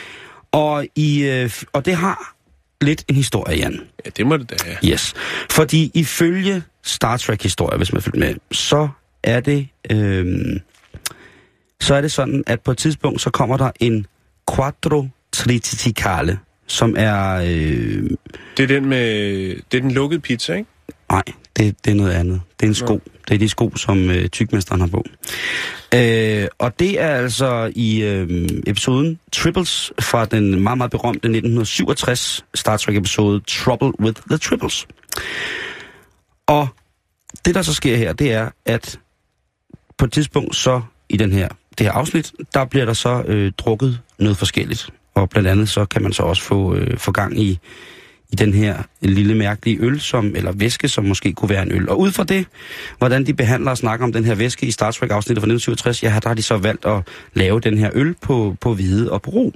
Og, 0.52 0.86
i, 0.96 1.24
øh, 1.24 1.52
og 1.74 1.86
det 1.86 1.96
har 1.96 2.36
lidt 2.82 3.04
en 3.08 3.16
historie, 3.16 3.58
Jan. 3.58 3.80
Ja, 4.06 4.10
det 4.18 4.28
må 4.28 4.38
det 4.38 4.50
da. 4.50 4.56
Yes. 4.90 5.14
Fordi 5.52 5.92
ifølge 5.94 6.64
Star 6.84 7.18
Trek-historie, 7.18 7.78
hvis 7.78 7.94
man 7.94 8.02
følger 8.02 8.20
med, 8.20 8.36
så 8.52 8.90
er 9.24 9.40
det 9.40 9.68
øhm, 9.92 10.60
så 11.82 11.96
er 11.96 12.02
det 12.02 12.12
sådan, 12.12 12.44
at 12.48 12.62
på 12.62 12.72
et 12.72 12.78
tidspunkt, 12.78 13.22
så 13.22 13.30
kommer 13.30 13.58
der 13.58 13.72
en 13.80 14.06
Quattro 14.56 15.08
Triticale, 15.32 16.40
som 16.68 16.96
er... 16.98 17.34
Øh, 17.36 18.10
Det 18.58 18.64
er 18.64 18.68
den 18.68 18.86
med... 18.86 19.06
Det 19.72 19.78
er 19.78 19.82
den 19.82 19.92
lukkede 19.92 20.22
pizza, 20.22 20.54
ikke? 20.54 20.70
nej, 21.10 21.24
det, 21.58 21.76
det 21.86 21.92
er 21.92 21.96
noget 21.96 22.12
andet. 22.12 22.42
Det 22.60 22.66
er 22.66 22.70
en 22.70 22.76
sko. 22.76 23.02
Det 23.28 23.34
er 23.34 23.38
de 23.40 23.50
sko, 23.50 23.76
som 23.76 24.10
øh, 24.10 24.30
tykmesteren 24.30 24.82
har 24.82 24.88
på. 24.88 25.06
Øh, 25.96 26.48
og 26.60 26.80
det 26.80 27.02
er 27.02 27.10
altså 27.10 27.72
i 27.76 28.02
øh, 28.02 28.50
episoden 28.68 29.20
Triples 29.32 29.94
fra 30.00 30.26
den 30.26 30.64
meget, 30.64 30.78
meget 30.78 30.92
berømte 30.92 31.18
1967 31.18 32.46
Star 32.54 32.78
Trek-episode 32.78 33.42
Trouble 33.48 34.00
with 34.00 34.22
the 34.30 34.38
Triples. 34.38 34.88
Og 36.48 36.68
det, 37.46 37.56
der 37.56 37.62
så 37.62 37.74
sker 37.74 37.98
her, 37.98 38.14
det 38.14 38.32
er, 38.32 38.50
at 38.66 39.00
på 39.98 40.06
et 40.06 40.12
tidspunkt 40.12 40.56
så 40.56 40.82
i 41.10 41.18
den 41.18 41.32
her, 41.32 41.48
det 41.78 41.86
her 41.86 41.94
afsnit, 41.94 42.34
der 42.54 42.66
bliver 42.66 42.86
der 42.86 42.94
så 42.94 43.24
øh, 43.28 43.52
drukket 43.58 44.00
noget 44.20 44.38
forskelligt. 44.38 44.90
og 45.14 45.30
blandt 45.30 45.50
andet 45.50 45.70
så 45.70 45.86
kan 45.86 46.04
man 46.04 46.14
så 46.14 46.24
også 46.24 46.44
få, 46.44 46.76
øh, 46.76 46.98
få 46.98 47.12
gang 47.12 47.40
i, 47.40 47.60
i 48.32 48.36
den 48.36 48.54
her 48.54 48.84
lille 49.02 49.36
mærkelige 49.36 49.78
øl, 49.82 50.00
som, 50.00 50.36
eller 50.36 50.52
væske, 50.52 50.88
som 50.88 51.06
måske 51.06 51.34
kunne 51.34 51.50
være 51.50 51.64
en 51.64 51.72
øl. 51.72 51.90
Og 51.90 52.00
ud 52.00 52.12
fra 52.12 52.24
det, 52.24 52.46
hvordan 52.98 53.26
de 53.26 53.34
behandler 53.34 53.72
og 53.72 53.78
snakker 53.78 54.06
om 54.06 54.14
den 54.14 54.26
her 54.26 54.36
væske 54.36 54.66
i 54.66 54.72
Star 54.72 54.92
Trek-afsnittet 54.92 55.42
fra 55.42 55.52
1967, 55.52 56.04
ja, 56.04 56.20
der 56.24 56.30
har 56.30 56.36
de 56.36 56.44
så 56.44 56.58
valgt 56.58 56.86
at 56.86 57.08
lave 57.34 57.60
den 57.60 57.78
her 57.78 57.90
øl 57.94 58.16
på, 58.22 58.56
på 58.62 58.74
hvide 58.74 59.12
og 59.12 59.22
på 59.22 59.32
ro. 59.32 59.54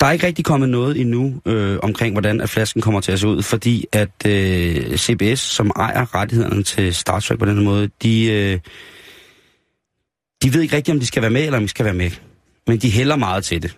Der 0.00 0.06
er 0.06 0.12
ikke 0.12 0.26
rigtig 0.26 0.44
kommet 0.44 0.68
noget 0.68 1.00
endnu 1.00 1.40
øh, 1.46 1.78
omkring, 1.82 2.14
hvordan 2.14 2.40
at 2.40 2.50
flasken 2.50 2.82
kommer 2.82 3.00
til 3.00 3.12
at 3.12 3.20
se 3.20 3.28
ud, 3.28 3.42
fordi 3.42 3.84
at 3.92 4.26
øh, 4.26 4.96
CBS, 4.96 5.40
som 5.40 5.70
ejer 5.76 6.14
rettighederne 6.14 6.62
til 6.62 6.94
Star 6.94 7.20
Trek 7.20 7.38
på 7.38 7.44
den 7.44 7.64
måde, 7.64 7.90
de, 8.02 8.24
øh, 8.24 8.58
de 10.42 10.54
ved 10.54 10.62
ikke 10.62 10.76
rigtigt, 10.76 10.94
om 10.94 11.00
de 11.00 11.06
skal 11.06 11.22
være 11.22 11.30
med, 11.30 11.44
eller 11.44 11.58
om 11.58 11.64
de 11.64 11.68
skal 11.68 11.84
være 11.84 11.94
med. 11.94 12.10
Men 12.66 12.78
de 12.78 12.90
hælder 12.90 13.16
meget 13.16 13.44
til 13.44 13.62
det. 13.62 13.76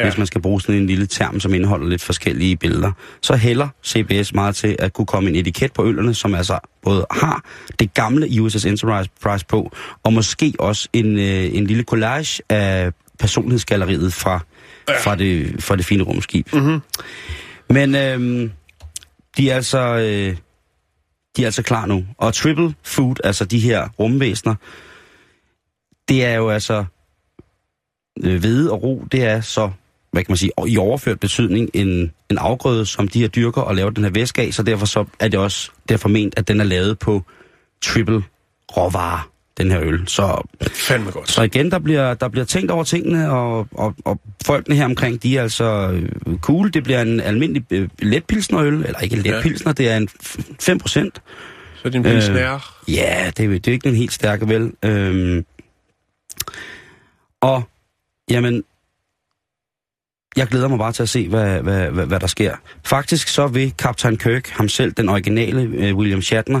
Ja. 0.00 0.06
Hvis 0.06 0.18
man 0.18 0.26
skal 0.26 0.42
bruge 0.42 0.60
sådan 0.60 0.74
en 0.74 0.86
lille 0.86 1.06
term, 1.06 1.40
som 1.40 1.54
indeholder 1.54 1.88
lidt 1.88 2.02
forskellige 2.02 2.56
billeder. 2.56 2.92
Så 3.22 3.36
hælder 3.36 3.68
CBS 3.86 4.34
meget 4.34 4.56
til 4.56 4.76
at 4.78 4.92
kunne 4.92 5.06
komme 5.06 5.30
en 5.30 5.36
etiket 5.36 5.72
på 5.72 5.84
ølerne, 5.84 6.14
som 6.14 6.34
altså 6.34 6.58
både 6.82 7.06
har 7.10 7.44
det 7.78 7.94
gamle 7.94 8.42
USS 8.42 8.64
Enterprise 8.64 9.46
på, 9.46 9.72
og 10.02 10.12
måske 10.12 10.54
også 10.58 10.88
en, 10.92 11.18
øh, 11.18 11.56
en 11.56 11.66
lille 11.66 11.82
collage 11.82 12.42
af 12.48 12.92
personlighedsgalleriet 13.18 14.12
fra, 14.12 14.40
ja. 14.88 14.98
fra, 14.98 15.14
det, 15.14 15.62
fra 15.62 15.76
det 15.76 15.84
fine 15.84 16.02
rumskib. 16.02 16.52
Mhm. 16.52 16.80
Men 17.70 17.94
øhm, 17.94 18.52
de 19.36 19.50
er 19.50 19.54
altså... 19.54 19.78
Øh, 19.78 20.36
de 21.36 21.42
er 21.42 21.46
altså 21.46 21.62
klar 21.62 21.86
nu. 21.86 22.06
Og 22.18 22.34
Triple 22.34 22.74
Food, 22.82 23.16
altså 23.24 23.44
de 23.44 23.60
her 23.60 23.88
rumvæsener, 23.88 24.54
det 26.08 26.24
er 26.24 26.34
jo 26.34 26.50
altså 26.50 26.84
øh, 28.24 28.40
hvede 28.40 28.72
og 28.72 28.82
ro, 28.82 29.04
det 29.12 29.24
er 29.24 29.40
så, 29.40 29.70
hvad 30.12 30.22
kan 30.24 30.30
man 30.32 30.36
sige, 30.36 30.50
i 30.68 30.76
overført 30.76 31.20
betydning 31.20 31.70
en, 31.74 32.12
en 32.30 32.38
afgrøde, 32.38 32.86
som 32.86 33.08
de 33.08 33.20
her 33.20 33.28
dyrker 33.28 33.60
og 33.62 33.74
laver 33.76 33.90
den 33.90 34.04
her 34.04 34.10
væske 34.10 34.42
af, 34.42 34.54
så 34.54 34.62
derfor 34.62 34.86
så 34.86 35.04
er 35.20 35.28
det 35.28 35.40
også 35.40 35.70
derfor 35.88 36.08
ment, 36.08 36.34
at 36.36 36.48
den 36.48 36.60
er 36.60 36.64
lavet 36.64 36.98
på 36.98 37.22
triple 37.82 38.22
råvarer, 38.76 39.30
den 39.58 39.70
her 39.70 39.80
øl. 39.82 40.08
Så, 40.08 40.48
Fandme 40.74 41.10
godt. 41.10 41.30
så 41.30 41.42
igen, 41.42 41.70
der 41.70 41.78
bliver, 41.78 42.14
der 42.14 42.28
bliver 42.28 42.44
tænkt 42.44 42.70
over 42.70 42.84
tingene, 42.84 43.30
og, 43.30 43.68
og, 43.72 43.94
og 44.04 44.20
folkene 44.46 44.76
her 44.76 44.84
omkring, 44.84 45.22
de 45.22 45.36
er 45.38 45.42
altså 45.42 45.90
øh, 45.92 46.38
cool. 46.38 46.72
Det 46.74 46.84
bliver 46.84 47.02
en 47.02 47.20
almindelig 47.20 47.64
øh, 47.70 47.88
letpilsnerøl, 47.98 48.74
eller 48.74 48.98
ikke 48.98 49.16
letpilsner, 49.16 49.72
ja. 49.78 49.82
det 49.84 49.90
er 49.92 49.96
en 49.96 50.08
f- 50.24 50.54
5 50.60 50.78
procent. 50.78 51.22
Så 51.74 51.88
er 51.88 51.90
din 51.92 52.02
pilsner. 52.02 52.54
Øh. 52.54 52.94
Ja, 52.94 53.30
det, 53.36 53.44
er- 53.44 53.48
det 53.50 53.68
er 53.68 53.72
ikke 53.72 53.88
den 53.88 53.96
helt 53.96 54.12
stærke, 54.12 54.48
vel? 54.48 54.72
Øhm, 54.84 55.44
og, 57.40 57.62
jamen, 58.30 58.64
jeg 60.36 60.46
glæder 60.46 60.68
mig 60.68 60.78
bare 60.78 60.92
til 60.92 61.02
at 61.02 61.08
se, 61.08 61.28
hvad, 61.28 61.60
hvad, 61.62 61.90
hvad, 61.90 62.06
hvad 62.06 62.20
der 62.20 62.26
sker. 62.26 62.56
Faktisk 62.84 63.28
så 63.28 63.46
vil 63.46 63.74
Kaptajn 63.78 64.16
Kirk, 64.16 64.48
ham 64.48 64.68
selv, 64.68 64.92
den 64.92 65.08
originale 65.08 65.62
øh, 65.62 65.96
William 65.96 66.22
Shatner, 66.22 66.60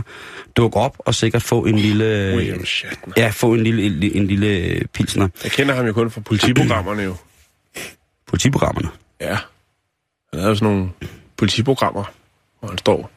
dukke 0.56 0.76
op 0.76 0.96
og 0.98 1.14
sikkert 1.14 1.42
få 1.42 1.64
en 1.64 1.78
lille... 1.78 2.34
William 2.36 2.64
Shatner. 2.64 3.14
Ja, 3.16 3.28
få 3.28 3.54
en 3.54 3.62
lille, 3.62 4.14
en, 4.14 4.26
lille 4.26 4.46
øh, 4.46 4.84
pilsner. 4.84 5.28
Jeg 5.44 5.52
kender 5.52 5.74
ham 5.74 5.86
jo 5.86 5.92
kun 5.92 6.10
fra 6.10 6.20
politiprogrammerne 6.20 7.02
jo. 7.02 7.14
Politiprogrammerne. 8.26 8.88
Ja. 9.20 9.38
Han 10.32 10.40
havde 10.40 10.48
jo 10.48 10.54
sådan 10.54 10.74
nogle 10.74 10.90
politiprogrammer, 11.36 12.04
hvor 12.60 12.68
han 12.68 12.78
står. 12.78 13.10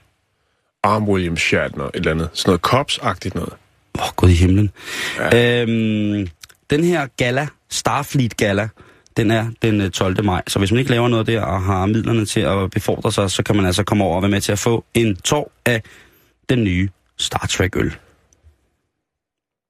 Arm 0.84 1.10
William 1.10 1.38
Shatner, 1.38 1.86
et 1.86 1.96
eller 1.96 2.12
andet. 2.12 2.30
Sådan 2.34 2.50
noget 2.50 2.62
cops-agtigt 2.62 3.36
noget. 3.36 3.54
Åh, 4.00 4.04
oh, 4.04 4.10
gud 4.16 4.30
i 4.30 4.34
himlen. 4.34 4.72
Ja. 5.20 5.62
Øhm, 5.62 6.28
den 6.70 6.84
her 6.84 7.08
gala, 7.18 7.48
Starfleet 7.70 8.38
Gala, 8.38 8.70
den 9.18 9.32
er 9.32 9.46
den 9.62 9.82
øh, 9.82 9.92
12. 9.92 10.24
maj. 10.24 10.42
Så 10.48 10.60
hvis 10.60 10.72
man 10.72 10.80
ikke 10.80 10.92
laver 10.92 11.08
noget 11.08 11.28
der 11.28 11.42
og 11.42 11.62
har 11.62 11.86
midlerne 11.86 12.26
til 12.26 12.40
at 12.40 12.72
befordre 12.72 13.12
sig, 13.12 13.32
så 13.32 13.44
kan 13.44 13.56
man 13.56 13.66
altså 13.66 13.84
komme 13.84 14.04
over 14.04 14.16
og 14.16 14.22
være 14.22 14.32
med 14.32 14.42
til 14.42 14.52
at 14.52 14.60
få 14.60 14.86
en 14.94 15.16
tår 15.16 15.52
af 15.66 15.82
den 16.50 16.64
nye 16.64 16.90
Star 17.18 17.48
Trek-øl. 17.50 17.96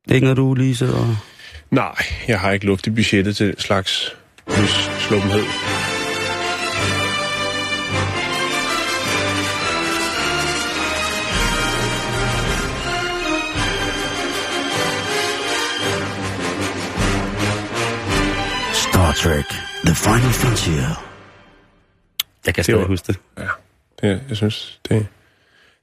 Det 0.05 0.11
er 0.11 0.15
ikke 0.15 0.25
noget, 0.25 0.37
du 0.37 0.53
lige 0.53 0.75
sidder 0.75 0.95
og... 0.97 1.17
Nej, 1.71 1.95
jeg 2.27 2.39
har 2.39 2.51
ikke 2.51 2.65
luft 2.65 2.87
i 2.87 2.89
budgettet 2.89 3.35
til 3.35 3.55
slags 3.57 4.15
sluppenhed. 4.47 4.67
slumhed. 4.99 5.92
Trek, 19.15 19.45
The 19.85 19.95
Final 19.95 20.33
Frontier. 20.33 21.03
Jeg 22.45 22.53
kan 22.55 22.63
stadig 22.63 22.79
var- 22.81 22.87
huske 22.87 23.07
det. 23.07 23.17
Ja, 23.37 23.43
det, 24.09 24.21
jeg 24.29 24.37
synes, 24.37 24.79
det, 24.89 25.05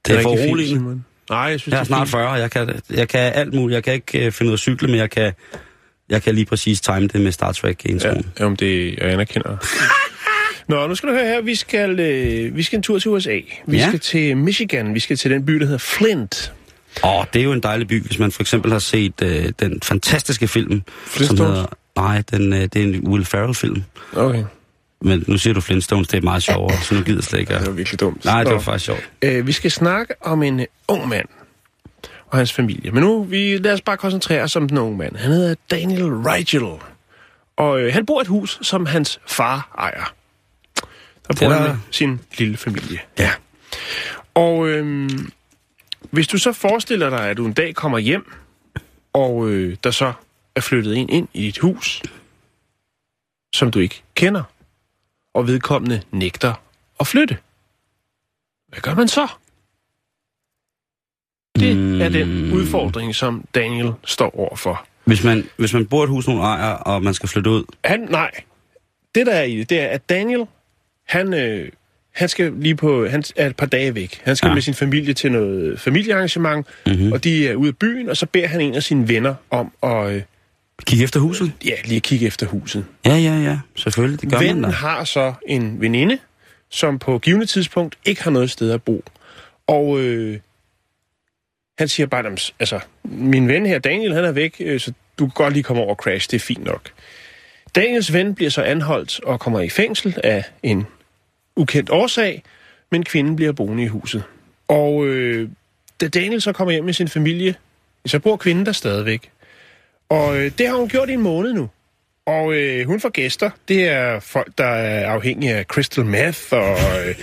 Det 0.07 0.17
er 0.17 0.21
for 0.21 0.35
fint, 0.37 0.47
uroligende. 0.49 0.79
Simon. 0.79 1.05
Nej, 1.29 1.39
jeg 1.39 1.59
synes, 1.59 1.71
Jeg 1.71 1.77
er 1.77 1.81
det 1.83 1.87
snart 1.87 2.07
fint. 2.07 2.11
40, 2.11 2.29
og 2.29 2.39
jeg 2.39 2.51
kan, 2.51 2.81
jeg 2.89 3.07
kan 3.09 3.19
alt 3.19 3.53
muligt. 3.53 3.75
Jeg 3.75 3.83
kan 3.83 3.93
ikke 3.93 4.25
øh, 4.25 4.31
finde 4.31 4.49
ud 4.49 4.53
af 4.53 4.55
at 4.55 4.59
cykle, 4.59 4.87
men 4.87 4.97
jeg 4.97 5.09
kan, 5.09 5.33
jeg 6.09 6.23
kan 6.23 6.35
lige 6.35 6.45
præcis 6.45 6.81
time 6.81 7.07
det 7.07 7.21
med 7.21 7.31
Star 7.31 7.51
Trek 7.51 7.85
Ja, 7.85 7.89
introen. 7.89 8.31
om 8.39 8.55
det, 8.55 8.95
jeg 8.97 9.09
anerkender. 9.11 9.57
Nå, 10.67 10.87
nu 10.87 10.95
skal 10.95 11.09
du 11.09 11.13
høre 11.13 11.25
her, 11.25 11.41
vi 11.41 11.55
skal, 11.55 11.99
øh, 11.99 12.55
vi 12.55 12.63
skal 12.63 12.77
en 12.77 12.83
tur 12.83 12.99
til 12.99 13.11
USA. 13.11 13.39
Vi 13.67 13.77
Ja. 13.77 13.87
skal 13.87 13.99
til 13.99 14.37
Michigan, 14.37 14.93
vi 14.93 14.99
skal 14.99 15.17
til 15.17 15.31
den 15.31 15.45
by, 15.45 15.53
der 15.53 15.65
hedder 15.65 15.77
Flint. 15.77 16.53
Åh, 17.03 17.25
det 17.33 17.39
er 17.39 17.43
jo 17.43 17.51
en 17.53 17.63
dejlig 17.63 17.87
by, 17.87 18.01
hvis 18.05 18.19
man 18.19 18.31
for 18.31 18.41
eksempel 18.43 18.71
har 18.71 18.79
set 18.79 19.13
øh, 19.23 19.51
den 19.59 19.79
fantastiske 19.83 20.47
film, 20.47 20.71
som 20.71 20.81
Flintstones? 21.07 21.41
hedder... 21.41 21.65
Nej, 21.95 22.23
den, 22.31 22.53
øh, 22.53 22.59
det 22.59 22.75
er 22.75 22.83
en 22.83 23.07
Will 23.07 23.25
Ferrell-film. 23.25 23.83
Okay, 24.15 24.43
Men 25.01 25.23
nu 25.27 25.37
siger 25.37 25.53
du 25.53 25.61
Flintstones, 25.61 26.07
det 26.07 26.17
er 26.17 26.21
meget 26.21 26.43
sjovere, 26.43 26.77
så 26.77 26.95
nu 26.95 27.01
gider 27.01 27.17
jeg 27.17 27.23
slet 27.23 27.39
ikke. 27.39 27.53
det 27.53 27.67
var 27.67 27.71
virkelig 27.73 27.99
dumt. 27.99 28.25
Nej, 28.25 28.43
det 28.43 28.53
var 28.53 28.59
faktisk 28.59 28.85
sjovt. 28.85 29.09
Øh, 29.21 29.47
vi 29.47 29.51
skal 29.51 29.71
snakke 29.71 30.13
om 30.21 30.43
en 30.43 30.59
øh, 30.59 30.65
ung 30.87 31.07
mand 31.07 31.27
og 32.27 32.37
hans 32.37 32.53
familie. 32.53 32.91
Men 32.91 33.03
nu, 33.03 33.23
vi, 33.23 33.57
lad 33.57 33.73
os 33.73 33.81
bare 33.81 33.97
koncentrere 33.97 34.41
os 34.43 34.55
om 34.55 34.69
den 34.69 34.77
unge 34.77 34.97
mand. 34.97 35.15
Han 35.15 35.31
hedder 35.31 35.55
Daniel 35.71 36.05
Rigel. 36.05 36.63
Og 37.57 37.81
øh, 37.81 37.93
han 37.93 38.05
bor 38.05 38.19
i 38.19 38.21
et 38.21 38.27
hus, 38.27 38.59
som 38.61 38.85
hans 38.85 39.19
far 39.27 39.75
ejer. 39.77 40.13
Der 41.27 41.33
bor 41.39 41.53
han 41.53 41.63
med 41.69 41.75
sin 41.91 42.19
lille 42.37 42.57
familie. 42.57 42.99
Ja. 43.19 43.31
Og 44.33 44.67
øh, 44.67 45.09
hvis 46.01 46.27
du 46.27 46.37
så 46.37 46.51
forestiller 46.53 47.09
dig, 47.09 47.29
at 47.29 47.37
du 47.37 47.45
en 47.45 47.53
dag 47.53 47.75
kommer 47.75 47.97
hjem, 47.97 48.31
og 49.13 49.49
øh, 49.49 49.75
der 49.83 49.91
så 49.91 50.13
er 50.55 50.61
flyttet 50.61 50.97
en 50.97 51.09
ind 51.09 51.27
i 51.33 51.47
et 51.47 51.57
hus, 51.57 52.01
som 53.55 53.71
du 53.71 53.79
ikke 53.79 54.03
kender, 54.15 54.43
og 55.33 55.47
vedkommende 55.47 56.01
nægter 56.11 56.53
at 56.99 57.07
flytte. 57.07 57.37
Hvad 58.67 58.81
gør 58.81 58.95
man 58.95 59.07
så? 59.07 59.27
Det 61.59 62.01
er 62.01 62.09
den 62.09 62.53
udfordring, 62.53 63.15
som 63.15 63.45
Daniel 63.55 63.93
står 64.05 64.39
overfor. 64.39 64.85
Hvis 65.05 65.23
man, 65.23 65.49
hvis 65.57 65.73
man 65.73 65.85
bor 65.85 66.03
et 66.03 66.09
hus, 66.09 66.27
nogen 66.27 66.41
ejer, 66.41 66.73
og 66.73 67.03
man 67.03 67.13
skal 67.13 67.29
flytte 67.29 67.49
ud, 67.49 67.63
Han, 67.85 67.99
nej. 67.99 68.31
Det, 69.15 69.25
der 69.25 69.33
er 69.33 69.43
i 69.43 69.57
det, 69.57 69.69
det 69.69 69.79
er, 69.79 69.87
at 69.87 70.09
Daniel, 70.09 70.45
han, 71.07 71.33
øh, 71.33 71.71
han 72.11 72.29
skal 72.29 72.53
lige 72.53 72.75
på, 72.75 73.07
han 73.07 73.23
er 73.35 73.47
et 73.47 73.55
par 73.55 73.65
dage 73.65 73.95
væk. 73.95 74.21
Han 74.23 74.35
skal 74.35 74.47
ja. 74.47 74.53
med 74.53 74.61
sin 74.61 74.73
familie 74.73 75.13
til 75.13 75.31
noget 75.31 75.79
familiearrangement, 75.79 76.67
mm-hmm. 76.85 77.11
og 77.11 77.23
de 77.23 77.47
er 77.47 77.55
ude 77.55 77.67
af 77.67 77.77
byen, 77.77 78.09
og 78.09 78.17
så 78.17 78.25
beder 78.25 78.47
han 78.47 78.61
en 78.61 78.75
af 78.75 78.83
sine 78.83 79.07
venner 79.07 79.35
om 79.49 79.71
at 79.83 80.13
øh, 80.13 80.21
kig 80.85 81.03
efter 81.03 81.19
huset. 81.19 81.51
ja, 81.65 81.75
lige 81.85 81.99
kigge 82.01 82.27
efter 82.27 82.45
huset. 82.47 82.85
Ja, 83.05 83.15
ja, 83.15 83.35
ja, 83.41 83.59
selvfølgelig, 83.75 84.21
det 84.21 84.29
gør 84.31 84.37
Vennen 84.39 84.61
man 84.61 84.69
da. 84.71 84.75
har 84.75 85.03
så 85.03 85.33
en 85.47 85.81
veninde, 85.81 86.17
som 86.69 86.99
på 86.99 87.19
givende 87.19 87.45
tidspunkt 87.45 87.97
ikke 88.05 88.23
har 88.23 88.31
noget 88.31 88.51
sted 88.51 88.71
at 88.71 88.83
bo. 88.83 89.03
Og 89.67 89.99
øh, 89.99 90.39
han 91.77 91.87
siger 91.87 92.07
bare, 92.07 92.23
"Jamen, 92.23 92.37
altså, 92.59 92.79
min 93.03 93.47
ven 93.47 93.65
her, 93.65 93.79
Daniel, 93.79 94.13
han 94.13 94.25
er 94.25 94.31
væk, 94.31 94.55
øh, 94.59 94.79
så 94.79 94.93
du 95.19 95.25
kan 95.25 95.31
godt 95.35 95.53
lige 95.53 95.63
komme 95.63 95.81
over 95.81 95.89
og 95.91 95.95
crash, 95.95 96.29
det 96.31 96.35
er 96.35 96.39
fint 96.39 96.63
nok. 96.63 96.91
Daniels 97.75 98.13
ven 98.13 98.35
bliver 98.35 98.51
så 98.51 98.61
anholdt 98.61 99.23
og 99.23 99.39
kommer 99.39 99.59
i 99.61 99.69
fængsel 99.69 100.17
af 100.23 100.43
en 100.63 100.85
ukendt 101.55 101.89
årsag, 101.89 102.43
men 102.91 103.03
kvinden 103.03 103.35
bliver 103.35 103.51
boende 103.51 103.83
i 103.83 103.87
huset. 103.87 104.23
Og 104.67 105.05
øh, 105.07 105.49
da 106.01 106.07
Daniel 106.07 106.41
så 106.41 106.51
kommer 106.51 106.71
hjem 106.71 106.83
med 106.83 106.93
sin 106.93 107.07
familie, 107.07 107.55
så 108.05 108.19
bor 108.19 108.37
kvinden 108.37 108.65
der 108.65 108.71
stadigvæk. 108.71 109.31
Og 110.11 110.37
øh, 110.37 110.51
det 110.57 110.67
har 110.67 110.75
hun 110.75 110.87
gjort 110.87 111.09
i 111.09 111.13
en 111.13 111.21
måned 111.21 111.53
nu. 111.53 111.69
Og 112.25 112.53
øh, 112.53 112.87
hun 112.87 112.99
får 112.99 113.09
gæster. 113.09 113.49
Det 113.67 113.87
er 113.87 114.19
folk, 114.19 114.57
der 114.57 114.65
er 114.65 115.09
afhængige 115.11 115.53
af 115.55 115.65
crystal 115.65 116.05
meth 116.05 116.39
og 116.51 116.77
øh, 117.07 117.15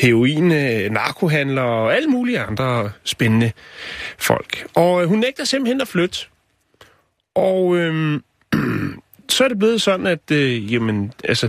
heroin, 0.00 0.52
øh, 0.52 0.90
narkohandlere 0.90 1.64
og 1.66 1.96
alle 1.96 2.08
mulige 2.08 2.40
andre 2.40 2.90
spændende 3.04 3.52
folk. 4.18 4.66
Og 4.74 5.02
øh, 5.02 5.08
hun 5.08 5.18
nægter 5.18 5.44
simpelthen 5.44 5.80
at 5.80 5.88
flytte. 5.88 6.18
Og 7.34 7.76
øh, 7.76 8.20
så 9.28 9.44
er 9.44 9.48
det 9.48 9.58
blevet 9.58 9.82
sådan, 9.82 10.06
at 10.06 10.30
øh, 10.32 10.72
jamen, 10.72 11.12
altså, 11.24 11.48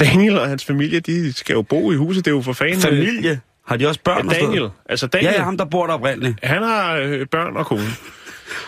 Daniel 0.00 0.38
og 0.38 0.48
hans 0.48 0.64
familie, 0.64 1.00
de 1.00 1.32
skal 1.32 1.54
jo 1.54 1.62
bo 1.62 1.92
i 1.92 1.96
huset. 1.96 2.24
Det 2.24 2.30
er 2.30 2.34
jo 2.34 2.42
for 2.42 2.52
fanden... 2.52 2.76
øh, 2.76 2.82
Familie? 2.82 3.40
Har 3.66 3.76
de 3.76 3.88
også 3.88 4.00
børn? 4.04 4.30
Ja, 4.30 4.38
Daniel. 4.40 4.68
Altså 4.88 5.06
Daniel, 5.06 5.30
Ja, 5.30 5.38
ja, 5.38 5.44
ham 5.44 5.56
der 5.56 5.64
bor 5.64 5.86
der 5.86 5.94
oprindeligt. 5.94 6.38
han 6.42 6.62
har 6.62 6.96
øh, 6.96 7.26
børn 7.26 7.56
og 7.56 7.66
kone. 7.66 7.82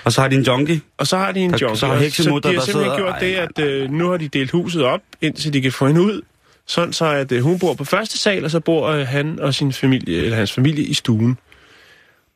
Og 0.04 0.12
så 0.12 0.20
har 0.20 0.28
de 0.28 0.36
en 0.36 0.42
junkie. 0.42 0.80
Og 0.98 1.06
så 1.06 1.16
har 1.16 1.32
de 1.32 1.40
en 1.40 1.50
Der- 1.50 1.58
junkie. 1.60 1.78
så 1.78 1.86
har 1.86 1.96
heksemutter, 1.96 2.50
de 2.50 2.54
har 2.54 2.60
der 2.60 2.66
simpelthen 2.72 2.96
gjort 2.96 3.14
det, 3.20 3.34
at 3.34 3.58
øh, 3.58 3.90
nu 3.90 4.10
har 4.10 4.16
de 4.16 4.28
delt 4.28 4.50
huset 4.50 4.84
op, 4.84 5.00
indtil 5.20 5.52
de 5.52 5.60
kan 5.60 5.72
få 5.72 5.86
hende 5.86 6.00
ud. 6.02 6.22
Sådan 6.66 6.92
så, 6.92 7.04
at 7.04 7.32
øh, 7.32 7.42
hun 7.42 7.58
bor 7.58 7.74
på 7.74 7.84
første 7.84 8.18
sal, 8.18 8.44
og 8.44 8.50
så 8.50 8.60
bor 8.60 8.86
øh, 8.88 9.06
han 9.06 9.38
og 9.40 9.54
sin 9.54 9.72
familie, 9.72 10.16
eller 10.22 10.36
hans 10.36 10.52
familie 10.52 10.84
i 10.84 10.94
stuen. 10.94 11.38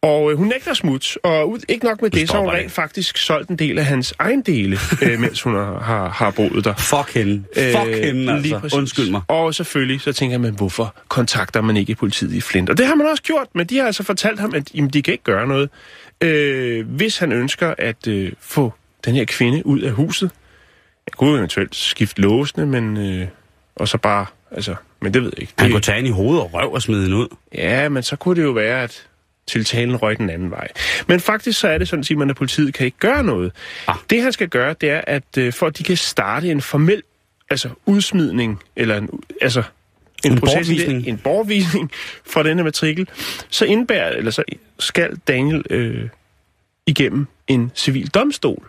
Og 0.03 0.31
øh, 0.33 0.39
hun 0.39 0.47
nægter 0.49 0.75
smut, 0.75 1.17
og 1.25 1.51
ud, 1.51 1.59
ikke 1.69 1.85
nok 1.87 2.03
med 2.03 2.11
det, 2.11 2.29
så 2.29 2.35
har 2.35 2.41
hun 2.41 2.51
rent 2.51 2.73
faktisk 2.73 3.17
solgt 3.17 3.51
en 3.51 3.57
del 3.57 3.79
af 3.79 3.85
hans 3.85 4.15
egen 4.19 4.43
dele, 4.43 4.79
øh, 5.03 5.21
mens 5.21 5.43
hun 5.43 5.55
har, 5.55 6.09
har, 6.09 6.31
boet 6.31 6.65
der. 6.65 6.75
Fuck 6.75 7.15
hende. 7.15 7.45
Fuck 7.55 8.05
hende, 8.05 8.25
lige 8.25 8.37
altså. 8.37 8.59
præcis. 8.59 8.79
Undskyld 8.79 9.11
mig. 9.11 9.21
Og 9.29 9.55
selvfølgelig 9.55 10.01
så 10.01 10.13
tænker 10.13 10.39
man, 10.39 10.55
hvorfor 10.55 10.95
kontakter 11.09 11.61
man 11.61 11.77
ikke 11.77 11.95
politiet 11.95 12.33
i 12.33 12.41
Flint? 12.41 12.71
Og 12.71 12.79
det 12.79 12.87
har 12.87 12.95
man 12.95 13.07
også 13.07 13.23
gjort, 13.23 13.47
men 13.55 13.67
de 13.67 13.79
har 13.79 13.87
altså 13.87 14.03
fortalt 14.03 14.41
ham, 14.41 14.55
at 14.55 14.75
jamen, 14.75 14.91
de 14.91 15.03
kan 15.03 15.13
ikke 15.13 15.25
gøre 15.25 15.47
noget. 15.47 15.71
Øh, 16.21 16.89
hvis 16.89 17.19
han 17.19 17.33
ønsker 17.33 17.75
at 17.79 18.07
øh, 18.07 18.33
få 18.41 18.73
den 19.05 19.15
her 19.15 19.25
kvinde 19.25 19.67
ud 19.67 19.81
af 19.81 19.91
huset, 19.93 20.31
jeg 21.07 21.13
kunne 21.13 21.39
eventuelt 21.39 21.75
skifte 21.75 22.21
låsene, 22.21 22.67
men... 22.67 22.97
Øh, 22.97 23.29
og 23.77 23.89
så 23.89 23.99
bare, 23.99 24.27
altså, 24.51 24.75
men 25.03 25.15
det 25.15 25.23
ved 25.23 25.31
jeg 25.35 25.41
ikke. 25.41 25.53
Han 25.59 25.67
Det, 25.67 25.73
kunne 25.73 25.83
tage 25.83 25.97
hende 25.97 26.09
i 26.09 26.13
hovedet 26.13 26.43
og 26.43 26.55
røv 26.55 26.73
og 26.73 26.83
smide 26.83 27.03
hende 27.03 27.17
ud. 27.17 27.29
Ja, 27.55 27.89
men 27.89 28.03
så 28.03 28.17
kunne 28.17 28.37
det 28.37 28.43
jo 28.43 28.51
være, 28.51 28.83
at 28.83 29.09
tiltalen 29.47 29.97
røg 29.97 30.19
den 30.19 30.31
anden 30.31 30.51
vej. 30.51 30.69
Men 31.07 31.21
faktisk 31.21 31.61
så 31.61 31.69
er 31.69 31.79
det 31.79 31.89
sådan, 31.89 32.05
at 32.11 32.19
man, 32.19 32.31
at 32.31 32.37
politiet 32.37 32.75
kan 32.75 32.87
ikke 32.87 32.99
gøre 32.99 33.23
noget. 33.23 33.53
Ah. 33.87 33.97
Det 34.11 34.23
han 34.23 34.33
skal 34.33 34.49
gøre, 34.49 34.75
det 34.81 34.91
er, 34.91 35.01
at 35.07 35.39
øh, 35.39 35.53
for 35.53 35.67
at 35.67 35.79
de 35.79 35.83
kan 35.83 35.97
starte 35.97 36.51
en 36.51 36.61
formel 36.61 37.03
altså 37.51 37.69
udsmidning, 37.87 38.63
eller 38.77 38.97
en, 38.97 39.11
altså 39.41 39.63
en, 40.25 40.33
En 40.33 40.41
bortvisning. 40.41 41.07
en 41.07 41.19
bortvisning 41.19 41.91
fra 42.27 42.43
denne 42.43 42.63
matrikel, 42.65 43.09
så 43.51 43.65
indbærer, 43.65 44.09
eller 44.09 44.31
så 44.31 44.43
skal 44.79 45.17
Daniel 45.29 45.63
øh, 45.71 46.09
igennem 46.87 47.27
en 47.49 47.73
civil 47.75 48.09
domstol. 48.09 48.67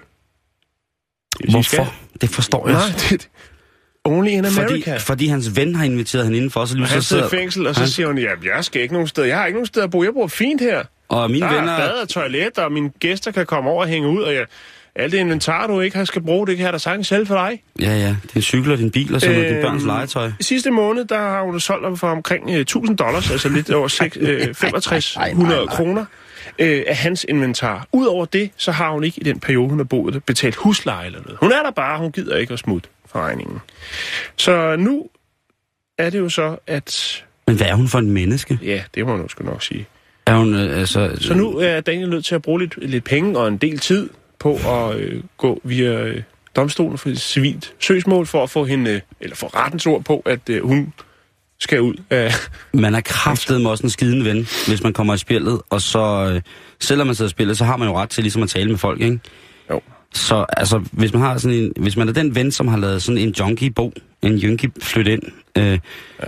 Det 1.41 1.49
Hvorfor? 1.49 1.93
Det 2.21 2.29
forstår 2.29 2.67
jeg. 2.69 2.77
Nej, 2.77 2.87
det, 3.09 3.29
only 4.03 4.29
in 4.29 4.45
America. 4.45 4.91
Fordi, 4.93 4.99
fordi 5.05 5.27
hans 5.27 5.55
ven 5.55 5.75
har 5.75 5.85
inviteret 5.85 6.23
hende 6.25 6.37
indenfor, 6.37 6.65
så 6.65 6.75
lige 6.75 6.83
og 6.85 6.89
han 6.89 7.01
så 7.01 7.07
sidder 7.07 7.27
i 7.27 7.29
fængsel, 7.29 7.67
og 7.67 7.75
så 7.75 7.81
han- 7.81 7.89
siger 7.89 8.07
hun, 8.07 8.17
ja, 8.17 8.29
jeg 8.55 8.65
skal 8.65 8.81
ikke 8.81 8.93
nogen 8.93 9.07
steder. 9.07 9.27
Jeg 9.27 9.37
har 9.37 9.45
ikke 9.45 9.55
nogen 9.57 9.65
steder 9.67 9.85
at 9.85 9.91
bo. 9.91 10.03
Jeg 10.03 10.13
bor 10.13 10.27
fint 10.27 10.61
her. 10.61 10.83
Og 11.09 11.31
mine 11.31 11.45
Der 11.45 11.53
venner... 11.53 11.73
er 11.73 11.77
bad 11.87 12.01
og 12.01 12.09
toilet, 12.09 12.57
og 12.57 12.71
mine 12.71 12.89
gæster 12.99 13.31
kan 13.31 13.45
komme 13.45 13.69
over 13.69 13.81
og 13.81 13.87
hænge 13.87 14.09
ud, 14.09 14.21
og 14.21 14.33
jeg, 14.33 14.45
alt 14.95 15.11
det 15.11 15.17
inventar, 15.17 15.67
du 15.67 15.79
ikke 15.79 15.97
har 15.97 16.05
skal 16.05 16.21
bruge, 16.21 16.47
det 16.47 16.57
kan 16.57 16.65
jeg 16.65 16.73
da 16.73 16.77
sagtens 16.77 17.07
selv 17.07 17.27
for 17.27 17.35
dig. 17.35 17.61
Ja, 17.81 17.97
ja. 17.97 18.15
Din 18.33 18.41
cykel 18.41 18.71
og 18.71 18.77
din 18.77 18.91
bil 18.91 19.15
og 19.15 19.21
sådan 19.21 19.35
noget. 19.35 19.49
Din 19.49 19.57
Øhm, 19.57 19.65
børns 19.67 19.83
legetøj. 19.85 20.31
Sidste 20.41 20.71
måned, 20.71 21.05
der 21.05 21.17
har 21.17 21.43
hun 21.43 21.59
solgt 21.59 21.85
dem 21.85 21.97
for 21.97 22.07
omkring 22.09 22.49
øh, 22.49 22.55
1000 22.59 22.97
dollars, 22.97 23.31
altså 23.31 23.49
lidt 23.49 23.69
over 23.71 23.87
seks- 24.03 24.17
øh, 24.21 24.41
6500 24.55 25.67
kroner 25.67 26.05
øh, 26.59 26.83
af 26.87 26.95
hans 26.97 27.25
inventar. 27.29 27.87
Udover 27.93 28.25
det, 28.25 28.49
så 28.57 28.71
har 28.71 28.91
hun 28.91 29.03
ikke 29.03 29.21
i 29.21 29.23
den 29.23 29.39
periode, 29.39 29.69
hun 29.69 29.77
har 29.79 29.83
boet 29.83 30.13
der, 30.13 30.19
betalt 30.19 30.55
husleje 30.55 31.05
eller 31.05 31.19
noget. 31.21 31.37
Hun 31.41 31.51
er 31.51 31.63
der 31.63 31.71
bare, 31.71 31.99
hun 31.99 32.11
gider 32.11 32.37
ikke 32.37 32.53
at 32.53 32.59
smutte 32.59 32.89
for 33.11 33.19
regningen. 33.19 33.59
Så 34.35 34.75
nu 34.75 35.07
er 35.97 36.09
det 36.09 36.19
jo 36.19 36.29
så, 36.29 36.55
at... 36.67 37.23
Men 37.47 37.57
hvad 37.57 37.67
er 37.67 37.73
hun 37.75 37.87
for 37.87 37.99
en 37.99 38.11
menneske? 38.11 38.59
Ja, 38.63 38.81
det 38.95 39.05
må 39.05 39.11
man 39.11 39.21
jo 39.21 39.27
sgu 39.27 39.43
nok 39.43 39.63
sige. 39.63 39.85
Er 40.25 40.35
hun, 40.35 40.55
øh, 40.55 40.79
altså... 40.79 41.11
Så 41.21 41.33
nu 41.33 41.57
er 41.57 41.81
Daniel 41.81 42.09
nødt 42.09 42.25
til 42.25 42.35
at 42.35 42.41
bruge 42.41 42.59
lidt, 42.59 42.89
lidt 42.89 43.03
penge 43.03 43.39
og 43.39 43.47
en 43.47 43.57
del 43.57 43.79
tid 43.79 44.09
på 44.39 44.55
at 44.55 44.95
øh, 44.99 45.23
gå 45.37 45.61
via 45.63 46.03
øh, 46.03 46.21
domstolen 46.55 46.97
for 46.97 47.15
civilt 47.15 47.73
søgsmål 47.79 48.25
for 48.25 48.43
at 48.43 48.49
få 48.49 48.65
hende, 48.65 48.91
øh, 48.91 49.01
eller 49.19 49.35
få 49.35 49.47
rettens 49.47 49.85
ord 49.85 50.03
på, 50.03 50.23
at 50.25 50.49
øh, 50.49 50.63
hun 50.63 50.93
skal 51.59 51.81
ud 51.81 51.95
af... 52.09 52.31
Man 52.73 52.95
er 52.95 53.01
kraftet 53.01 53.61
med 53.61 53.71
også 53.71 53.83
en 53.83 53.89
skiden 53.89 54.25
ven, 54.25 54.47
hvis 54.67 54.83
man 54.83 54.93
kommer 54.93 55.13
i 55.13 55.17
spillet, 55.17 55.61
og 55.69 55.81
så, 55.81 56.31
øh, 56.33 56.41
selvom 56.79 57.07
man 57.07 57.15
sidder 57.15 57.29
i 57.29 57.31
spillet, 57.31 57.57
så 57.57 57.65
har 57.65 57.77
man 57.77 57.87
jo 57.87 57.97
ret 57.97 58.09
til 58.09 58.23
ligesom 58.23 58.43
at 58.43 58.49
tale 58.49 58.69
med 58.69 58.77
folk, 58.77 59.01
ikke? 59.01 59.19
Jo. 59.69 59.81
Så 60.13 60.45
altså, 60.57 60.83
hvis 60.91 61.13
man 61.13 61.21
har 61.21 61.37
sådan 61.37 61.57
en, 61.57 61.73
hvis 61.77 61.97
man 61.97 62.09
er 62.09 62.13
den 62.13 62.35
ven, 62.35 62.51
som 62.51 62.67
har 62.67 62.77
lavet 62.77 63.03
sådan 63.03 63.17
en 63.17 63.29
junkie 63.29 63.71
bo, 63.71 63.93
en 64.21 64.35
junkie 64.35 64.71
flytte 64.81 65.13
ind, 65.13 65.23
øh, 65.57 65.79
ja. 66.19 66.27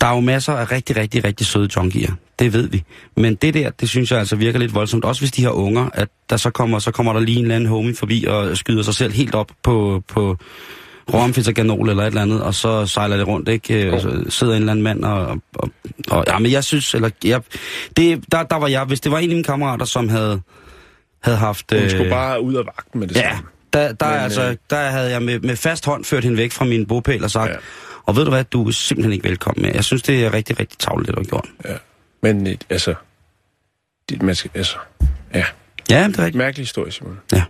Der 0.00 0.06
er 0.06 0.14
jo 0.14 0.20
masser 0.20 0.52
af 0.52 0.72
rigtig, 0.72 0.96
rigtig, 0.96 1.24
rigtig 1.24 1.46
søde 1.46 1.68
junkier. 1.76 2.12
Det 2.38 2.52
ved 2.52 2.68
vi. 2.68 2.82
Men 3.16 3.34
det 3.34 3.54
der, 3.54 3.70
det 3.70 3.88
synes 3.88 4.10
jeg 4.10 4.18
altså 4.18 4.36
virker 4.36 4.58
lidt 4.58 4.74
voldsomt. 4.74 5.04
Også 5.04 5.20
hvis 5.20 5.30
de 5.32 5.42
har 5.42 5.50
unger, 5.50 5.88
at 5.94 6.08
der 6.30 6.36
så 6.36 6.50
kommer, 6.50 6.78
så 6.78 6.90
kommer 6.90 7.12
der 7.12 7.20
lige 7.20 7.38
en 7.38 7.44
eller 7.44 7.54
anden 7.56 7.68
homie 7.68 7.94
forbi 7.96 8.24
og 8.28 8.56
skyder 8.56 8.82
sig 8.82 8.94
selv 8.94 9.12
helt 9.12 9.34
op 9.34 9.50
på, 9.62 10.02
på 10.08 10.36
råamfetaganol 11.12 11.88
eller 11.88 12.02
et 12.02 12.06
eller 12.06 12.22
andet, 12.22 12.42
og 12.42 12.54
så 12.54 12.86
sejler 12.86 13.16
det 13.16 13.26
rundt, 13.28 13.48
ikke? 13.48 13.84
Øh, 13.86 13.92
Og 13.92 14.00
så 14.00 14.24
sidder 14.28 14.52
en 14.54 14.62
eller 14.62 14.72
anden 14.72 14.82
mand 14.82 15.04
og... 15.04 15.26
og, 15.54 15.70
og 16.10 16.24
ja, 16.26 16.38
men 16.38 16.52
jeg 16.52 16.64
synes, 16.64 16.94
eller... 16.94 17.10
Jeg, 17.24 17.40
det, 17.96 18.24
der, 18.32 18.42
der 18.42 18.56
var 18.56 18.66
jeg, 18.68 18.84
hvis 18.84 19.00
det 19.00 19.12
var 19.12 19.18
en 19.18 19.30
af 19.30 19.34
mine 19.34 19.44
kammerater, 19.44 19.84
som 19.84 20.08
havde, 20.08 20.40
havde 21.22 21.38
haft... 21.38 21.72
Hun 21.80 21.90
skulle 21.90 22.10
bare 22.10 22.42
ud 22.42 22.54
af 22.54 22.64
vagten 22.66 23.00
med 23.00 23.08
det 23.08 23.16
Ja, 23.16 23.30
samme. 23.30 23.42
der, 23.72 23.92
der, 23.92 24.06
Men, 24.10 24.16
altså, 24.20 24.48
øh, 24.48 24.56
der 24.70 24.76
havde 24.90 25.10
jeg 25.10 25.22
med, 25.22 25.40
med 25.40 25.56
fast 25.56 25.86
hånd 25.86 26.04
ført 26.04 26.24
hende 26.24 26.36
væk 26.38 26.52
fra 26.52 26.64
min 26.64 26.86
bopæl 26.86 27.24
og 27.24 27.30
sagt, 27.30 27.50
Ja. 27.50 27.56
Og 28.08 28.16
ved 28.16 28.24
du 28.24 28.30
hvad, 28.30 28.44
du 28.44 28.68
er 28.68 28.72
simpelthen 28.72 29.12
ikke 29.12 29.28
velkommen 29.28 29.62
med. 29.62 29.74
Jeg 29.74 29.84
synes, 29.84 30.02
det 30.02 30.24
er 30.24 30.32
rigtig, 30.34 30.60
rigtig 30.60 30.78
tavligt, 30.78 31.06
det 31.08 31.16
du 31.16 31.20
har 31.20 31.24
gjort. 31.24 31.48
Ja. 31.64 31.76
Men 32.22 32.46
øh, 32.46 32.54
altså... 32.70 32.94
Det, 34.08 34.22
man 34.22 34.34
skal, 34.34 34.50
altså... 34.54 34.76
Ja, 35.34 35.44
Ja, 35.90 35.96
det 36.08 36.16
er 36.18 36.18
rigtigt. 36.18 36.34
mærkelig 36.34 36.62
historie, 36.62 36.92
Simon. 36.92 37.18
Ja. 37.32 37.42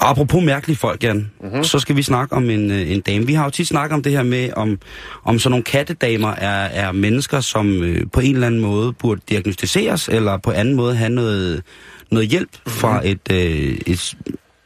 Og 0.00 0.10
apropos 0.10 0.44
mærkelige 0.44 0.76
folk, 0.76 1.02
Jan, 1.04 1.16
Mhm. 1.16 1.30
mm-hmm. 1.48 1.64
så 1.64 1.78
skal 1.78 1.96
vi 1.96 2.02
snakke 2.02 2.34
om 2.36 2.50
en, 2.50 2.70
øh, 2.70 2.90
en 2.90 3.00
dame. 3.00 3.26
Vi 3.26 3.34
har 3.34 3.44
jo 3.44 3.50
tit 3.50 3.66
snakket 3.68 3.94
om 3.94 4.02
det 4.02 4.12
her 4.12 4.22
med, 4.22 4.50
om, 4.56 4.78
om 5.24 5.38
sådan 5.38 5.50
nogle 5.50 5.64
kattedamer 5.64 6.28
er, 6.30 6.64
er 6.64 6.92
mennesker, 6.92 7.40
som 7.40 7.82
øh, 7.82 8.06
på 8.12 8.20
en 8.20 8.34
eller 8.34 8.46
anden 8.46 8.60
måde 8.60 8.92
burde 8.92 9.20
diagnostiseres, 9.28 10.08
eller 10.08 10.36
på 10.36 10.50
anden 10.50 10.74
måde 10.74 10.94
have 10.96 11.10
noget, 11.10 11.62
noget 12.10 12.28
hjælp 12.28 12.50
Mhm. 12.52 12.60
mm-hmm. 12.66 12.80
fra 12.80 13.06
et, 13.08 13.32
øh, 13.32 13.78
et, 13.86 14.14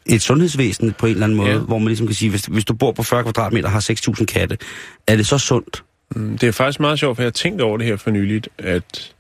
et 0.07 0.23
sundhedsvæsen 0.23 0.93
på 0.93 1.07
en 1.07 1.13
eller 1.13 1.25
anden 1.27 1.37
måde, 1.39 1.51
Ja. 1.51 1.59
hvor 1.59 1.79
man 1.79 1.89
ligesom 1.89 2.07
kan 2.07 2.15
sige, 2.17 2.31
hvis, 2.31 2.45
hvis 2.45 2.65
du 2.65 2.75
bor 2.75 2.93
på 2.93 3.03
40 3.03 3.23
kvadratmeter 3.23 3.67
og 3.69 3.73
har 3.73 3.81
6.000 4.21 4.25
katte, 4.25 4.59
er 5.07 5.17
det 5.17 5.27
så 5.27 5.39
sundt? 5.39 5.85
Mm, 6.17 6.39
Det 6.39 6.49
er 6.49 6.53
faktisk 6.53 6.81
meget 6.81 6.99
sjovt, 6.99 7.17
for 7.17 7.23
jeg 7.23 7.27
har 7.27 7.31
tænkt 7.33 7.61
over 7.61 7.77
det 7.79 7.87
her 7.87 7.97
for 7.97 8.11
nyligt, 8.11 8.49
at, 8.59 9.15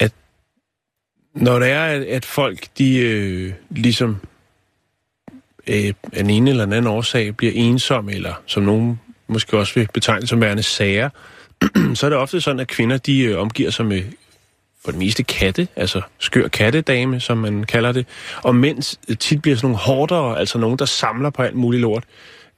at 0.00 0.12
når 1.34 1.58
det 1.58 1.68
er, 1.68 1.84
at, 1.84 2.02
at 2.02 2.24
folk, 2.24 2.66
de 2.78 2.98
øh, 2.98 3.52
ligesom 3.70 4.16
øh, 5.66 5.84
af 6.12 6.22
den 6.22 6.30
ene 6.30 6.50
eller 6.50 6.64
den 6.64 6.72
anden 6.72 6.92
årsag 6.92 7.36
bliver 7.36 7.52
ensomme, 7.56 8.12
eller 8.14 8.42
som 8.46 8.62
nogen 8.62 9.00
måske 9.28 9.58
også 9.58 9.74
vil 9.74 9.88
betegne 9.94 10.26
som 10.26 10.40
værende 10.40 10.62
sager, 10.62 11.10
så 11.94 12.06
er 12.06 12.10
det 12.10 12.18
ofte 12.18 12.40
sådan, 12.40 12.60
at 12.60 12.68
kvinder, 12.68 12.96
de 12.98 13.20
øh, 13.22 13.38
omgiver 13.38 13.70
sig 13.70 13.86
med 13.86 14.02
for 14.86 14.92
det 14.92 14.98
meste 14.98 15.22
katte, 15.22 15.68
altså 15.76 16.00
skør 16.18 16.48
kattedame, 16.48 17.20
som 17.20 17.38
man 17.38 17.64
kalder 17.64 17.92
det, 17.92 18.06
og 18.42 18.54
mens 18.54 19.00
tit 19.18 19.42
bliver 19.42 19.56
sådan 19.56 19.66
nogle 19.66 19.78
hårdere, 19.78 20.38
altså 20.38 20.58
nogen, 20.58 20.78
der 20.78 20.84
samler 20.84 21.30
på 21.30 21.42
alt 21.42 21.54
muligt 21.54 21.80
lort, 21.80 22.04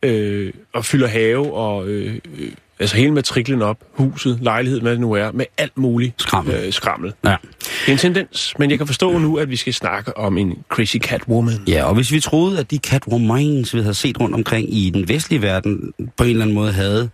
øh, 0.03 0.53
og 0.75 0.85
fylder 0.85 1.07
have, 1.07 1.55
og 1.55 1.89
øh, 1.89 2.15
øh, 2.39 2.51
altså 2.79 2.97
hele 2.97 3.11
matriklen 3.11 3.63
op, 3.63 3.77
huset, 3.93 4.39
lejlighed, 4.43 4.81
hvad 4.81 4.93
det 4.93 5.01
nu 5.01 5.13
er, 5.13 5.33
med 5.33 5.47
alt 5.59 5.79
muligt 5.79 6.15
Skrammel. 6.23 6.55
Øh, 6.55 6.73
skrammel. 6.73 7.13
Ja. 7.25 7.37
Det 7.61 7.89
er 7.89 7.93
en 7.93 7.99
tendens, 7.99 8.55
men 8.59 8.71
jeg 8.71 8.79
kan 8.79 8.87
forstå 8.87 9.19
nu, 9.19 9.37
at 9.37 9.51
vi 9.51 9.57
skal 9.57 9.75
snakke 9.75 10.17
om 10.17 10.39
en 10.39 10.59
crazy 10.69 10.97
cat 10.97 11.23
woman. 11.29 11.63
Ja, 11.69 11.85
og 11.85 11.95
hvis 11.95 12.13
vi 12.13 12.21
troede, 12.21 12.59
at 12.59 12.71
de 12.71 12.79
catwomans, 12.79 13.75
vi 13.75 13.81
havde 13.81 13.95
set 13.95 14.21
rundt 14.21 14.35
omkring 14.35 14.75
i 14.75 14.91
den 14.91 15.09
vestlige 15.09 15.43
verden, 15.43 15.93
på 16.17 16.25
en 16.25 16.31
eller 16.31 16.43
anden 16.43 16.55
måde 16.55 16.73
havde 16.73 17.11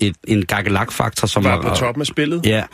et, 0.00 0.16
en 0.28 0.44
gakkelak-faktor, 0.44 1.26
som 1.26 1.44
Var 1.44 1.62
på 1.62 1.68
toppen 1.68 2.00
af 2.00 2.06
spillet. 2.06 2.46
Ja, 2.46 2.64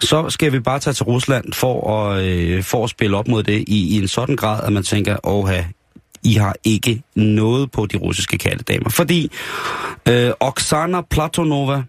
så 0.00 0.30
skal 0.30 0.52
vi 0.52 0.60
bare 0.60 0.78
tage 0.78 0.94
til 0.94 1.04
Rusland 1.04 1.52
for 1.52 1.98
at, 1.98 2.24
øh, 2.24 2.62
for 2.62 2.84
at 2.84 2.90
spille 2.90 3.16
op 3.16 3.28
mod 3.28 3.42
det 3.42 3.64
i, 3.68 3.96
i 3.96 3.98
en 3.98 4.08
sådan 4.08 4.36
grad, 4.36 4.64
at 4.64 4.72
man 4.72 4.82
tænker, 4.82 5.16
åha, 5.24 5.62
I 6.22 6.34
har 6.34 6.56
ikke 6.64 7.02
noget 7.14 7.70
på 7.70 7.86
de 7.86 7.96
russiske 7.96 8.38
kattedamer. 8.38 8.90
Fordi 8.90 9.30
øh, 10.08 10.30
Oksana 10.40 11.00
Platonova, 11.00 11.82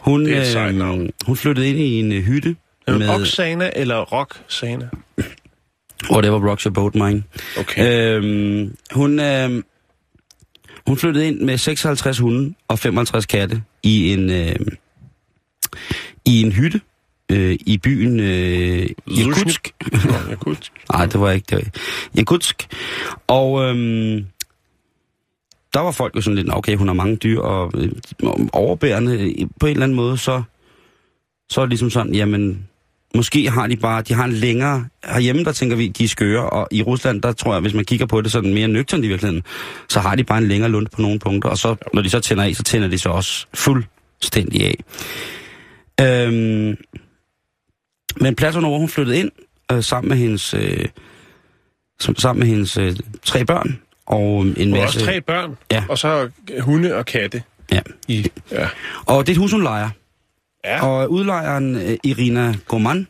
hun, 0.00 0.28
er 0.28 0.68
øh, 0.68 1.08
hun 1.26 1.36
flyttede 1.36 1.68
ind 1.68 1.78
i 1.78 2.00
en 2.00 2.12
øh, 2.12 2.22
hytte 2.22 2.56
Med... 2.86 2.98
med 2.98 3.08
Oksana 3.08 3.70
eller 3.76 4.00
Roxana? 4.00 4.88
whatever 6.10 6.38
rocks 6.38 6.64
your 6.64 6.72
boat, 6.72 6.94
mine. 6.94 7.24
Okay. 7.58 8.16
Øhm, 8.16 8.76
hun, 8.92 9.20
øh, 9.20 9.62
hun 10.86 10.96
flyttede 10.96 11.28
ind 11.28 11.40
med 11.40 11.58
56 11.58 12.18
hunde 12.18 12.54
og 12.68 12.78
55 12.78 13.26
katte 13.26 13.62
i 13.82 14.12
en, 14.12 14.30
øh, 14.30 14.56
i 16.24 16.42
en 16.42 16.52
hytte 16.52 16.80
øh, 17.32 17.56
i 17.66 17.78
byen 17.78 18.20
øh, 18.20 18.88
Jakutsk. 19.18 19.74
Jakutsk. 20.30 20.72
Nej, 20.92 21.06
det 21.06 21.20
var 21.20 21.30
ikke 21.30 21.56
det. 21.56 21.64
var 21.64 21.80
Jakutsk. 22.16 22.66
Og 23.26 23.62
øhm, 23.64 24.26
der 25.74 25.80
var 25.80 25.90
folk 25.90 26.16
jo 26.16 26.20
sådan 26.20 26.34
lidt, 26.36 26.46
"Nå, 26.46 26.54
okay, 26.56 26.76
hun 26.76 26.86
har 26.88 26.94
mange 26.94 27.16
dyr 27.16 27.40
og 27.40 27.72
øh, 27.74 27.92
overbærende 28.52 29.34
på 29.60 29.66
en 29.66 29.72
eller 29.72 29.84
anden 29.84 29.96
måde, 29.96 30.18
så, 30.18 30.42
så 31.48 31.60
er 31.60 31.64
det 31.64 31.70
ligesom 31.70 31.90
sådan, 31.90 32.14
jamen, 32.14 32.68
måske 33.14 33.50
har 33.50 33.66
de 33.66 33.76
bare, 33.76 34.02
de 34.02 34.14
har 34.14 34.24
en 34.24 34.32
længere, 34.32 34.86
herhjemme 35.04 35.44
der 35.44 35.52
tænker 35.52 35.76
vi, 35.76 35.88
de 35.88 36.04
er 36.04 36.08
skøre, 36.08 36.50
og 36.50 36.68
i 36.70 36.82
Rusland, 36.82 37.22
der 37.22 37.32
tror 37.32 37.52
jeg, 37.52 37.60
hvis 37.60 37.74
man 37.74 37.84
kigger 37.84 38.06
på 38.06 38.20
det 38.20 38.32
sådan 38.32 38.54
mere 38.54 38.68
nøgternt 38.68 39.04
i 39.04 39.08
virkeligheden, 39.08 39.42
så 39.88 40.00
har 40.00 40.14
de 40.14 40.24
bare 40.24 40.38
en 40.38 40.48
længere 40.48 40.70
lund 40.70 40.86
på 40.86 41.02
nogle 41.02 41.18
punkter, 41.18 41.48
og 41.50 41.58
så, 41.58 41.76
når 41.94 42.02
de 42.02 42.10
så 42.10 42.20
tænder 42.20 42.44
af, 42.44 42.54
så 42.54 42.62
tænder 42.62 42.88
de 42.88 42.98
så 42.98 43.08
også 43.08 43.46
fuldstændig 43.54 44.66
af. 44.66 44.76
Øhm, 46.00 46.76
Men 48.20 48.34
Platonova, 48.36 48.78
hun 48.78 48.88
flyttede 48.88 49.18
ind 49.18 49.30
øh, 49.72 49.82
sammen 49.82 50.08
med 50.08 50.16
hendes, 50.16 50.54
øh, 50.54 50.84
sammen 52.00 52.40
med 52.40 52.46
hendes 52.48 52.76
øh, 52.76 52.96
tre 53.24 53.44
børn 53.44 53.78
og 54.06 54.42
en 54.46 54.72
Og 54.72 54.78
masse... 54.78 54.98
også 54.98 55.04
tre 55.06 55.20
børn, 55.20 55.56
Ja. 55.72 55.84
og 55.88 55.98
så 55.98 56.28
hunde 56.60 56.94
og 56.94 57.06
katte. 57.06 57.42
Ja. 57.72 57.80
I, 58.08 58.26
ja. 58.50 58.68
Og 59.06 59.26
det 59.26 59.32
er 59.32 59.34
et 59.36 59.38
hus, 59.38 59.52
hun 59.52 59.62
lejer. 59.62 59.90
Ja. 60.64 60.86
Og 60.86 61.10
udlejeren 61.10 61.76
øh, 61.76 61.96
Irina 62.04 62.54
Goman, 62.68 63.06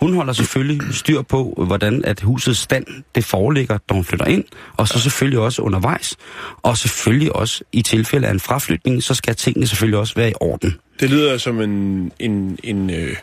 hun 0.00 0.14
holder 0.14 0.32
selvfølgelig 0.32 0.80
styr 0.94 1.22
på, 1.22 1.64
hvordan 1.66 2.04
at 2.04 2.20
husets 2.20 2.58
stand 2.60 2.86
det 3.14 3.24
foreligger, 3.24 3.78
da 3.88 3.94
hun 3.94 4.04
flytter 4.04 4.26
ind, 4.26 4.44
og 4.76 4.88
så 4.88 5.00
selvfølgelig 5.00 5.38
også 5.38 5.62
undervejs. 5.62 6.16
Og 6.62 6.76
selvfølgelig 6.78 7.36
også 7.36 7.64
i 7.72 7.82
tilfælde 7.82 8.26
af 8.26 8.30
en 8.30 8.40
fraflytning, 8.40 9.02
så 9.02 9.14
skal 9.14 9.34
tingene 9.34 9.66
selvfølgelig 9.66 9.98
også 9.98 10.14
være 10.16 10.30
i 10.30 10.34
orden. 10.40 10.76
Det 11.00 11.10
lyder 11.10 11.38
som 11.38 11.60
en, 11.60 12.12
en, 12.18 12.58
en, 12.64 12.90
øh, 12.90 13.16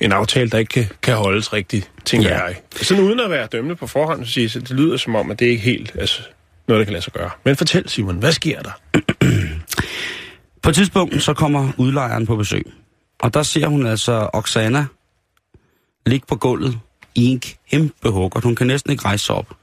en 0.00 0.12
aftale, 0.12 0.50
der 0.50 0.58
ikke 0.58 0.68
kan, 0.70 0.86
kan 1.02 1.14
holdes 1.16 1.52
rigtigt, 1.52 1.90
tænker 2.04 2.28
Ja. 2.28 2.44
jeg. 2.44 2.56
Sådan 2.76 3.04
uden 3.04 3.20
at 3.20 3.30
være 3.30 3.46
dømmende 3.46 3.76
på 3.76 3.86
forhånd, 3.86 4.24
så, 4.26 4.32
sige, 4.32 4.48
så 4.48 4.60
det 4.60 4.70
lyder 4.70 4.96
som 4.96 5.16
om, 5.16 5.30
at 5.30 5.38
det 5.38 5.46
ikke 5.46 5.62
helt 5.62 5.92
altså, 5.98 6.22
noget, 6.68 6.78
der 6.80 6.84
kan 6.84 6.92
lade 6.92 7.04
sig 7.04 7.12
gøre. 7.12 7.30
Men 7.44 7.56
fortæl, 7.56 7.88
Simon, 7.88 8.16
hvad 8.16 8.32
sker 8.32 8.62
der? 8.62 8.70
På 10.62 10.68
et 10.70 10.74
tidspunkt, 10.74 11.22
så 11.22 11.34
kommer 11.34 11.72
udlejeren 11.76 12.26
på 12.26 12.36
besøg. 12.36 12.72
Og 13.18 13.34
der 13.34 13.42
ser 13.42 13.66
hun 13.66 13.86
altså 13.86 14.30
Oksana 14.32 14.86
ligge 16.06 16.26
på 16.26 16.36
gulvet 16.36 16.78
i 17.14 17.24
en 17.24 17.42
kæmpe 17.70 18.10
hukkert. 18.10 18.44
Hun 18.44 18.54
kan 18.54 18.66
næsten 18.66 18.92
ikke 18.92 19.04
rejse 19.04 19.24
sig 19.24 19.34
op. 19.34 19.56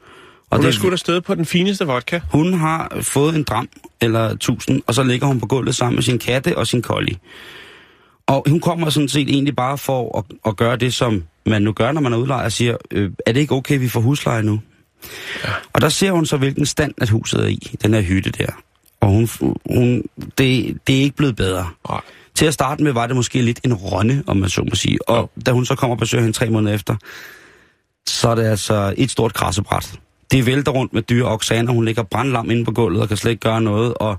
Og 0.50 0.58
hun 0.58 0.66
er 0.66 0.70
det, 0.70 0.76
skudt 0.76 0.94
afsted 0.94 1.22
på 1.22 1.36
den 1.36 1.46
fineste 1.46 1.86
vodka. 1.86 2.20
hun 2.32 2.54
har 2.54 2.98
fået 3.02 3.36
en 3.36 3.44
dram 3.44 3.70
eller 4.02 4.36
tusind, 4.36 4.82
og 4.88 4.94
så 4.94 5.04
ligger 5.04 5.28
hun 5.28 5.40
på 5.40 5.46
gulvet 5.46 5.76
sammen 5.76 5.96
med 5.96 6.04
sin 6.04 6.20
katte 6.20 6.58
og 6.58 6.68
sin 6.68 6.82
collie. 6.82 7.18
Og 8.28 8.44
hun 8.50 8.60
kommer 8.60 8.90
sådan 8.90 9.10
set 9.10 9.30
egentlig 9.30 9.56
bare 9.56 9.78
for 9.78 10.18
at, 10.18 10.24
at 10.46 10.58
gøre 10.58 10.76
det, 10.76 10.94
som 10.94 11.24
man 11.46 11.62
nu 11.62 11.72
gør, 11.72 11.92
når 11.92 12.02
man 12.02 12.14
er 12.14 12.18
udlejer, 12.18 12.46
og 12.46 12.52
siger, 12.52 12.78
øh, 12.92 13.12
er 13.26 13.32
det 13.32 13.40
ikke 13.40 13.56
okay, 13.56 13.80
vi 13.80 13.90
får 13.90 14.00
husleje 14.00 14.44
nu? 14.44 14.60
Ja. 15.44 15.50
Og 15.74 15.82
der 15.82 15.90
ser 15.90 16.12
hun 16.12 16.26
så, 16.26 16.38
hvilken 16.38 16.66
stand, 16.66 16.94
at 16.98 17.10
huset 17.10 17.44
er 17.44 17.48
i, 17.48 17.76
den 17.84 17.94
her 17.94 18.02
hytte 18.02 18.32
der. 18.32 18.52
Og 19.02 19.08
hun, 19.08 19.30
hun, 19.70 20.04
det, 20.38 20.78
det 20.88 20.98
er 20.98 21.02
ikke 21.02 21.16
blevet 21.16 21.36
bedre. 21.36 21.70
Nej. 21.90 22.02
Til 22.36 22.46
at 22.46 22.54
starte 22.54 22.84
med 22.84 22.92
var 22.92 23.08
det 23.08 23.16
måske 23.16 23.42
lidt 23.42 23.60
en 23.64 23.74
rønne, 23.74 24.24
om 24.28 24.38
man 24.38 24.50
så 24.50 24.62
må 24.62 24.76
sige. 24.76 25.10
Og 25.10 25.32
da 25.46 25.52
hun 25.52 25.66
så 25.66 25.76
kommer 25.76 25.96
og 25.96 26.00
besøger 26.00 26.22
hende 26.22 26.38
tre 26.38 26.50
måneder 26.50 26.76
efter, 26.76 26.96
så 28.08 28.30
er 28.30 28.36
det 28.36 28.44
altså 28.44 28.94
et 28.98 29.12
stort 29.12 29.34
krassebræt. 29.34 30.00
Det 30.32 30.46
vælter 30.46 30.72
rundt 30.72 30.94
med 30.94 31.02
dyr 31.02 31.26
og 31.26 31.34
Oksana, 31.34 31.72
hun 31.72 31.86
ligger 31.86 32.04
brandlam 32.04 32.52
inde 32.52 32.66
på 32.66 32.72
gulvet 32.72 33.02
og 33.02 33.08
kan 33.08 33.18
slet 33.18 33.32
ikke 33.32 33.42
gøre 33.42 33.62
noget. 33.62 33.94
Og 33.94 34.18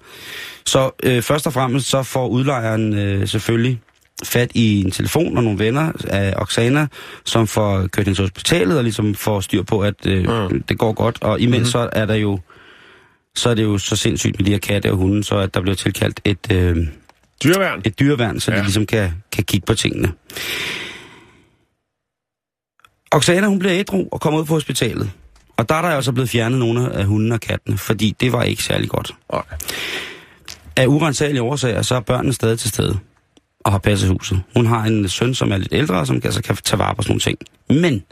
så 0.67 0.91
øh, 1.03 1.23
først 1.23 1.47
og 1.47 1.53
fremmest 1.53 1.91
så 1.91 2.03
får 2.03 2.29
udlejeren 2.29 2.95
øh, 2.95 3.29
selvfølgelig 3.29 3.81
fat 4.25 4.51
i 4.55 4.81
en 4.81 4.91
telefon 4.91 5.37
og 5.37 5.45
nogle 5.45 5.59
venner 5.59 5.93
af 6.09 6.35
Oksana, 6.37 6.87
som 7.25 7.47
får 7.47 7.87
kørt 7.87 8.07
hende 8.07 8.19
til 8.19 8.23
hospitalet 8.23 8.77
og 8.77 8.83
ligesom 8.83 9.15
får 9.15 9.41
styr 9.41 9.62
på, 9.62 9.81
at 9.81 10.07
øh, 10.07 10.51
mm. 10.51 10.62
det 10.62 10.79
går 10.79 10.93
godt. 10.93 11.23
Og 11.23 11.41
imens 11.41 11.57
mm-hmm. 11.57 11.71
så 11.71 11.89
er 11.93 12.07
der 12.07 12.15
jo 12.15 12.39
så 13.37 13.51
er 13.51 13.55
det 13.55 13.62
jo 13.62 13.79
så 13.79 13.97
sindssygt 13.97 14.39
med 14.39 14.47
de 14.47 14.51
her 14.51 14.59
katte 14.59 14.91
og 14.91 14.97
hunde, 14.97 15.25
så 15.25 15.39
at 15.39 15.55
der 15.55 15.61
bliver 15.61 15.75
tilkaldt 15.75 16.21
et, 16.25 16.53
øh, 16.53 16.77
Dyreværn. 17.45 17.82
et 17.84 17.99
dyreværn, 17.99 18.40
så 18.40 18.51
ja. 18.53 18.59
De 18.59 18.62
ligesom 18.62 18.86
kan, 18.86 19.12
kan 19.32 19.45
kigge 19.45 19.66
på 19.66 19.74
tingene. 19.74 20.12
Oksana, 23.12 23.47
hun 23.47 23.59
bliver 23.59 23.78
ædru 23.78 24.09
og 24.12 24.20
kommer 24.20 24.40
ud 24.40 24.45
på 24.45 24.55
hospitalet. 24.55 25.11
Og 25.57 25.68
der 25.68 25.74
er 25.74 25.82
der 25.82 25.88
altså 25.88 26.12
blevet 26.12 26.30
fjernet 26.30 26.59
nogle 26.59 26.92
af 26.92 27.05
hundene 27.05 27.34
og 27.34 27.40
kattene, 27.40 27.78
fordi 27.78 28.16
det 28.20 28.32
var 28.32 28.42
ikke 28.42 28.62
særlig 28.62 28.88
godt. 28.88 29.14
Nej. 29.32 29.42
Af 30.76 30.86
urensagelige 30.86 31.42
årsager, 31.42 31.82
så 31.82 31.95
er 31.95 32.01
børnene 32.01 32.32
stadig 32.32 32.59
til 32.59 32.70
stede 32.70 32.99
og 33.61 33.72
har 33.72 33.78
passet 33.78 34.09
huset. 34.11 34.42
Hun 34.55 34.66
har 34.66 34.84
en 34.84 35.09
søn, 35.09 35.34
som 35.34 35.53
er 35.53 35.57
lidt 35.57 35.72
ældre, 35.72 36.07
som 36.07 36.20
altså 36.24 36.42
kan 36.42 36.57
tage 36.57 36.78
vare 36.78 36.95
på 36.95 37.03
sådan 37.03 37.11
nogle 37.11 37.20
ting. 37.20 37.38
Men 37.68 38.03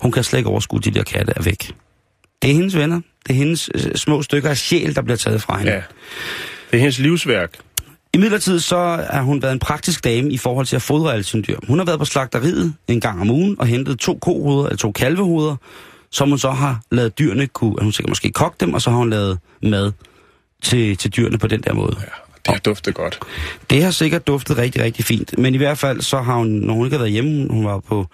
hun 0.00 0.12
kan 0.12 0.24
slet 0.24 0.38
ikke 0.38 0.50
overskue, 0.50 0.80
de 0.80 0.90
der 0.90 1.02
katte 1.02 1.32
er 1.36 1.42
væk. 1.42 1.72
Det 2.42 2.50
er 2.50 2.54
hendes 2.54 2.76
venner. 2.76 3.00
Det 3.26 3.30
er 3.30 3.34
hendes 3.34 3.70
øh, 3.74 3.94
små 3.94 4.22
stykker 4.22 4.50
af 4.50 4.56
sjæl, 4.56 4.94
der 4.94 5.02
bliver 5.02 5.16
taget 5.16 5.42
fra 5.42 5.58
hende. 5.58 5.72
Ja. 5.72 5.82
Det 6.70 6.76
er 6.76 6.78
hendes 6.78 6.98
livsværk. 6.98 7.58
I 8.14 8.18
midlertid 8.18 8.60
så 8.60 9.06
har 9.10 9.22
hun 9.22 9.42
været 9.42 9.52
en 9.52 9.58
praktisk 9.58 10.04
dame 10.04 10.30
i 10.30 10.38
forhold 10.38 10.66
til 10.66 10.76
at 10.76 10.82
fodre 10.82 11.12
alle 11.12 11.24
sine 11.24 11.42
dyr. 11.42 11.58
Hun 11.68 11.78
har 11.78 11.86
været 11.86 11.98
på 11.98 12.04
slagteriet 12.04 12.74
en 12.88 13.00
gang 13.00 13.20
om 13.20 13.30
ugen 13.30 13.56
og 13.60 13.66
hentet 13.66 13.98
to 13.98 14.18
kohoveder, 14.18 14.64
eller 14.64 14.76
to 14.76 14.92
kalvehoveder, 14.92 15.56
som 16.10 16.28
hun 16.28 16.38
så 16.38 16.50
har 16.50 16.80
lavet 16.90 17.18
dyrene 17.18 17.46
kunne, 17.46 17.74
hun 17.82 17.92
sikkert 17.92 18.10
måske 18.10 18.30
koge 18.30 18.50
dem, 18.60 18.74
og 18.74 18.82
så 18.82 18.90
har 18.90 18.96
hun 18.96 19.10
lavet 19.10 19.38
mad 19.62 19.92
til, 20.62 20.96
til 20.96 21.16
dyrene 21.16 21.38
på 21.38 21.46
den 21.46 21.62
der 21.62 21.74
måde. 21.74 21.96
Ja, 22.00 22.06
det 22.46 22.54
har 22.54 22.58
duftet 22.58 22.94
godt. 22.94 23.20
Det 23.70 23.82
har 23.82 23.90
sikkert 23.90 24.26
duftet 24.26 24.58
rigtig, 24.58 24.82
rigtig 24.82 25.04
fint. 25.04 25.38
Men 25.38 25.54
i 25.54 25.56
hvert 25.56 25.78
fald 25.78 26.00
så 26.00 26.20
har 26.20 26.34
hun, 26.34 26.48
når 26.48 26.74
hun 26.74 26.86
ikke 26.86 26.96
har 26.96 27.04
været 27.04 27.12
hjemme, 27.12 27.48
hun 27.50 27.64
var 27.64 27.78
på 27.78 28.06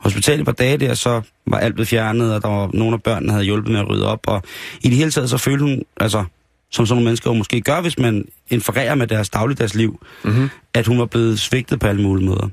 hospitalet 0.00 0.40
et 0.40 0.46
par 0.46 0.52
dage 0.52 0.76
der, 0.76 0.94
så 0.94 1.20
var 1.46 1.58
alt 1.58 1.74
blevet 1.74 1.88
fjernet, 1.88 2.34
og 2.34 2.42
der 2.42 2.48
var 2.48 2.70
nogle 2.74 2.94
af 2.94 3.02
børnene, 3.02 3.26
der 3.26 3.32
havde 3.32 3.44
hjulpet 3.44 3.72
med 3.72 3.80
at 3.80 3.88
rydde 3.88 4.06
op. 4.06 4.20
Og 4.26 4.42
i 4.80 4.88
det 4.88 4.96
hele 4.96 5.10
taget 5.10 5.30
så 5.30 5.38
følte 5.38 5.64
hun, 5.64 5.82
altså 5.96 6.24
som 6.70 6.86
sådan 6.86 6.96
nogle 6.96 7.04
mennesker 7.04 7.30
jo 7.30 7.34
måske 7.34 7.60
gør, 7.60 7.80
hvis 7.80 7.98
man 7.98 8.28
infererer 8.48 8.94
med 8.94 9.06
deres 9.06 9.30
dagligdagsliv, 9.30 10.06
mm-hmm. 10.24 10.48
at 10.74 10.86
hun 10.86 10.98
var 10.98 11.06
blevet 11.06 11.40
svigtet 11.40 11.80
på 11.80 11.86
alle 11.86 12.02
mulige 12.02 12.26
måder. 12.26 12.48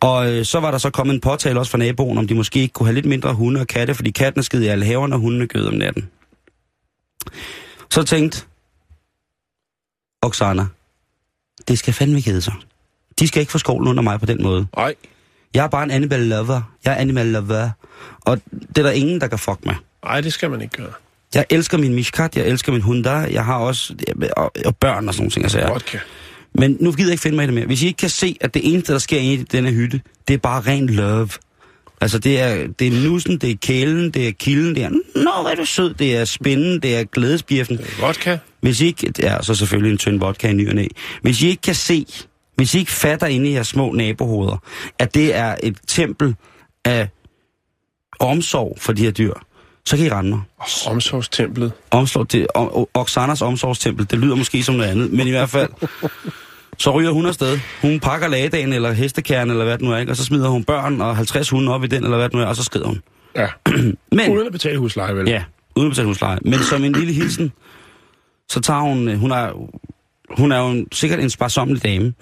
Og 0.00 0.32
øh, 0.32 0.44
så 0.44 0.60
var 0.60 0.70
der 0.70 0.78
så 0.78 0.90
kommet 0.90 1.14
en 1.14 1.20
påtale 1.20 1.58
også 1.58 1.70
fra 1.70 1.78
naboen, 1.78 2.18
om 2.18 2.26
de 2.26 2.34
måske 2.34 2.60
ikke 2.60 2.72
kunne 2.72 2.86
have 2.86 2.94
lidt 2.94 3.06
mindre 3.06 3.34
hunde 3.34 3.60
og 3.60 3.66
katte, 3.66 3.94
fordi 3.94 4.10
kattene 4.10 4.42
skid 4.42 4.62
i 4.62 4.66
alle 4.66 4.84
haverne, 4.84 5.14
og 5.14 5.20
hundene 5.20 5.46
gød 5.46 5.66
om 5.66 5.74
natten. 5.74 6.08
Så 7.90 8.02
tænkte 8.02 8.44
Oksana, 10.22 10.66
det 11.68 11.78
skal 11.78 11.94
fandme 11.94 12.20
hedde 12.20 12.40
sig. 12.40 12.54
De 13.18 13.28
skal 13.28 13.40
ikke 13.40 13.52
få 13.52 13.58
skovlen 13.58 13.88
under 13.88 14.02
mig 14.02 14.20
på 14.20 14.26
den 14.26 14.42
måde. 14.42 14.66
Nej. 14.76 14.94
Jeg 15.54 15.64
er 15.64 15.68
bare 15.68 15.84
en 15.84 15.90
animal 15.90 16.20
lover. 16.20 16.62
Jeg 16.84 16.92
er 16.92 16.96
animal 16.96 17.26
lover. 17.26 17.70
Og 18.20 18.40
det 18.50 18.78
er 18.78 18.82
der 18.82 18.90
ingen, 18.90 19.20
der 19.20 19.26
kan 19.26 19.38
fuck 19.38 19.64
med. 19.64 19.74
Nej, 20.04 20.20
det 20.20 20.32
skal 20.32 20.50
man 20.50 20.60
ikke 20.60 20.76
gøre. 20.76 20.92
Jeg 21.34 21.46
elsker 21.50 21.78
min 21.78 21.94
mishkat, 21.94 22.36
jeg 22.36 22.46
elsker 22.46 22.72
min 22.72 22.80
hundar, 22.80 23.26
jeg 23.26 23.44
har 23.44 23.58
også 23.58 23.94
og, 24.36 24.52
og 24.64 24.76
børn 24.76 25.08
og 25.08 25.14
sådan 25.14 25.22
nogle 25.22 25.30
ting. 25.30 25.44
Altså, 25.44 25.68
Vodka. 25.68 25.98
men 26.54 26.76
nu 26.80 26.92
gider 26.92 27.08
jeg 27.08 27.12
ikke 27.12 27.22
finde 27.22 27.36
mig 27.36 27.44
i 27.44 27.46
det 27.46 27.54
mere. 27.54 27.66
Hvis 27.66 27.82
I 27.82 27.86
ikke 27.86 27.96
kan 27.96 28.10
se, 28.10 28.36
at 28.40 28.54
det 28.54 28.72
eneste, 28.72 28.92
der 28.92 28.98
sker 28.98 29.20
i 29.20 29.36
denne 29.36 29.70
hytte, 29.70 30.00
det 30.28 30.34
er 30.34 30.38
bare 30.38 30.60
ren 30.60 30.86
love. 30.86 31.28
Altså, 32.00 32.18
det 32.18 32.40
er, 32.40 32.66
det 32.78 32.86
er 32.86 33.08
nussen, 33.08 33.38
det 33.38 33.50
er 33.50 33.54
kælen, 33.62 34.10
det 34.10 34.28
er 34.28 34.32
kilden, 34.32 34.74
det 34.74 34.84
er, 34.84 34.90
nå, 34.90 35.30
hvor 35.40 35.48
er 35.48 35.54
du 35.54 35.64
sød, 35.64 35.94
det 35.94 36.16
er 36.16 36.24
spinden, 36.24 36.80
det 36.80 36.96
er 36.96 37.04
glædesbjeften. 37.04 37.80
Vodka. 38.00 38.38
Hvis 38.60 38.80
I 38.80 38.86
ikke, 38.86 39.12
ja, 39.18 39.42
så 39.42 39.54
selvfølgelig 39.54 39.92
en 39.92 39.98
tynd 39.98 40.20
vodka 40.20 40.48
i 40.48 40.52
ny 40.52 40.68
og 40.68 40.74
næ. 40.74 40.86
Hvis 41.22 41.42
I 41.42 41.46
ikke 41.46 41.62
kan 41.62 41.74
se, 41.74 42.06
hvis 42.56 42.74
I 42.74 42.78
ikke 42.78 42.92
fatter 42.92 43.26
inde 43.26 43.50
i 43.50 43.54
jeres 43.54 43.68
små 43.68 43.92
nabohoveder, 43.92 44.56
at 44.98 45.14
det 45.14 45.34
er 45.34 45.56
et 45.62 45.76
tempel 45.86 46.34
af 46.84 47.08
omsorg 48.20 48.76
for 48.80 48.92
de 48.92 49.02
her 49.02 49.10
dyr, 49.10 49.32
så 49.86 49.96
kan 49.96 50.06
I 50.06 50.10
rende 50.10 50.30
mig. 50.30 50.40
Omsorgstemplet. 50.86 51.72
Omsorg, 51.90 52.32
det, 52.32 52.46
o, 52.54 52.80
o, 52.80 52.88
Oksanas 52.94 53.42
omsorgstempel, 53.42 54.10
det 54.10 54.18
lyder 54.18 54.34
måske 54.34 54.62
som 54.62 54.74
noget 54.74 54.90
andet, 54.90 55.12
men 55.12 55.26
i 55.26 55.30
hvert 55.30 55.50
fald, 55.50 55.70
så 56.78 56.90
ryger 56.90 57.10
hun 57.10 57.26
afsted. 57.26 57.58
Hun 57.82 58.00
pakker 58.00 58.28
lagdagen 58.28 58.72
eller 58.72 58.92
hestekærne 58.92 59.52
eller 59.52 59.64
hvad 59.64 59.78
det 59.78 59.82
nu 59.82 59.92
er, 59.92 59.96
ikke? 59.96 60.12
og 60.12 60.16
så 60.16 60.24
smider 60.24 60.48
hun 60.48 60.64
børn 60.64 61.00
og 61.00 61.16
50 61.16 61.50
hunde 61.50 61.74
op 61.74 61.84
i 61.84 61.86
den 61.86 62.04
eller 62.04 62.16
hvad 62.16 62.28
det 62.28 62.34
nu 62.34 62.40
er, 62.40 62.46
og 62.46 62.56
så 62.56 62.64
skrider 62.64 62.86
hun. 62.86 63.02
Ja. 63.36 63.46
Men, 64.12 64.32
Uden 64.32 64.46
at 64.46 64.52
betale 64.52 64.78
husleje, 64.78 65.16
vel? 65.16 65.28
Ja, 65.28 65.44
uden 65.76 65.86
at 65.86 65.90
betale 65.90 66.06
husleje. 66.06 66.38
Men 66.44 66.58
som 66.58 66.84
en 66.84 66.92
lille 66.92 67.12
hilsen, 67.12 67.52
så 68.48 68.60
tager 68.60 68.80
hun, 68.80 69.08
øh, 69.08 69.18
hun 69.18 69.30
er, 69.30 69.52
hun 70.38 70.52
er 70.52 70.58
jo 70.58 70.68
en, 70.68 70.86
sikkert 70.92 71.20
en 71.20 71.30
sparsommelig 71.30 71.82
dame, 71.82 72.12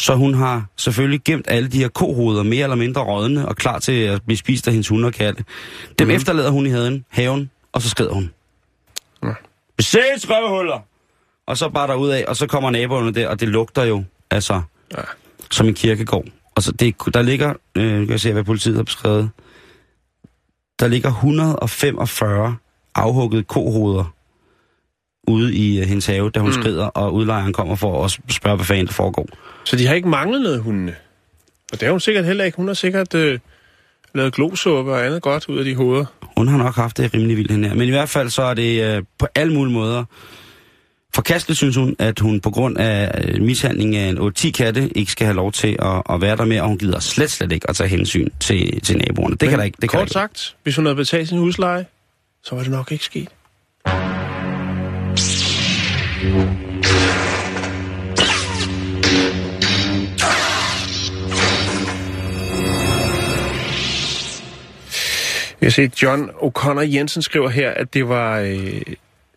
så 0.00 0.14
hun 0.14 0.34
har 0.34 0.64
selvfølgelig 0.76 1.20
gemt 1.24 1.44
alle 1.48 1.68
de 1.68 1.78
her 1.78 1.88
kohoveder, 1.88 2.42
mere 2.42 2.62
eller 2.62 2.76
mindre 2.76 3.00
rådne, 3.00 3.48
og 3.48 3.56
klar 3.56 3.78
til 3.78 3.92
at 3.92 4.22
blive 4.22 4.36
spist 4.36 4.66
af 4.66 4.72
hendes 4.72 4.88
hunde 4.88 5.06
og 5.06 5.12
katte. 5.12 5.44
Dem 5.98 6.06
mm. 6.08 6.14
efterlader 6.14 6.50
hun 6.50 6.66
i 6.66 6.68
haven, 6.68 7.04
haven, 7.08 7.50
og 7.72 7.82
så 7.82 7.88
skrider 7.88 8.12
hun. 8.12 8.30
Ja. 9.22 9.28
Ses, 9.80 10.30
røvhuller! 10.30 10.78
Og 11.46 11.56
så 11.56 11.68
bare 11.68 11.86
derud 11.86 12.08
af, 12.08 12.24
og 12.28 12.36
så 12.36 12.46
kommer 12.46 12.70
naboerne 12.70 13.14
der, 13.14 13.28
og 13.28 13.40
det 13.40 13.48
lugter 13.48 13.84
jo, 13.84 14.04
altså, 14.30 14.62
Ja. 14.96 15.02
som 15.50 15.68
en 15.68 15.74
kirkegård. 15.74 16.24
Og 16.54 16.62
så 16.62 16.72
det, 16.72 16.94
der 17.14 17.22
ligger, 17.22 17.54
øh, 17.74 17.90
kan 17.90 18.10
jeg 18.10 18.20
se, 18.20 18.32
hvad 18.32 18.44
politiet 18.44 18.76
har 18.76 18.82
beskrevet, 18.82 19.30
der 20.80 20.88
ligger 20.88 21.08
145 21.08 22.56
afhuggede 22.94 23.42
kohoveder 23.42 24.14
ude 25.28 25.54
i 25.54 25.80
uh, 25.80 25.86
hendes 25.86 26.06
have, 26.06 26.30
da 26.30 26.40
hun 26.40 26.48
mm. 26.48 26.52
skrider, 26.52 26.86
og 26.86 27.14
udlejeren 27.14 27.52
kommer 27.52 27.76
for 27.76 28.04
at 28.04 28.10
spørge, 28.28 28.56
hvad 28.56 28.66
fanden 28.66 28.86
der 28.86 28.92
foregår. 28.92 29.26
Så 29.68 29.76
de 29.76 29.86
har 29.86 29.94
ikke 29.94 30.08
manglet 30.08 30.42
noget, 30.42 30.60
hundene. 30.60 30.94
Og 31.72 31.80
det 31.80 31.82
har 31.82 31.90
hun 31.90 32.00
sikkert 32.00 32.24
heller 32.24 32.44
ikke. 32.44 32.56
Hun 32.56 32.66
har 32.66 32.74
sikkert 32.74 33.14
øh, 33.14 33.38
lavet 34.14 34.34
glosuppe 34.34 34.92
og 34.92 35.06
andet 35.06 35.22
godt 35.22 35.48
ud 35.48 35.58
af 35.58 35.64
de 35.64 35.74
hoveder. 35.74 36.04
Hun 36.36 36.48
har 36.48 36.58
nok 36.58 36.74
haft 36.74 36.96
det 36.96 37.14
rimelig 37.14 37.36
vildt 37.36 37.50
hende 37.50 37.68
her. 37.68 37.74
Men 37.74 37.88
i 37.88 37.90
hvert 37.90 38.08
fald 38.08 38.30
så 38.30 38.42
er 38.42 38.54
det 38.54 38.98
uh, 38.98 39.04
på 39.18 39.26
alle 39.34 39.54
mulige 39.54 39.74
måder 39.74 40.04
forkasteligt, 41.14 41.58
synes 41.58 41.76
hun, 41.76 41.96
at 41.98 42.18
hun 42.20 42.40
på 42.40 42.50
grund 42.50 42.78
af 42.78 43.24
uh, 43.34 43.42
mishandling 43.42 43.96
af 43.96 44.08
en 44.08 44.18
8-10 44.18 44.50
katte 44.50 44.98
ikke 44.98 45.12
skal 45.12 45.24
have 45.24 45.36
lov 45.36 45.52
til 45.52 45.76
at, 45.78 46.02
at 46.10 46.20
være 46.20 46.36
der 46.36 46.44
mere, 46.44 46.62
og 46.62 46.68
hun 46.68 46.78
gider 46.78 47.00
slet, 47.00 47.30
slet 47.30 47.52
ikke 47.52 47.70
at 47.70 47.76
tage 47.76 47.88
hensyn 47.88 48.28
til, 48.40 48.80
til 48.80 48.98
naboerne. 48.98 49.36
Det 49.36 49.48
kan 49.48 49.58
der 49.58 49.64
ikke. 49.64 49.78
Det 49.80 49.90
kan 49.90 49.98
Kort 49.98 50.06
ikke. 50.06 50.12
sagt, 50.12 50.56
hvis 50.62 50.76
hun 50.76 50.86
havde 50.86 50.96
betalt 50.96 51.28
sin 51.28 51.38
husleje, 51.38 51.86
så 52.44 52.54
var 52.54 52.62
det 52.62 52.70
nok 52.70 52.92
ikke 52.92 53.04
sket. 53.04 53.28
Jeg 65.60 65.72
ser, 65.72 65.88
John 66.02 66.30
O'Connor 66.30 66.80
Jensen 66.94 67.22
skriver 67.22 67.48
her, 67.48 67.70
at 67.70 67.94
det 67.94 68.08
var 68.08 68.38
øh, 68.38 68.80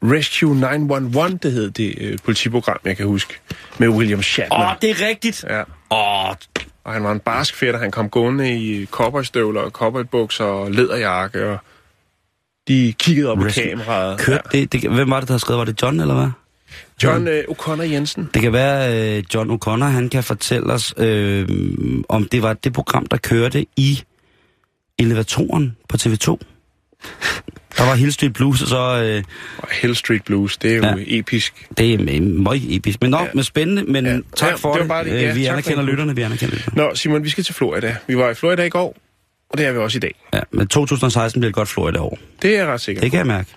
Rescue 0.04 0.56
911, 0.56 1.38
det 1.44 1.52
hed 1.52 1.72
det 1.72 1.94
øh, 1.98 2.18
politiprogram, 2.26 2.78
jeg 2.86 2.98
kan 2.98 3.06
huske, 3.06 3.34
med 3.78 3.88
William 3.88 4.22
Shatner. 4.22 4.60
Åh, 4.60 4.68
oh, 4.70 4.76
det 4.82 4.90
er 4.90 5.08
rigtigt. 5.08 5.46
Ja. 5.50 5.62
Åh, 5.92 6.36
Og 6.84 6.94
han 6.94 7.04
var 7.04 7.12
en 7.12 7.20
barsk 7.20 7.56
fætter. 7.56 7.80
Han 7.80 7.92
kom 7.92 8.10
gående 8.10 8.56
i 8.56 8.86
cowboystøvler 8.86 9.62
og 9.62 9.72
cowboybukser 9.72 10.44
og 10.46 10.72
læderjakke, 10.72 11.50
og 11.50 11.58
de 12.68 12.94
kiggede 13.00 13.30
op 13.32 13.38
Rescue. 13.40 13.64
i 13.64 13.70
kameraet. 13.70 14.20
kørte 14.20 14.44
det, 14.52 14.72
det. 14.74 14.90
Hvem 14.92 15.10
var 15.10 15.20
det, 15.20 15.28
der 15.28 15.34
havde 15.34 15.40
skrevet? 15.40 15.60
Var 15.60 15.66
det 15.66 15.82
John, 15.82 16.00
eller 16.00 16.14
hvad? 16.16 16.28
John 17.04 17.28
øh, 17.28 17.44
O'Connor 17.50 17.82
Jensen. 17.82 18.30
Det 18.34 18.42
kan 18.42 18.54
være, 18.54 19.18
øh, 19.18 19.24
John 19.34 19.52
O'Connor, 19.52 19.86
han 19.86 20.10
kan 20.10 20.24
fortælle 20.24 20.74
os, 20.74 20.94
øh, 20.98 21.48
om 22.10 22.26
det 22.28 22.44
var 22.44 22.54
det 22.54 22.74
program, 22.74 23.06
der 23.06 23.18
kørte 23.18 23.66
i 23.78 24.04
elevatoren 25.02 25.76
på 25.90 25.98
TV2. 26.02 26.38
Der 27.78 27.84
var 27.88 27.96
Hill 27.96 28.12
Street 28.14 28.34
Blues, 28.34 28.62
og 28.62 28.68
så... 28.68 29.04
Øh, 29.04 29.24
Hill 29.82 29.96
Street 29.96 30.24
Blues, 30.24 30.58
det 30.58 30.72
er 30.72 30.76
jo 30.76 30.84
Ja. 30.84 30.96
ja. 30.96 31.04
episk. 31.08 31.68
det 31.78 31.94
er 31.94 32.22
meget 32.22 32.76
episk. 32.76 33.02
Men 33.02 33.12
nok, 33.12 33.22
ja. 33.26 33.28
men 33.34 33.44
spændende, 33.44 33.84
men 33.84 34.06
ja. 34.06 34.12
Ja. 34.12 34.20
tak 34.36 34.50
Ja, 34.50 34.56
for 34.56 34.72
det 34.74 34.82
det. 34.82 34.90
var 34.90 34.96
bare 34.96 35.04
det. 35.04 35.12
Øh, 35.12 35.22
Ja, 35.22 35.34
vi 35.34 35.46
anerkender 35.46 35.84
lytterne, 35.84 36.16
vi 36.16 36.22
anerkender 36.22 36.56
lytterne. 36.56 36.78
Nå, 36.78 36.96
Simon, 36.96 37.24
vi 37.24 37.30
skal 37.30 37.44
til 37.44 37.56
Florida. 37.56 37.96
Vi 38.08 38.18
var 38.18 38.30
i 38.30 38.34
Florida 38.34 38.64
i 38.64 38.70
går, 38.70 38.98
og 39.50 39.58
det 39.58 39.66
er 39.66 39.72
vi 39.72 39.78
også 39.78 39.98
i 39.98 40.00
dag. 40.00 40.16
Ja, 40.34 40.40
men 40.52 40.68
2016 40.68 41.40
bliver 41.40 41.50
et 41.50 41.56
godt 41.56 41.70
Florida 41.70 42.00
år. 42.00 42.18
Det 42.42 42.54
er 42.54 42.58
jeg 42.58 42.68
ret 42.68 42.82
sikker 42.82 43.02
Det 43.02 43.12
kan 43.12 43.18
jeg 43.18 43.28
mærke. 43.28 43.50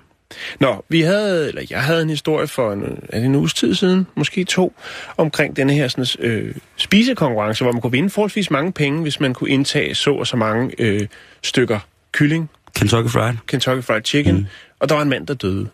Nå, 0.60 0.84
vi 0.88 1.00
havde, 1.00 1.48
eller 1.48 1.62
jeg 1.70 1.82
havde 1.82 2.02
en 2.02 2.10
historie 2.10 2.46
for 2.46 2.72
en, 2.72 2.82
er 3.08 3.18
det 3.18 3.26
en 3.26 3.34
uges 3.34 3.54
tid 3.54 3.74
siden, 3.74 4.06
måske 4.14 4.44
to, 4.44 4.74
omkring 5.16 5.56
denne 5.56 5.72
her 5.72 5.88
sådan, 5.88 6.06
øh, 6.18 6.54
spisekonkurrence, 6.76 7.64
hvor 7.64 7.72
man 7.72 7.80
kunne 7.80 7.92
vinde 7.92 8.10
forholdsvis 8.10 8.50
mange 8.50 8.72
penge, 8.72 9.02
hvis 9.02 9.20
man 9.20 9.34
kunne 9.34 9.50
indtage 9.50 9.94
så 9.94 10.14
og 10.14 10.26
så 10.26 10.36
mange 10.36 10.74
øh, 10.78 11.06
stykker 11.42 11.78
kylling, 12.12 12.50
Kentucky 12.76 13.10
Fried. 13.10 13.34
Kentucky 13.46 13.84
Fried 13.84 14.02
Chicken, 14.04 14.36
mm. 14.36 14.46
og 14.80 14.88
der 14.88 14.94
var 14.94 15.02
en 15.02 15.08
mand, 15.08 15.26
der 15.26 15.34
døde. 15.34 15.68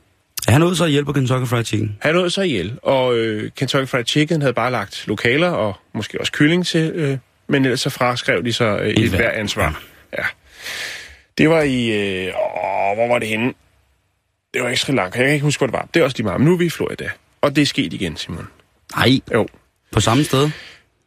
Er 0.48 0.52
han 0.52 0.62
ude 0.62 0.76
så 0.76 0.84
at 0.84 0.90
hjælpe 0.90 1.06
på 1.06 1.12
Kentucky 1.12 1.48
Fried 1.48 1.64
Chicken? 1.64 1.96
Han 2.00 2.14
nåede 2.14 2.30
sig 2.30 2.46
ihjel, 2.46 2.78
og 2.82 3.16
øh, 3.16 3.50
Kentucky 3.56 3.88
Fried 3.88 4.04
Chicken 4.04 4.40
havde 4.40 4.54
bare 4.54 4.70
lagt 4.70 5.04
lokaler 5.06 5.48
og 5.48 5.76
måske 5.94 6.20
også 6.20 6.32
kylling 6.32 6.66
til, 6.66 6.90
øh, 6.94 7.18
men 7.48 7.64
ellers 7.64 7.80
så 7.80 7.90
fraskrev 7.90 8.44
de 8.44 8.52
så 8.52 8.64
øh, 8.64 8.88
et 8.88 9.10
hver 9.10 9.30
ansvar. 9.30 9.82
Ja. 10.18 10.24
Det 11.38 11.50
var 11.50 11.62
i, 11.62 11.86
øh, 11.88 12.26
åh, 12.26 12.96
hvor 12.96 13.08
var 13.08 13.18
det 13.18 13.28
henne? 13.28 13.52
Det 14.54 14.62
var 14.62 14.68
ikke 14.68 14.80
Sri 14.80 14.92
Lanka, 14.92 15.18
jeg 15.18 15.26
kan 15.26 15.34
ikke 15.34 15.44
huske, 15.44 15.60
hvor 15.60 15.66
det 15.66 15.72
var. 15.74 15.88
Det 15.94 16.00
er 16.00 16.04
også 16.04 16.16
de 16.16 16.22
meget, 16.22 16.40
men 16.40 16.46
nu 16.46 16.52
er 16.52 16.56
vi 16.58 16.64
i 16.66 16.70
Florida. 16.70 17.10
Og 17.40 17.56
det 17.56 17.62
er 17.62 17.66
sket 17.66 17.92
igen, 17.92 18.16
Simon. 18.16 18.48
Nej, 18.96 19.20
Jo. 19.32 19.46
på 19.92 20.00
samme 20.00 20.24
sted. 20.24 20.50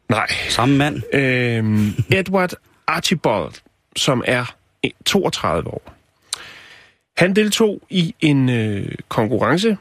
Nej. 0.08 0.26
Samme 0.48 0.76
mand. 0.76 1.14
Øhm, 1.14 1.92
Edward 2.18 2.52
Archibald, 2.86 3.52
som 3.96 4.22
er 4.26 4.54
32 5.06 5.68
år. 5.70 5.94
Han 7.16 7.36
deltog 7.36 7.82
i 7.90 8.14
en 8.20 8.48
øh, 8.48 8.92
konkurrence 9.08 9.76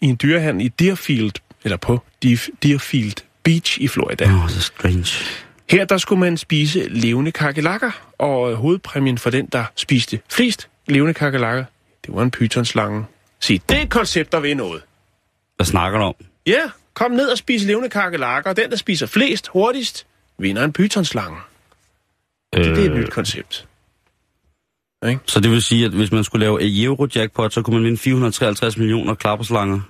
i 0.00 0.06
en 0.06 0.18
dyrehandel 0.22 0.66
i 0.66 0.68
Deerfield, 0.68 1.32
eller 1.64 1.76
på 1.76 2.00
Deerfield 2.62 3.14
Beach 3.42 3.80
i 3.80 3.88
Florida. 3.88 4.24
Åh, 4.24 4.44
oh, 4.44 4.44
er 4.44 4.48
strange. 4.48 5.06
Her 5.70 5.84
der 5.84 5.98
skulle 5.98 6.20
man 6.20 6.36
spise 6.36 6.88
levende 6.88 7.32
kakelakker, 7.32 7.90
og 8.18 8.56
hovedpræmien 8.56 9.18
for 9.18 9.30
den, 9.30 9.46
der 9.46 9.64
spiste 9.76 10.20
flest 10.30 10.68
levende 10.86 11.14
kakelakker, 11.14 11.64
det 12.06 12.14
var 12.14 12.22
en 12.22 12.30
pythonslange. 12.30 13.04
Se, 13.40 13.60
det 13.68 13.78
er 13.78 13.82
et 13.82 13.90
koncept, 13.90 14.32
der 14.32 14.40
vil 14.40 14.56
noget. 14.56 14.82
Hvad 15.56 15.66
snakker 15.66 15.98
du 15.98 16.04
om? 16.04 16.14
Ja, 16.46 16.62
kom 16.94 17.10
ned 17.10 17.28
og 17.28 17.38
spis 17.38 17.62
levende 17.64 17.88
kakelakker, 17.88 18.50
og 18.50 18.56
den, 18.56 18.70
der 18.70 18.76
spiser 18.76 19.06
flest 19.06 19.48
hurtigst, 19.48 20.06
vinder 20.38 20.64
en 20.64 20.72
pythonslange. 20.72 21.38
Det, 22.52 22.64
det 22.64 22.86
er 22.86 22.90
et 22.90 22.96
nyt 22.96 23.10
koncept. 23.10 23.66
Så 25.26 25.40
det 25.40 25.50
vil 25.50 25.62
sige, 25.62 25.84
at 25.84 25.90
hvis 25.90 26.12
man 26.12 26.24
skulle 26.24 26.44
lave 26.44 26.62
et 26.62 26.84
Eurojackpot, 26.84 27.52
så 27.52 27.62
kunne 27.62 27.76
man 27.76 27.84
vinde 27.84 27.98
453 27.98 28.76
millioner 28.76 29.14
klapperslanger? 29.14 29.80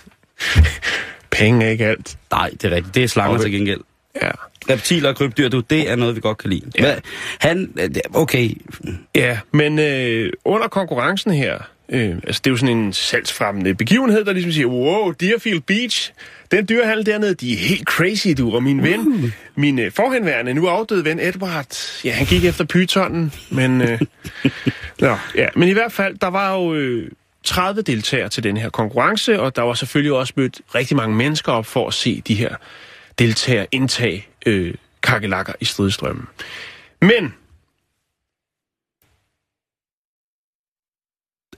Penge 1.30 1.66
er 1.66 1.70
ikke 1.70 1.86
alt. 1.86 2.18
Nej, 2.30 2.50
det 2.50 2.64
er 2.64 2.70
rigtigt. 2.70 2.94
Det 2.94 3.04
er 3.04 3.08
slanger 3.08 3.34
Okay. 3.34 3.42
til 3.44 3.52
gengæld. 3.52 3.80
Ja. 4.22 4.30
Reptiler 4.70 5.08
og 5.08 5.16
krybdyr, 5.16 5.48
du, 5.48 5.60
det 5.60 5.90
er 5.90 5.96
noget, 5.96 6.16
vi 6.16 6.20
godt 6.20 6.38
kan 6.38 6.50
lide. 6.50 6.70
Ja. 6.78 6.80
Hvad, 6.80 6.96
han, 7.38 7.74
okay, 8.14 8.50
Ja, 9.14 9.38
men 9.52 9.78
øh, 9.78 10.32
under 10.44 10.68
konkurrencen 10.68 11.32
her, 11.32 11.58
øh, 11.88 12.10
altså 12.10 12.40
det 12.44 12.46
er 12.46 12.50
jo 12.50 12.56
sådan 12.56 12.76
en 12.76 12.92
salgsfremmende 12.92 13.74
begivenhed, 13.74 14.24
der 14.24 14.32
ligesom 14.32 14.52
siger, 14.52 14.66
wow, 14.66 15.10
Deerfield 15.10 15.60
Beach, 15.60 16.12
den 16.50 16.68
dyrehandel 16.68 17.06
dernede, 17.06 17.34
de 17.34 17.52
er 17.52 17.56
helt 17.56 17.88
crazy, 17.88 18.28
du. 18.38 18.54
Og 18.54 18.62
min 18.62 18.82
ven, 18.82 19.32
min 19.54 19.78
øh, 19.78 19.92
forhenværende, 19.92 20.54
nu 20.54 20.66
afdøde 20.66 21.04
ven 21.04 21.20
Edward, 21.20 22.00
ja, 22.04 22.12
han 22.12 22.26
gik 22.26 22.44
efter 22.44 22.64
pytonen, 22.64 23.32
men... 23.50 23.82
Øh, 23.82 24.00
nå, 25.00 25.16
ja, 25.34 25.46
men 25.56 25.68
i 25.68 25.72
hvert 25.72 25.92
fald, 25.92 26.18
der 26.18 26.28
var 26.28 26.54
jo... 26.54 26.74
Øh, 26.74 27.10
30 27.44 27.82
deltagere 27.82 28.28
til 28.28 28.42
den 28.42 28.56
her 28.56 28.70
konkurrence, 28.70 29.40
og 29.40 29.56
der 29.56 29.62
var 29.62 29.74
selvfølgelig 29.74 30.12
også 30.12 30.32
mødt 30.36 30.60
rigtig 30.74 30.96
mange 30.96 31.16
mennesker 31.16 31.52
op 31.52 31.66
for 31.66 31.88
at 31.88 31.94
se 31.94 32.22
de 32.26 32.34
her 32.34 32.56
deltagere 33.18 33.66
indtage 33.72 34.26
øh, 34.46 34.74
kakelakker 35.02 35.52
i 35.60 35.64
stridstrømmen. 35.64 36.26
Men 37.02 37.34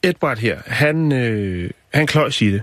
Edward 0.03 0.39
her, 0.39 0.59
han, 0.67 1.13
øh, 1.13 1.71
han 1.95 2.07
kløjs 2.07 2.43
i 2.43 2.53
det. 2.53 2.63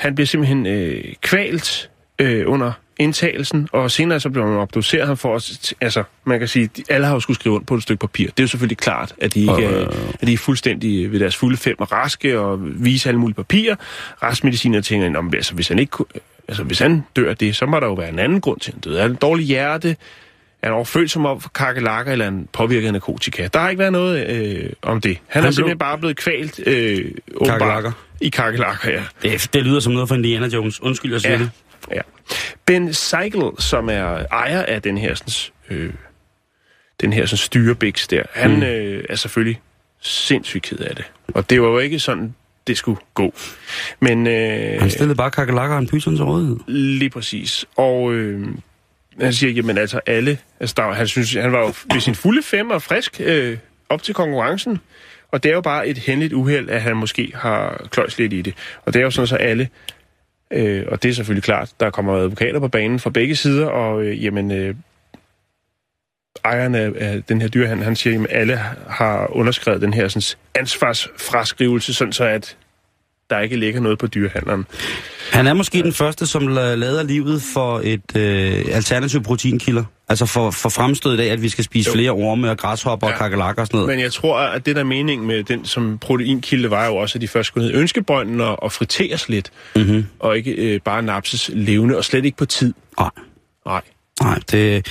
Han 0.00 0.14
blev 0.14 0.26
simpelthen 0.26 0.66
øh, 0.66 1.14
kvalt 1.20 1.90
øh, 2.18 2.50
under 2.50 2.72
indtagelsen, 2.98 3.68
og 3.72 3.90
senere 3.90 4.20
så 4.20 4.30
blev 4.30 4.44
han 4.44 4.52
obduceret 4.56 5.06
ham 5.06 5.16
for 5.16 5.34
os. 5.34 5.74
Altså, 5.80 6.04
man 6.24 6.38
kan 6.38 6.48
sige, 6.48 6.70
alle 6.88 7.06
har 7.06 7.14
jo 7.14 7.20
skulle 7.20 7.34
skrive 7.40 7.54
under 7.54 7.66
på 7.66 7.74
et 7.74 7.82
stykke 7.82 8.00
papir. 8.00 8.26
Det 8.26 8.40
er 8.40 8.44
jo 8.44 8.48
selvfølgelig 8.48 8.78
klart, 8.78 9.14
at 9.20 9.34
de 9.34 9.40
ikke 9.40 9.64
er, 9.64 9.86
at 10.20 10.26
de 10.26 10.32
er 10.32 10.36
fuldstændig 10.38 11.12
ved 11.12 11.20
deres 11.20 11.36
fulde 11.36 11.56
fem 11.56 11.76
og 11.80 11.92
raske 11.92 12.38
og 12.40 12.58
vise 12.84 13.08
alle 13.08 13.20
mulige 13.20 13.36
papirer. 13.36 13.76
Retsmediciner 14.22 14.80
tænker, 14.80 15.08
"Nå, 15.08 15.20
men 15.20 15.34
altså, 15.34 15.54
hvis 15.54 15.68
han 15.68 15.78
ikke 15.78 15.90
kunne- 15.90 16.06
altså, 16.48 16.62
hvis 16.62 16.78
han 16.78 17.02
dør 17.16 17.30
af 17.30 17.36
det, 17.36 17.56
så 17.56 17.66
må 17.66 17.80
der 17.80 17.86
jo 17.86 17.94
være 17.94 18.08
en 18.08 18.18
anden 18.18 18.40
grund 18.40 18.60
til, 18.60 18.70
at 18.70 18.74
han 18.74 18.80
døde. 18.80 18.98
Er 18.98 19.02
det 19.02 19.10
en 19.10 19.16
dårlig 19.16 19.46
hjerte? 19.46 19.90
Er 20.62 20.66
han 20.66 20.72
overfølsom 20.74 21.26
op 21.26 21.42
for 21.42 21.48
kakelakker, 21.48 22.12
eller 22.12 22.24
er 22.24 22.30
han 22.30 22.48
påvirket 22.52 22.86
af 22.86 22.92
narkotika? 22.92 23.48
Der 23.54 23.60
har 23.60 23.68
ikke 23.68 23.78
været 23.80 23.92
noget 23.92 24.26
øh, 24.30 24.70
om 24.82 25.00
det. 25.00 25.10
Han, 25.10 25.20
han 25.28 25.42
er 25.42 25.46
blev- 25.46 25.52
simpelthen 25.52 25.78
bare 25.78 25.98
blevet 25.98 26.16
kvalt 26.16 26.60
øh, 26.66 27.04
Kakelakker. 27.46 27.92
i 28.20 28.28
kakelakker, 28.28 28.90
ja. 28.90 29.02
det, 29.22 29.50
det 29.52 29.62
lyder 29.62 29.80
som 29.80 29.92
noget 29.92 30.08
fra 30.08 30.14
Indiana 30.16 30.46
Jones. 30.46 30.82
Undskyld, 30.82 31.12
jeg 31.12 31.20
siger 31.20 31.32
Ja, 31.32 31.38
det. 31.38 31.50
ja. 31.94 32.00
Ben 32.66 32.94
Seigel, 32.94 33.42
som 33.58 33.88
er 33.88 34.26
ejer 34.32 34.62
af 34.62 34.82
den 34.82 34.98
her, 34.98 35.14
sådan, 35.14 35.76
øh, 35.78 35.92
den 37.00 37.12
her 37.12 37.26
sådan, 37.26 37.38
styrebiks 37.38 38.08
der, 38.08 38.22
han 38.32 38.56
mm. 38.56 38.62
øh, 38.62 39.04
er 39.08 39.14
selvfølgelig 39.16 39.60
sindssygt 40.00 40.62
ked 40.62 40.78
af 40.78 40.96
det. 40.96 41.04
Og 41.34 41.50
det 41.50 41.62
var 41.62 41.68
jo 41.68 41.78
ikke 41.78 41.98
sådan, 41.98 42.34
det 42.66 42.76
skulle 42.76 43.00
gå. 43.14 43.34
Men 44.00 44.26
øh, 44.26 44.80
Han 44.80 44.90
stillede 44.90 45.16
bare 45.16 45.30
kakelakker 45.30 45.76
og 45.76 45.82
en 45.82 45.88
python 45.88 46.16
til 46.16 46.24
rådighed. 46.24 46.56
lige 46.66 47.10
præcis. 47.10 47.66
Og 47.76 48.12
øh, 48.12 48.46
han 49.20 49.32
siger, 49.32 49.52
jamen 49.52 49.78
altså 49.78 50.00
alle, 50.06 50.38
altså 50.60 50.74
der, 50.76 50.92
han, 50.92 51.06
synes, 51.06 51.34
han 51.34 51.52
var 51.52 51.58
jo 51.60 51.72
ved 51.92 52.00
sin 52.00 52.14
fulde 52.14 52.42
fem 52.42 52.70
og 52.70 52.82
frisk 52.82 53.20
øh, 53.24 53.58
op 53.88 54.02
til 54.02 54.14
konkurrencen. 54.14 54.78
Og 55.32 55.42
det 55.42 55.50
er 55.50 55.54
jo 55.54 55.60
bare 55.60 55.88
et 55.88 55.98
hændeligt 55.98 56.32
uheld, 56.32 56.70
at 56.70 56.82
han 56.82 56.96
måske 56.96 57.32
har 57.34 57.86
kløjs 57.90 58.18
lidt 58.18 58.32
i 58.32 58.42
det. 58.42 58.54
Og 58.86 58.94
det 58.94 59.00
er 59.00 59.04
jo 59.04 59.10
sådan, 59.10 59.26
så 59.26 59.36
alle 59.36 59.68
Øh, 60.54 60.84
og 60.88 61.02
det 61.02 61.08
er 61.08 61.12
selvfølgelig 61.12 61.42
klart, 61.44 61.70
der 61.80 61.90
kommer 61.90 62.14
advokater 62.14 62.60
på 62.60 62.68
banen 62.68 62.98
fra 62.98 63.10
begge 63.10 63.36
sider, 63.36 63.66
og 63.66 64.02
øh, 64.02 64.24
jamen, 64.24 64.50
øh, 64.52 64.74
ejeren 66.44 66.74
af, 66.74 66.90
af 66.96 67.22
den 67.28 67.40
her 67.40 67.48
dyrehandel, 67.48 67.84
han 67.84 67.96
siger, 67.96 68.20
at 68.20 68.26
alle 68.30 68.60
har 68.88 69.36
underskrevet 69.36 69.82
den 69.82 69.94
her 69.94 70.08
sådan, 70.08 70.22
ansvarsfraskrivelse, 70.54 71.94
sådan 71.94 72.12
så 72.12 72.24
at 72.24 72.56
der 73.30 73.40
ikke 73.40 73.56
ligger 73.56 73.80
noget 73.80 73.98
på 73.98 74.06
dyrehandleren. 74.06 74.66
Han 75.32 75.46
er 75.46 75.54
måske 75.54 75.82
den 75.82 75.92
første, 75.92 76.26
som 76.26 76.42
la- 76.48 76.60
lader 76.74 77.02
livet 77.02 77.42
for 77.54 77.80
et 77.84 78.16
øh, 78.16 78.64
alternativ 78.72 79.22
proteinkilder. 79.22 79.84
Altså 80.08 80.26
for, 80.26 80.50
for 80.50 80.68
fremstødet 80.68 81.20
af, 81.20 81.26
at 81.26 81.42
vi 81.42 81.48
skal 81.48 81.64
spise 81.64 81.88
Jo. 81.90 81.94
flere 81.94 82.10
orme 82.10 82.50
og 82.50 82.58
græshopper 82.58 83.06
ja. 83.08 83.12
Og 83.12 83.18
kakelakker 83.18 83.62
og 83.62 83.66
sådan 83.66 83.76
noget. 83.78 83.88
Men 83.90 84.00
jeg 84.00 84.12
tror, 84.12 84.38
at 84.38 84.66
det 84.66 84.74
der 84.76 84.80
er 84.80 84.86
meningen 84.86 85.26
med 85.26 85.42
den 85.44 85.64
som 85.64 85.98
proteinkilde 85.98 86.70
var 86.70 86.86
jo 86.86 86.96
også, 86.96 87.18
at 87.18 87.22
de 87.22 87.28
først 87.28 87.46
skulle 87.46 87.66
ned 87.68 87.74
i 87.74 87.78
ønskebrønden 87.78 88.40
og, 88.40 88.62
og 88.62 88.72
friteres 88.72 89.28
lidt, 89.28 89.50
Mm-hmm. 89.76 90.06
og 90.18 90.36
ikke 90.36 90.50
øh, 90.52 90.80
bare 90.84 91.02
napses 91.02 91.50
levende, 91.54 91.96
og 91.96 92.04
slet 92.04 92.24
ikke 92.24 92.36
på 92.36 92.44
tid. 92.44 92.74
Nej, 92.98 93.10
Nej. 93.66 93.80
nej 94.22 94.38
det, 94.50 94.86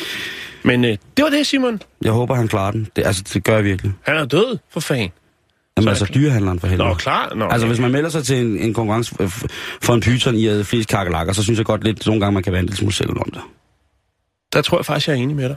Men 0.63 0.85
øh, 0.85 0.97
det 1.17 1.23
var 1.23 1.29
det, 1.29 1.47
Simon. 1.47 1.81
jeg 2.01 2.11
håber, 2.11 2.35
han 2.35 2.47
klarer 2.47 2.71
den. 2.71 2.87
Det, 2.95 3.05
altså, 3.05 3.23
det 3.33 3.43
gør 3.43 3.55
jeg 3.55 3.63
virkelig. 3.63 3.91
Han 4.01 4.17
er 4.17 4.25
død, 4.25 4.57
for 4.69 4.79
fanden. 4.79 5.09
Jamen 5.77 5.83
Så 5.83 5.89
altså, 5.89 6.05
er 6.05 6.07
dyrehandleren 6.13 6.59
for 6.59 6.67
helvede. 6.67 6.89
Nå, 6.89 6.93
klar. 6.95 7.33
Nå, 7.35 7.45
Altså, 7.47 7.67
hvis 7.67 7.79
man 7.79 7.91
melder 7.91 8.09
sig 8.09 8.23
til 8.23 8.37
en, 8.37 8.57
en 8.57 8.73
konkurrence 8.73 9.15
f- 9.21 9.45
for 9.81 9.93
en 9.93 10.01
python 10.01 10.35
i 10.35 10.47
at 10.47 10.65
flest 10.65 10.89
kakelakker, 10.89 11.33
så 11.33 11.43
synes 11.43 11.57
jeg 11.57 11.65
godt 11.65 11.83
lidt, 11.83 12.05
nogle 12.05 12.21
gange 12.21 12.33
man 12.33 12.43
kan 12.43 12.53
være 12.53 12.59
en 12.59 12.65
lille 12.65 12.77
smule 12.77 12.93
selv 12.93 13.09
om 13.09 13.29
det. 13.33 13.41
Der 14.53 14.61
tror 14.61 14.77
jeg 14.77 14.85
faktisk, 14.85 15.07
jeg 15.07 15.13
er 15.13 15.17
enig 15.17 15.35
med 15.35 15.49
dig. 15.49 15.55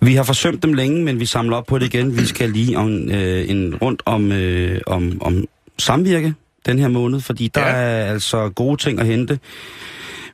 Vi 0.00 0.14
har 0.14 0.22
forsømt 0.22 0.62
dem 0.62 0.72
længe, 0.72 1.04
men 1.04 1.20
vi 1.20 1.26
samler 1.26 1.56
op 1.56 1.66
på 1.66 1.78
det 1.78 1.94
igen. 1.94 2.16
Vi 2.18 2.26
skal 2.26 2.50
lige 2.50 2.78
om, 2.78 3.10
øh, 3.10 3.50
en 3.50 3.74
rundt 3.82 4.02
om, 4.06 4.32
øh, 4.32 4.80
om, 4.86 5.18
om 5.20 5.44
samvirke 5.78 6.34
den 6.66 6.78
her 6.78 6.88
måned, 6.88 7.20
fordi 7.20 7.48
der 7.48 7.60
Ja. 7.60 7.66
er 7.72 8.04
altså 8.12 8.48
gode 8.48 8.76
ting 8.82 9.00
at 9.00 9.06
hente. 9.06 9.38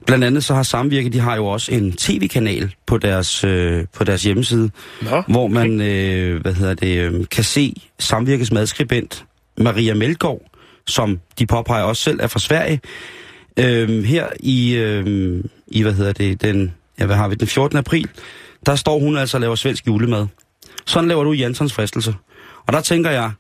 blandt 0.07 0.25
andet 0.25 0.45
så 0.45 0.55
har 0.55 0.63
Samvirke, 0.63 1.09
de 1.09 1.19
har 1.21 1.37
jo 1.37 1.47
også 1.47 1.73
en 1.73 1.93
tv-kanal 1.93 2.75
på 2.87 2.99
deres, 2.99 3.45
øh, 3.45 3.85
på 3.97 4.05
deres 4.05 4.23
hjemmeside, 4.23 4.71
Nå, 5.03 5.23
hvor 5.29 5.47
man, 5.49 5.81
øh, 5.81 6.41
hvad 6.41 6.55
hedder 6.55 6.75
det, 6.75 6.99
øh, 6.99 7.25
kan 7.31 7.45
se 7.45 7.75
Samvirkes 7.99 8.53
madskribent 8.53 9.25
Maria 9.59 9.95
Melgaard, 9.95 10.41
som 10.87 11.21
de 11.39 11.47
påpeger 11.47 11.83
også 11.85 12.03
selv 12.03 12.21
er 12.23 12.27
fra 12.27 12.39
Sverige. 12.39 12.81
Øh, 13.59 14.05
her 14.05 14.27
i, 14.41 14.75
øh, 14.75 15.45
i, 15.67 15.83
hvad 15.83 15.93
hedder 15.93 16.13
det, 16.13 16.43
den, 16.43 16.75
ja, 17.01 17.07
hvad 17.07 17.17
har 17.17 17.29
vi, 17.29 17.35
den 17.35 17.49
14. 17.49 17.79
april, 17.79 18.09
der 18.67 18.77
står 18.77 18.99
hun 18.99 19.17
altså 19.17 19.37
og 19.37 19.41
laver 19.41 19.55
svensk 19.55 19.87
julemad. 19.87 20.27
Sådan 20.87 21.09
laver 21.09 21.25
du 21.25 21.33
Jansons 21.33 21.73
fristelse. 21.73 22.15
Og 22.67 22.73
der 22.73 22.81
tænker 22.81 23.11
jeg, 23.11 23.31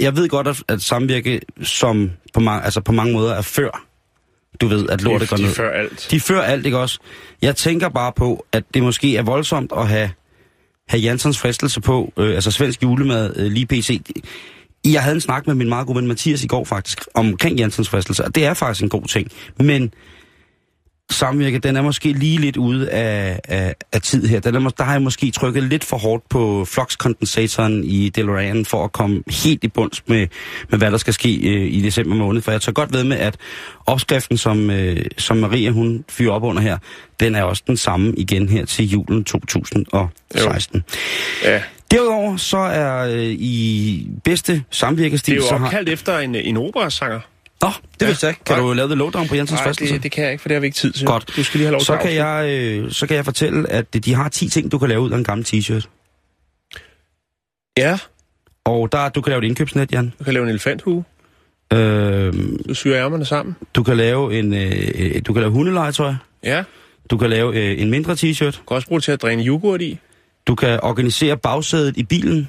jeg 0.00 0.16
ved 0.16 0.28
godt, 0.28 0.48
at, 0.48 0.62
at 0.68 0.82
samvirke 0.82 1.40
som 1.62 2.10
på, 2.34 2.40
mange, 2.40 2.64
altså 2.64 2.80
på 2.80 2.92
mange 2.92 3.12
måder 3.12 3.34
er 3.34 3.42
før, 3.42 3.86
du 4.60 4.66
ved, 4.66 4.88
at 4.88 5.02
lortet 5.02 5.28
går 5.28 5.36
de 5.36 5.42
ned. 5.42 5.54
før 5.54 5.70
alt. 5.70 6.06
De 6.10 6.20
fører 6.20 6.42
alt, 6.42 6.66
ikke 6.66 6.78
også? 6.78 6.98
Jeg 7.42 7.56
tænker 7.56 7.88
bare 7.88 8.12
på, 8.12 8.46
at 8.52 8.64
det 8.74 8.82
måske 8.82 9.16
er 9.16 9.22
voldsomt 9.22 9.72
at 9.76 9.88
have, 9.88 10.10
have 10.88 11.00
Jansons 11.00 11.38
fristelse 11.38 11.80
på, 11.80 12.12
øh, 12.16 12.34
altså 12.34 12.50
svensk 12.50 12.82
julemad, 12.82 13.36
øh, 13.36 13.52
lige 13.52 13.66
PC. 13.66 14.00
Jeg 14.84 15.02
havde 15.02 15.14
en 15.14 15.20
snak 15.20 15.46
med 15.46 15.54
min 15.54 15.68
meget 15.68 15.86
gode 15.86 15.96
ven 15.96 16.06
Mathias 16.06 16.44
i 16.44 16.46
går 16.46 16.64
faktisk, 16.64 17.00
omkring 17.14 17.58
Jansons 17.58 17.88
fristelse, 17.88 18.24
og 18.24 18.34
det 18.34 18.44
er 18.44 18.54
faktisk 18.54 18.82
en 18.82 18.88
god 18.88 19.04
ting. 19.04 19.30
Men 19.58 19.94
samvirke, 21.10 21.58
den 21.58 21.76
er 21.76 21.82
måske 21.82 22.12
lige 22.12 22.38
lidt 22.38 22.56
ude 22.56 22.90
af, 22.90 23.40
af, 23.44 23.74
af 23.92 24.00
tid 24.00 24.26
her. 24.26 24.40
Den 24.40 24.54
er, 24.54 24.68
der 24.68 24.84
har 24.84 24.92
jeg 24.92 25.02
måske 25.02 25.30
trykket 25.30 25.62
lidt 25.62 25.84
for 25.84 25.96
hårdt 25.96 26.28
på 26.28 26.64
flux-kondensatoren 26.64 27.84
i 27.84 28.08
DeLorean 28.08 28.64
for 28.64 28.84
at 28.84 28.92
komme 28.92 29.22
helt 29.44 29.64
i 29.64 29.68
bunds 29.68 30.02
med, 30.06 30.26
med 30.70 30.78
hvad 30.78 30.90
der 30.90 30.98
skal 30.98 31.14
ske 31.14 31.34
øh, 31.34 31.72
i 31.72 31.80
december 31.80 32.14
måned. 32.16 32.42
For 32.42 32.50
jeg 32.50 32.60
tør 32.60 32.72
godt 32.72 32.92
ved 32.92 33.04
med, 33.04 33.16
at 33.16 33.36
opskriften, 33.86 34.38
som, 34.38 34.70
øh, 34.70 35.04
som 35.18 35.36
Maria 35.36 35.70
hun 35.70 36.04
fyrer 36.08 36.32
op 36.32 36.42
under 36.42 36.62
her, 36.62 36.78
den 37.20 37.34
er 37.34 37.42
også 37.42 37.62
den 37.66 37.76
samme 37.76 38.14
igen 38.16 38.48
her 38.48 38.64
til 38.64 38.88
julen 38.88 39.24
2016. 39.24 40.84
Ja. 41.44 41.62
Derudover 41.90 42.36
så 42.36 42.58
er 42.58 43.08
øh, 43.08 43.22
i 43.22 44.08
bedste 44.24 44.52
Det 44.52 44.62
samvirkestil... 44.70 45.32
er 45.34 45.36
jo 45.36 45.42
så 45.42 45.56
har... 45.56 45.64
opkaldt 45.64 45.88
efter 45.88 46.18
en, 46.18 46.34
en 46.34 46.56
operasanger. 46.56 47.20
Nå, 47.64 47.70
det 47.94 48.02
Ja. 48.02 48.06
vidste 48.06 48.26
jeg 48.26 48.30
ikke. 48.30 48.44
Kan 48.44 48.56
Nej. 48.56 48.66
du 48.66 48.72
lave 48.72 48.88
det 48.88 48.98
lowdown 48.98 49.28
på 49.28 49.34
Jensens 49.34 49.58
Nej, 49.60 49.66
fristelse? 49.66 49.94
det, 49.94 50.02
det 50.02 50.12
kan 50.12 50.24
jeg 50.24 50.32
ikke, 50.32 50.42
for 50.42 50.48
det 50.48 50.54
har 50.54 50.60
vi 50.60 50.66
ikke 50.66 50.76
tid 50.76 50.92
til. 50.92 51.06
Godt. 51.06 51.32
Du 51.36 51.42
skal 51.44 51.58
lige 51.58 51.66
have 51.66 51.72
lov 51.72 51.80
så 51.80 51.96
kan, 52.02 52.14
jeg, 52.14 52.46
øh, 52.50 52.90
så 52.90 53.06
kan 53.06 53.16
jeg 53.16 53.24
fortælle, 53.24 53.70
at 53.70 54.04
de 54.04 54.14
har 54.14 54.28
10 54.28 54.48
ting, 54.48 54.72
du 54.72 54.78
kan 54.78 54.88
lave 54.88 55.00
ud 55.00 55.10
af 55.10 55.16
en 55.16 55.24
gammel 55.24 55.46
t-shirt. 55.46 55.88
Ja, 57.78 57.98
Og 58.64 58.92
der, 58.92 59.08
du 59.08 59.20
kan 59.20 59.30
lave 59.30 59.42
et 59.44 59.46
indkøbsnet, 59.48 59.92
Jan. 59.92 60.12
du 60.18 60.24
kan 60.24 60.32
lave 60.34 60.42
en 60.42 60.48
elefanthue. 60.50 61.04
Øh, 61.72 62.32
Du 62.68 62.74
syr 62.74 62.94
ærmerne 62.96 63.24
sammen. 63.24 63.56
du 63.74 63.82
kan 63.82 63.96
lave 63.96 64.38
en, 64.38 64.54
øh, 64.54 65.22
du 65.26 65.32
kan 65.32 65.40
lave 65.42 65.52
hundelegetøj. 65.52 66.14
Ja, 66.44 66.64
Du 67.10 67.16
kan 67.16 67.30
lave 67.30 67.56
øh, 67.56 67.80
en 67.82 67.90
mindre 67.90 68.12
t-shirt. 68.12 68.44
du 68.58 68.64
kan 68.68 68.74
også 68.74 68.88
bruge 68.88 68.98
det 69.00 69.04
til 69.04 69.12
at 69.12 69.22
dræne 69.22 69.42
yoghurt 69.44 69.82
i. 69.82 69.98
Du 70.46 70.54
kan 70.54 70.80
organisere 70.82 71.36
bagsædet 71.36 71.96
i 71.96 72.02
bilen. 72.02 72.48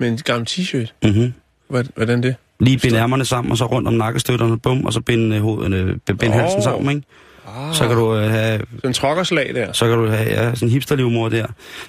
Med 0.00 0.08
en 0.08 0.16
gammel 0.16 0.46
t-shirt. 0.50 0.92
Mm-hmm. 1.02 1.32
Hvad- 1.68 1.84
Hvordan 1.96 2.22
det? 2.22 2.34
Lige 2.60 2.78
binde 2.78 2.98
ærmerne 2.98 3.24
sammen, 3.24 3.50
og 3.52 3.58
så 3.58 3.64
rundt 3.66 3.88
om 3.88 3.94
nakkestøtterne, 3.94 4.58
bum, 4.58 4.84
og 4.84 4.92
så 4.92 5.00
binde, 5.00 5.36
øh, 5.36 5.42
hovederne, 5.42 5.76
øh, 5.76 6.16
binde 6.16 6.36
halsen 6.36 6.62
sammen, 6.62 6.96
ikke? 6.96 7.08
Ah, 7.48 7.74
Så 7.74 7.88
kan 7.88 7.96
du 7.96 8.14
øh, 8.16 8.30
have, 8.30 8.58
Sådan 8.58 8.90
en 8.90 8.92
trokkerslag 8.94 9.54
der. 9.54 9.72
så 9.72 9.88
kan 9.88 9.98
du 9.98 10.06
have 10.06 10.28
ja, 10.28 10.54
sådan 10.54 10.68
en 10.68 10.72
hipsterlivmor 10.72 11.28
der. 11.28 11.46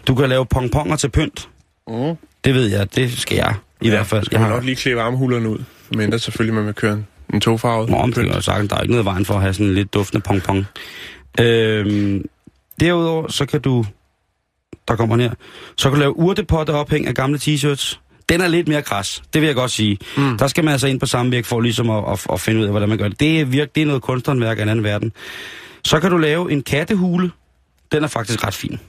Du 0.07 0.15
kan 0.15 0.29
lave 0.29 0.45
pongponger 0.45 0.95
til 0.95 1.09
pynt. 1.09 1.49
Mm. 1.87 2.15
Det 2.45 2.53
ved 2.53 2.65
jeg, 2.67 2.95
det 2.95 3.11
skal 3.11 3.35
jeg 3.35 3.55
i 3.81 3.89
hvert 3.89 4.05
fald. 4.05 4.25
Skal 4.25 4.39
man 4.39 4.49
nok 4.49 4.63
lige 4.63 4.75
klippe 4.75 5.01
armhulerne 5.01 5.49
ud. 5.49 5.59
Men 5.95 6.19
selvfølgelig, 6.19 6.53
man 6.55 6.65
vil 6.65 6.73
køre 6.73 6.93
en, 6.93 7.07
en 7.33 7.41
togfarvet. 7.41 7.89
Nå, 7.89 7.97
men 8.05 8.11
det 8.13 8.35
er 8.35 8.39
sagt, 8.39 8.69
der 8.69 8.75
er 8.75 8.81
ikke 8.81 8.91
noget 8.93 9.05
vejen 9.05 9.25
for 9.25 9.33
at 9.33 9.41
have 9.41 9.53
sådan 9.53 9.65
en 9.65 9.73
lidt 9.73 9.93
duftende 9.93 10.21
pong-pong. 10.29 10.65
Øhm, 11.39 12.25
derudover, 12.79 13.27
så 13.27 13.45
kan 13.45 13.61
du... 13.61 13.85
Der 14.87 14.95
kommer 14.95 15.17
her. 15.17 15.31
Så 15.77 15.89
kan 15.89 15.93
du 15.95 15.99
lave 15.99 16.17
urtepotte 16.17 16.71
ophæng 16.71 17.07
af 17.07 17.13
gamle 17.15 17.37
t-shirts. 17.43 17.97
Den 18.29 18.41
er 18.41 18.47
lidt 18.47 18.67
mere 18.67 18.81
kras, 18.81 19.21
det 19.33 19.41
vil 19.41 19.47
jeg 19.47 19.55
godt 19.55 19.71
sige. 19.71 19.97
Mm. 20.17 20.37
Der 20.37 20.47
skal 20.47 20.63
man 20.63 20.71
altså 20.71 20.87
ind 20.87 20.99
på 20.99 21.05
samvirke 21.05 21.47
for 21.47 21.61
ligesom 21.61 21.89
at, 21.89 22.03
at, 22.11 22.25
at 22.33 22.39
finde 22.39 22.59
ud 22.59 22.65
af, 22.65 22.71
hvordan 22.71 22.89
man 22.89 22.97
gør 22.97 23.07
det. 23.07 23.19
Det 23.19 23.39
er, 23.41 23.45
virke, 23.45 23.71
det 23.75 23.81
er 23.81 23.85
noget 23.85 24.01
kunsthåndværk 24.01 24.57
af 24.57 24.63
en 24.63 24.69
anden 24.69 24.83
verden. 24.83 25.11
Så 25.85 25.99
kan 25.99 26.11
du 26.11 26.17
lave 26.17 26.51
en 26.51 26.63
kattehule. 26.63 27.31
Den 27.91 28.03
er 28.03 28.07
faktisk 28.07 28.43
ret 28.47 28.53
fin. 28.53 28.79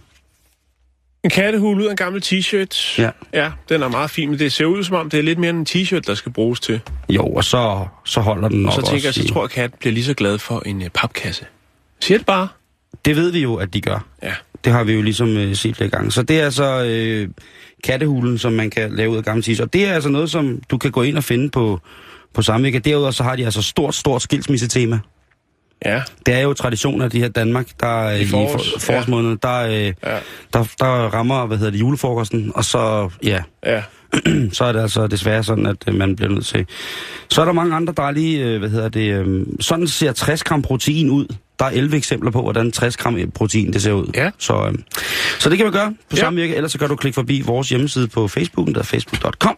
En 1.25 1.31
kattehul 1.31 1.81
ud 1.81 1.87
af 1.87 1.91
en 1.91 1.97
gammel 1.97 2.23
t-shirt. 2.25 3.03
Ja. 3.03 3.11
Ja, 3.33 3.51
den 3.69 3.83
er 3.83 3.89
meget 3.89 4.11
fin, 4.11 4.31
men 4.31 4.39
det 4.39 4.53
ser 4.53 4.65
ud 4.65 4.85
som 4.85 4.97
om, 4.97 5.11
det 5.11 5.19
er 5.19 5.23
lidt 5.23 5.39
mere 5.39 5.51
end 5.51 5.59
en 5.59 5.83
t-shirt, 5.83 6.01
der 6.07 6.15
skal 6.15 6.33
bruges 6.33 6.61
til. 6.61 6.81
Jo, 7.09 7.27
og 7.27 7.45
så, 7.45 7.87
så 8.05 8.21
holder 8.21 8.49
den 8.49 8.63
nok 8.63 8.73
så 8.73 8.81
tænker 8.81 8.97
jeg, 9.03 9.09
også 9.09 9.21
så 9.21 9.27
i- 9.27 9.29
tror 9.29 9.41
jeg, 9.41 9.45
at 9.45 9.51
katten 9.51 9.79
bliver 9.81 9.93
lige 9.93 10.05
så 10.05 10.15
glad 10.15 10.39
for 10.39 10.63
en 10.67 10.83
uh, 10.83 10.89
papkasse. 10.95 11.45
Siger 12.01 12.19
det 12.19 12.27
bare. 12.27 12.49
Det 13.05 13.17
ved 13.17 13.31
vi 13.31 13.39
jo, 13.43 13.55
at 13.55 13.75
de 13.75 13.81
gør. 13.81 14.05
Ja. 14.23 14.33
Det 14.65 14.73
har 14.73 14.85
vi 14.85 14.93
jo 14.93 15.03
ligesom 15.03 15.37
øh, 15.37 15.57
set 15.57 15.77
flere 15.77 15.91
gange. 15.91 16.11
Så 16.13 16.23
det 16.23 16.41
er 16.41 16.45
altså 16.45 16.85
øh, 16.85 17.29
kattehulen, 17.83 18.39
som 18.39 18.53
man 18.53 18.71
kan 18.71 18.97
lave 18.97 19.11
ud 19.11 19.17
af 19.17 19.25
gamle 19.25 19.43
t-shirts. 19.43 19.63
Og 19.63 19.73
det 19.73 19.87
er 19.87 19.93
altså 19.95 20.09
noget, 20.09 20.31
som 20.31 20.61
du 20.71 20.79
kan 20.79 20.91
gå 20.91 21.03
ind 21.03 21.17
og 21.17 21.25
finde 21.25 21.51
på, 21.51 21.81
på 22.35 22.43
Samvirke. 22.43 22.79
Derudover 22.79 23.11
så 23.11 23.23
har 23.23 23.37
de 23.37 23.45
altså 23.45 23.63
stort, 23.63 23.95
stort 23.95 24.23
skilsmissetema. 24.23 24.99
Ja. 25.85 26.03
Det 26.27 26.35
er 26.35 26.41
jo 26.41 26.53
tradition 26.53 27.03
af 27.03 27.11
de 27.11 27.19
her 27.21 27.29
Danmark, 27.29 27.67
der 27.81 28.05
øh, 28.05 28.19
I 28.19 28.23
i, 28.23 28.27
forårs, 28.27 28.73
for, 28.73 28.81
forårsmåneden, 28.81 29.39
der, 29.43 29.59
øh, 29.67 29.73
Ja. 29.73 29.93
der, 30.53 30.65
der 30.79 30.87
rammer, 30.87 31.47
hvad 31.47 31.57
hedder 31.59 31.71
det, 31.71 31.81
julefrokosten, 31.81 32.53
og 32.55 32.65
så, 32.65 33.11
ja, 33.25 33.43
Ja. 33.67 33.83
så 34.53 34.65
er 34.65 34.73
det 34.73 34.81
altså 34.81 35.07
desværre 35.07 35.43
sådan, 35.45 35.67
at 35.67 35.77
øh, 35.89 35.95
man 35.95 36.17
bliver 36.17 36.31
nødt 36.33 36.47
til. 36.47 36.67
Så 37.31 37.41
er 37.41 37.45
der 37.45 37.53
mange 37.53 37.75
andre, 37.77 37.95
der 37.97 38.03
er 38.03 38.11
lige, 38.11 38.45
øh, 38.45 38.59
hvad 38.59 38.69
hedder 38.69 38.89
det, 38.89 39.13
øh, 39.15 39.47
sådan 39.61 39.87
ser 39.87 40.13
60 40.13 40.45
gram 40.45 40.63
protein 40.63 41.11
ud. 41.11 41.27
Der 41.63 41.69
er 41.69 41.73
11 41.73 41.97
eksempler 41.97 42.31
på, 42.31 42.43
hvordan 42.43 42.73
60 42.73 42.97
gram 42.97 43.19
protein 43.35 43.73
det 43.73 43.83
ser 43.83 43.93
ud. 43.93 44.07
Ja. 44.15 44.31
Så, 44.39 44.67
øh, 44.67 44.75
så 45.39 45.51
det 45.51 45.59
kan 45.59 45.67
man 45.67 45.73
gøre 45.73 45.91
på 45.91 45.97
Ja. 46.13 46.17
ja. 46.17 46.21
samvirke, 46.21 46.57
ellers 46.57 46.73
så 46.73 46.79
kan 46.79 46.89
du 46.89 46.97
klikke 46.97 47.15
forbi 47.15 47.41
vores 47.41 47.69
hjemmeside 47.69 48.09
på 48.09 48.29
Facebook, 48.29 48.69
der 48.69 48.79
er 48.79 48.83
facebook.com. 48.83 49.57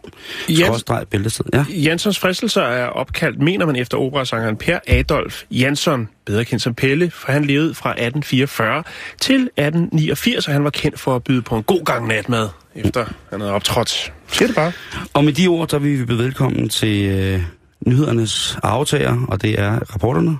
Bæltested. 1.09 1.45
Ja. 1.53 1.65
Jansons 1.69 2.19
fristelser 2.19 2.61
er 2.61 2.85
opkaldt, 2.87 3.41
mener 3.41 3.65
man, 3.65 3.75
efter 3.75 3.97
operasangeren 3.97 4.57
Per 4.57 4.79
Adolf 4.87 5.43
Jansson, 5.51 6.09
bedre 6.25 6.45
kendt 6.45 6.63
som 6.63 6.73
Pelle, 6.73 7.11
for 7.11 7.31
han 7.31 7.45
levede 7.45 7.73
fra 7.73 7.89
1844 7.89 8.83
til 9.21 9.35
1889, 9.35 10.47
og 10.47 10.53
han 10.53 10.63
var 10.63 10.69
kendt 10.69 10.99
for 10.99 11.15
at 11.15 11.23
byde 11.23 11.41
på 11.41 11.55
en 11.57 11.63
god 11.63 11.85
gang 11.85 12.07
natmad, 12.07 12.49
efter 12.75 13.05
han 13.29 13.39
havde 13.41 13.53
optrådt. 13.53 14.13
Siger 14.27 14.47
det 14.47 14.55
bare. 14.55 14.71
Og 15.13 15.23
med 15.25 15.33
de 15.33 15.47
ord, 15.47 15.67
så 15.69 15.77
vil 15.79 15.99
vi 15.99 16.05
byde 16.05 16.17
velkommen 16.23 16.69
til 16.69 17.05
øh, 17.05 17.41
nyhedernes 17.87 18.57
aftager, 18.63 19.25
og 19.27 19.41
det 19.41 19.59
er 19.59 19.79
rapporterne. 19.93 20.37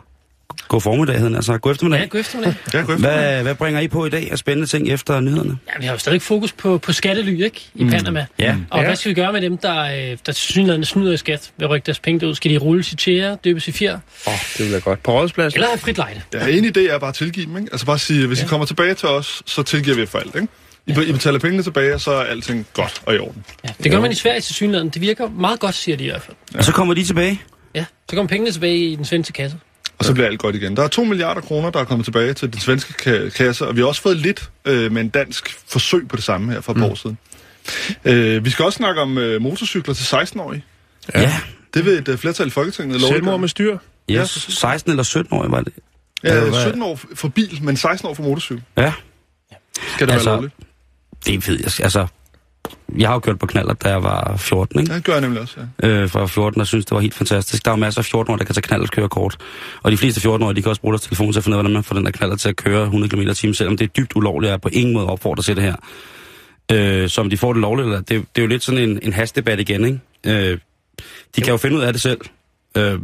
God 0.68 0.82
formiddag, 0.82 1.20
hedder 1.20 1.36
altså. 1.36 1.58
God 1.58 1.72
eftermiddag. 1.72 2.00
Ja, 2.02 2.06
god 2.06 2.20
eftermiddag. 2.20 2.54
Ja, 2.74 2.82
god 2.82 3.00
Hvad, 3.00 3.42
hvad 3.44 3.56
bringer 3.56 3.82
I 3.82 3.88
på 3.88 4.06
i 4.06 4.10
dag 4.10 4.32
af 4.32 4.38
spændende 4.38 4.68
ting 4.68 4.90
efter 4.90 5.20
nyhederne? 5.20 5.58
Ja, 5.68 5.80
vi 5.80 5.86
har 5.86 5.94
jo 5.94 5.98
stadig 6.00 6.22
fokus 6.22 6.52
på, 6.54 6.78
på 6.78 6.94
skattely, 6.94 7.44
ikke? 7.44 7.70
I 7.76 7.84
mm. 7.84 7.90
Panama. 7.90 8.26
Ja. 8.40 8.56
Og 8.70 8.80
Ja. 8.80 8.86
hvad 8.86 8.96
skal 8.96 9.10
vi 9.10 9.14
gøre 9.14 9.34
med 9.34 9.42
dem, 9.42 9.58
der, 9.58 9.82
øh, 9.84 9.92
der 9.98 10.16
tilsyneladende 10.26 10.86
snyder 10.86 11.14
i 11.14 11.18
skat 11.18 11.52
ved 11.58 11.66
at 11.66 11.70
rykke 11.70 11.86
deres 11.86 12.00
penge 12.00 12.28
ud? 12.28 12.36
Skal 12.36 12.52
de 12.52 12.58
rulles 12.58 12.92
i 12.92 12.96
tjære, 12.96 13.38
døbes 13.44 13.68
i 13.68 13.72
fjer, 13.72 13.94
Åh, 14.28 14.34
oh, 14.34 14.40
det 14.58 14.66
vil 14.66 14.72
jeg 14.74 14.84
godt. 14.84 15.04
På 15.04 15.12
rådspladsen. 15.20 15.58
eller 15.58 15.68
have 15.68 15.80
frit 15.80 15.98
lejde? 15.98 16.22
Ja, 16.34 16.48
en 16.48 16.66
idé 16.66 16.80
er 16.94 16.98
bare 17.00 17.10
at 17.10 17.16
tilgive 17.16 17.46
dem, 17.46 17.58
ikke? 17.58 17.70
Altså 17.72 17.86
bare 17.86 18.00
sige, 18.00 18.28
hvis 18.28 18.42
I 18.42 18.46
kommer 18.46 18.66
tilbage 18.66 18.94
til 18.94 19.10
os, 19.10 19.42
så 19.46 19.64
tilgiver 19.64 19.96
vi 19.96 20.06
for 20.06 20.20
alt, 20.20 20.36
ikke? 20.36 20.48
I, 20.88 21.10
I 21.10 21.12
betaler 21.12 21.40
pengene 21.40 21.64
tilbage, 21.64 21.94
og 21.94 22.02
så 22.02 22.12
er 22.12 22.24
alting 22.24 22.68
godt 22.74 23.02
og 23.06 23.16
i 23.16 23.18
orden. 23.18 23.44
Ja, 23.64 23.70
det 23.84 23.92
gør 23.92 24.00
man 24.02 24.12
i 24.12 24.16
Sverige 24.16 24.42
tilsyneladende. 24.42 24.92
Det 24.92 25.02
virker 25.02 25.30
meget 25.30 25.60
godt, 25.60 25.76
siger 25.76 25.98
de 25.98 26.04
i 26.04 26.08
hvert 26.10 26.22
fald. 26.22 26.36
Og 26.56 26.64
så 26.64 26.72
kommer 26.72 26.94
de 26.94 27.04
tilbage. 27.04 27.42
Ja, 27.76 27.86
så 28.10 28.16
kommer 28.16 28.28
pengene 28.30 28.52
tilbage 28.52 28.78
i 28.78 28.96
den 28.96 29.06
svenske 29.06 29.34
kasse. 29.34 29.58
Og 30.00 30.06
så 30.06 30.14
bliver 30.14 30.28
alt 30.28 30.40
godt 30.40 30.56
igen. 30.56 30.76
Der 30.78 30.84
er 30.84 30.88
2 30.88 31.04
milliarder 31.04 31.42
kroner, 31.42 31.70
der 31.70 31.80
er 31.80 31.84
kommet 31.84 32.06
tilbage 32.06 32.34
til 32.34 32.54
den 32.54 32.60
svenske 32.60 32.94
ka- 33.02 33.30
kasse, 33.30 33.68
og 33.68 33.76
vi 33.76 33.82
har 33.82 33.88
også 33.88 34.02
fået 34.02 34.18
lidt 34.18 34.50
øh, 34.66 34.92
med 34.92 35.02
en 35.02 35.10
dansk 35.10 35.60
forsøg 35.68 36.08
på 36.08 36.16
det 36.16 36.24
samme 36.24 36.52
her 36.54 36.62
for 36.62 36.72
et 36.72 36.78
par 36.78 36.86
år 36.86 36.96
siden. 36.96 37.18
Øh, 38.06 38.46
vi 38.46 38.50
skal 38.50 38.66
også 38.66 38.78
snakke 38.78 39.02
om 39.02 39.18
øh, 39.18 39.42
motorcykler 39.42 39.94
til 39.94 40.16
16-årige. 40.16 40.64
Ja. 41.16 41.22
ja. 41.22 41.34
Det 41.74 41.86
vil 41.86 41.94
et 41.94 42.08
øh, 42.08 42.18
flertal 42.18 42.48
i 42.48 42.50
Folketinget 42.50 43.02
love. 43.02 43.12
Selvmord 43.14 43.40
med 43.40 43.48
styr. 43.50 43.78
Yes. 44.12 44.30
16 44.50 44.92
eller 44.92 45.04
17 45.04 45.34
år 45.38 45.48
var 45.48 45.62
det. 45.62 45.74
Ja, 46.24 46.30
Eller 46.30 46.50
hvad? 46.50 46.62
17 46.62 46.82
år 46.82 47.00
for 47.16 47.28
bil, 47.28 47.60
men 47.64 47.78
16 47.78 48.10
år 48.10 48.14
for 48.14 48.24
motorcykel. 48.24 48.64
Ja. 48.78 48.94
Skal 49.96 50.08
det 50.08 50.14
Altså, 50.14 50.30
være 50.30 50.36
lovligt? 50.36 50.54
Det 51.26 51.48
ved 51.48 51.60
jeg. 51.60 51.72
Altså, 51.84 52.08
jeg 52.98 53.08
har 53.10 53.14
jo 53.14 53.20
kørt 53.20 53.40
på 53.40 53.46
knaller, 53.46 53.74
da 53.74 53.90
jeg 53.90 54.04
var 54.04 54.38
14, 54.38 54.80
ikke? 54.80 54.92
Ja, 54.92 54.98
det 54.98 55.04
gør 55.06 55.14
jeg 55.14 55.22
nemlig 55.22 55.42
også, 55.42 55.56
ja. 55.84 55.88
øh, 55.88 56.10
fra 56.10 56.26
14 56.26 56.62
og 56.62 56.68
synes, 56.68 56.86
det 56.86 56.96
var 56.96 57.02
helt 57.02 57.14
fantastisk. 57.14 57.66
Der 57.66 57.72
er 57.72 57.76
jo 57.76 57.80
masser 57.80 58.02
af 58.02 58.06
14-årige, 58.06 58.38
der 58.40 58.46
kan 58.46 58.56
tage 58.56 58.62
knallert 58.62 58.92
køre 58.92 59.10
kort. 59.10 59.38
Og 59.84 59.92
de 59.92 59.98
fleste 59.98 60.30
14-årige, 60.30 60.56
de 60.56 60.62
kan 60.62 60.70
også 60.70 60.82
bruge 60.82 60.94
deres 60.94 61.02
telefon 61.02 61.32
til 61.34 61.40
at 61.40 61.44
finde 61.44 61.56
ud 61.56 61.60
af, 61.60 61.64
hvordan 61.64 61.74
man 61.74 61.84
får 61.84 61.96
den 61.96 62.06
der 62.06 62.12
knaller 62.12 62.36
til 62.36 62.50
at 62.50 62.56
køre 62.56 62.84
100 62.84 63.10
km 63.10 63.30
timen, 63.34 63.54
selvom 63.54 63.78
det 63.78 63.86
er 63.86 63.90
dybt 63.90 64.16
ulovligt, 64.16 64.48
og 64.48 64.52
jeg 64.52 64.54
er 64.54 64.58
på 64.58 64.70
ingen 64.72 64.94
måde 64.94 65.06
opfordrer 65.08 65.44
til 65.44 65.56
det 65.56 65.64
her. 65.64 65.76
Øh, 66.72 67.10
så 67.10 67.22
om 67.22 67.30
de 67.30 67.38
får 67.38 67.54
det 67.54 67.62
lovligt, 67.62 67.86
eller 67.86 67.98
det, 68.00 68.10
det 68.10 68.26
er 68.36 68.42
jo 68.42 68.48
lidt 68.48 68.64
sådan 68.64 68.90
en, 68.90 69.00
en 69.02 69.14
hasdebat 69.14 69.60
igen, 69.60 69.86
ikke? 69.86 70.52
Øh, 70.52 70.58
de 71.36 71.42
kan 71.42 71.52
jo 71.52 71.58
finde 71.58 71.78
ud 71.78 71.82
af 71.82 71.94
det 71.94 72.02
selv. 72.02 72.20
Øh, 72.78 73.00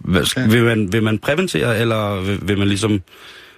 hvad, 0.00 0.22
Ja. 0.36 0.46
vil, 0.46 0.64
man, 0.64 0.92
vil 0.92 1.02
man 1.02 1.18
præventere, 1.18 1.78
eller 1.78 2.20
vil, 2.20 2.38
vil 2.48 2.58
man 2.58 2.68
ligesom 2.68 3.02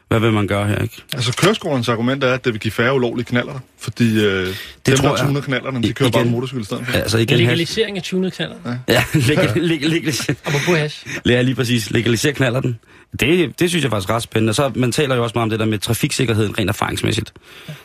hvad 0.09 0.21
vil 0.21 0.33
man 0.33 0.47
gøre 0.47 0.67
her, 0.69 0.79
ikke? 0.83 1.03
Altså, 1.15 1.33
køreskolernes 1.37 1.89
argument 1.89 2.25
er, 2.25 2.33
at 2.33 2.45
det 2.45 2.53
vil 2.53 2.61
give 2.61 2.73
færre 2.73 2.95
ulovlige 2.95 3.25
knaller, 3.27 3.59
fordi 3.79 4.25
øh, 4.25 4.47
det 4.47 4.57
dem, 4.87 4.97
tror 4.97 5.09
der 5.09 5.17
jeg. 5.17 5.27
tuner 5.27 5.41
knallerne, 5.41 5.83
de 5.83 5.93
kører 5.93 6.11
bare 6.11 6.23
igen. 6.23 6.31
på 6.33 6.35
motorcykel 6.35 6.63
i 6.63 6.65
stedet 6.65 6.87
for. 6.87 6.93
Altså 6.99 7.19
igen, 7.19 7.29
hash. 7.39 7.41
Legalisering 7.43 7.97
af 7.97 8.03
tunet 8.03 8.33
knaller. 8.33 8.57
Ja, 8.89 9.05
legal, 9.15 9.51
legal, 9.57 9.91
legal, 9.91 10.15
Apropos 10.45 10.77
hash. 10.79 11.07
Ja, 11.27 11.43
lige 11.43 11.55
præcis. 11.55 11.91
Legalisere 11.91 12.33
knaller 12.33 12.61
den. 12.61 12.79
Det, 13.21 13.61
det 13.61 13.69
synes 13.71 13.83
jeg 13.83 13.91
faktisk 13.91 14.11
er 14.11 14.15
ret 14.15 14.23
spændende. 14.23 14.55
Så 14.55 14.73
man 14.75 14.93
taler 14.93 15.15
jo 15.17 15.23
også 15.23 15.33
meget 15.35 15.43
om 15.43 15.51
det 15.51 15.59
der 15.61 15.67
med 15.67 15.79
trafiksikkerheden 15.79 16.59
rent 16.59 16.71
erfaringsmæssigt. 16.71 17.33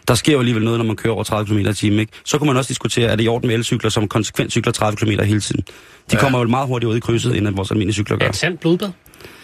Der 0.08 0.16
sker 0.16 0.32
jo 0.34 0.40
alligevel 0.40 0.64
noget, 0.64 0.80
når 0.80 0.86
man 0.86 0.96
kører 0.96 1.14
over 1.14 1.24
30 1.24 1.48
km 1.48 1.70
i 1.70 1.74
timen. 1.74 2.00
Ikke? 2.00 2.12
Så 2.26 2.38
kunne 2.38 2.48
man 2.48 2.58
også 2.58 2.68
diskutere, 2.68 3.12
er 3.12 3.16
det 3.16 3.24
i 3.24 3.28
orden 3.28 3.48
med 3.48 3.56
elcykler, 3.56 3.90
som 3.90 4.08
konsekvent 4.08 4.52
cykler 4.52 4.74
30 4.74 4.98
km 4.98 5.10
hele 5.24 5.42
tiden. 5.42 5.62
De 5.62 6.16
Ja. 6.16 6.20
kommer 6.20 6.40
jo 6.40 6.48
meget 6.48 6.68
hurtigt 6.68 6.90
ud 6.90 6.98
i 6.98 7.00
krydset, 7.00 7.38
end 7.38 7.48
at 7.48 7.58
vores 7.58 7.72
almindelige 7.72 7.94
cykler 7.94 8.18
Ja, 8.20 8.24
gør. 8.26 8.30
et 8.30 8.36
sandt 8.36 8.60
blodbad. 8.60 8.90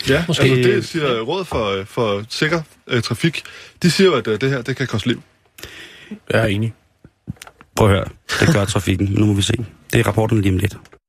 Ja, 0.10 0.24
Måske- 0.28 0.44
altså 0.44 0.70
det 0.72 0.86
siger 0.88 1.22
Råd 1.22 1.46
for, 1.46 1.84
for 1.86 2.24
Sikker 2.30 2.62
øh, 2.88 3.02
Trafik. 3.02 3.44
De 3.84 3.92
siger 3.92 4.08
jo, 4.08 4.14
at 4.16 4.28
øh, 4.28 4.42
det 4.42 4.50
her, 4.50 4.62
det 4.62 4.76
kan 4.76 4.88
koste 4.88 5.08
liv. 5.08 5.22
Jeg 6.30 6.42
er 6.42 6.46
enig. 6.46 6.74
Prøv 7.76 7.88
at 7.90 7.96
høre. 7.96 8.06
Det 8.40 8.54
gør 8.54 8.66
trafikken. 8.66 9.08
Nu 9.12 9.26
må 9.26 9.34
vi 9.34 9.42
se. 9.42 9.54
Det 9.94 10.00
er 10.00 10.08
rapporten 10.08 10.42
lige 10.42 10.52
om 10.54 10.58
lidt. 10.58 10.78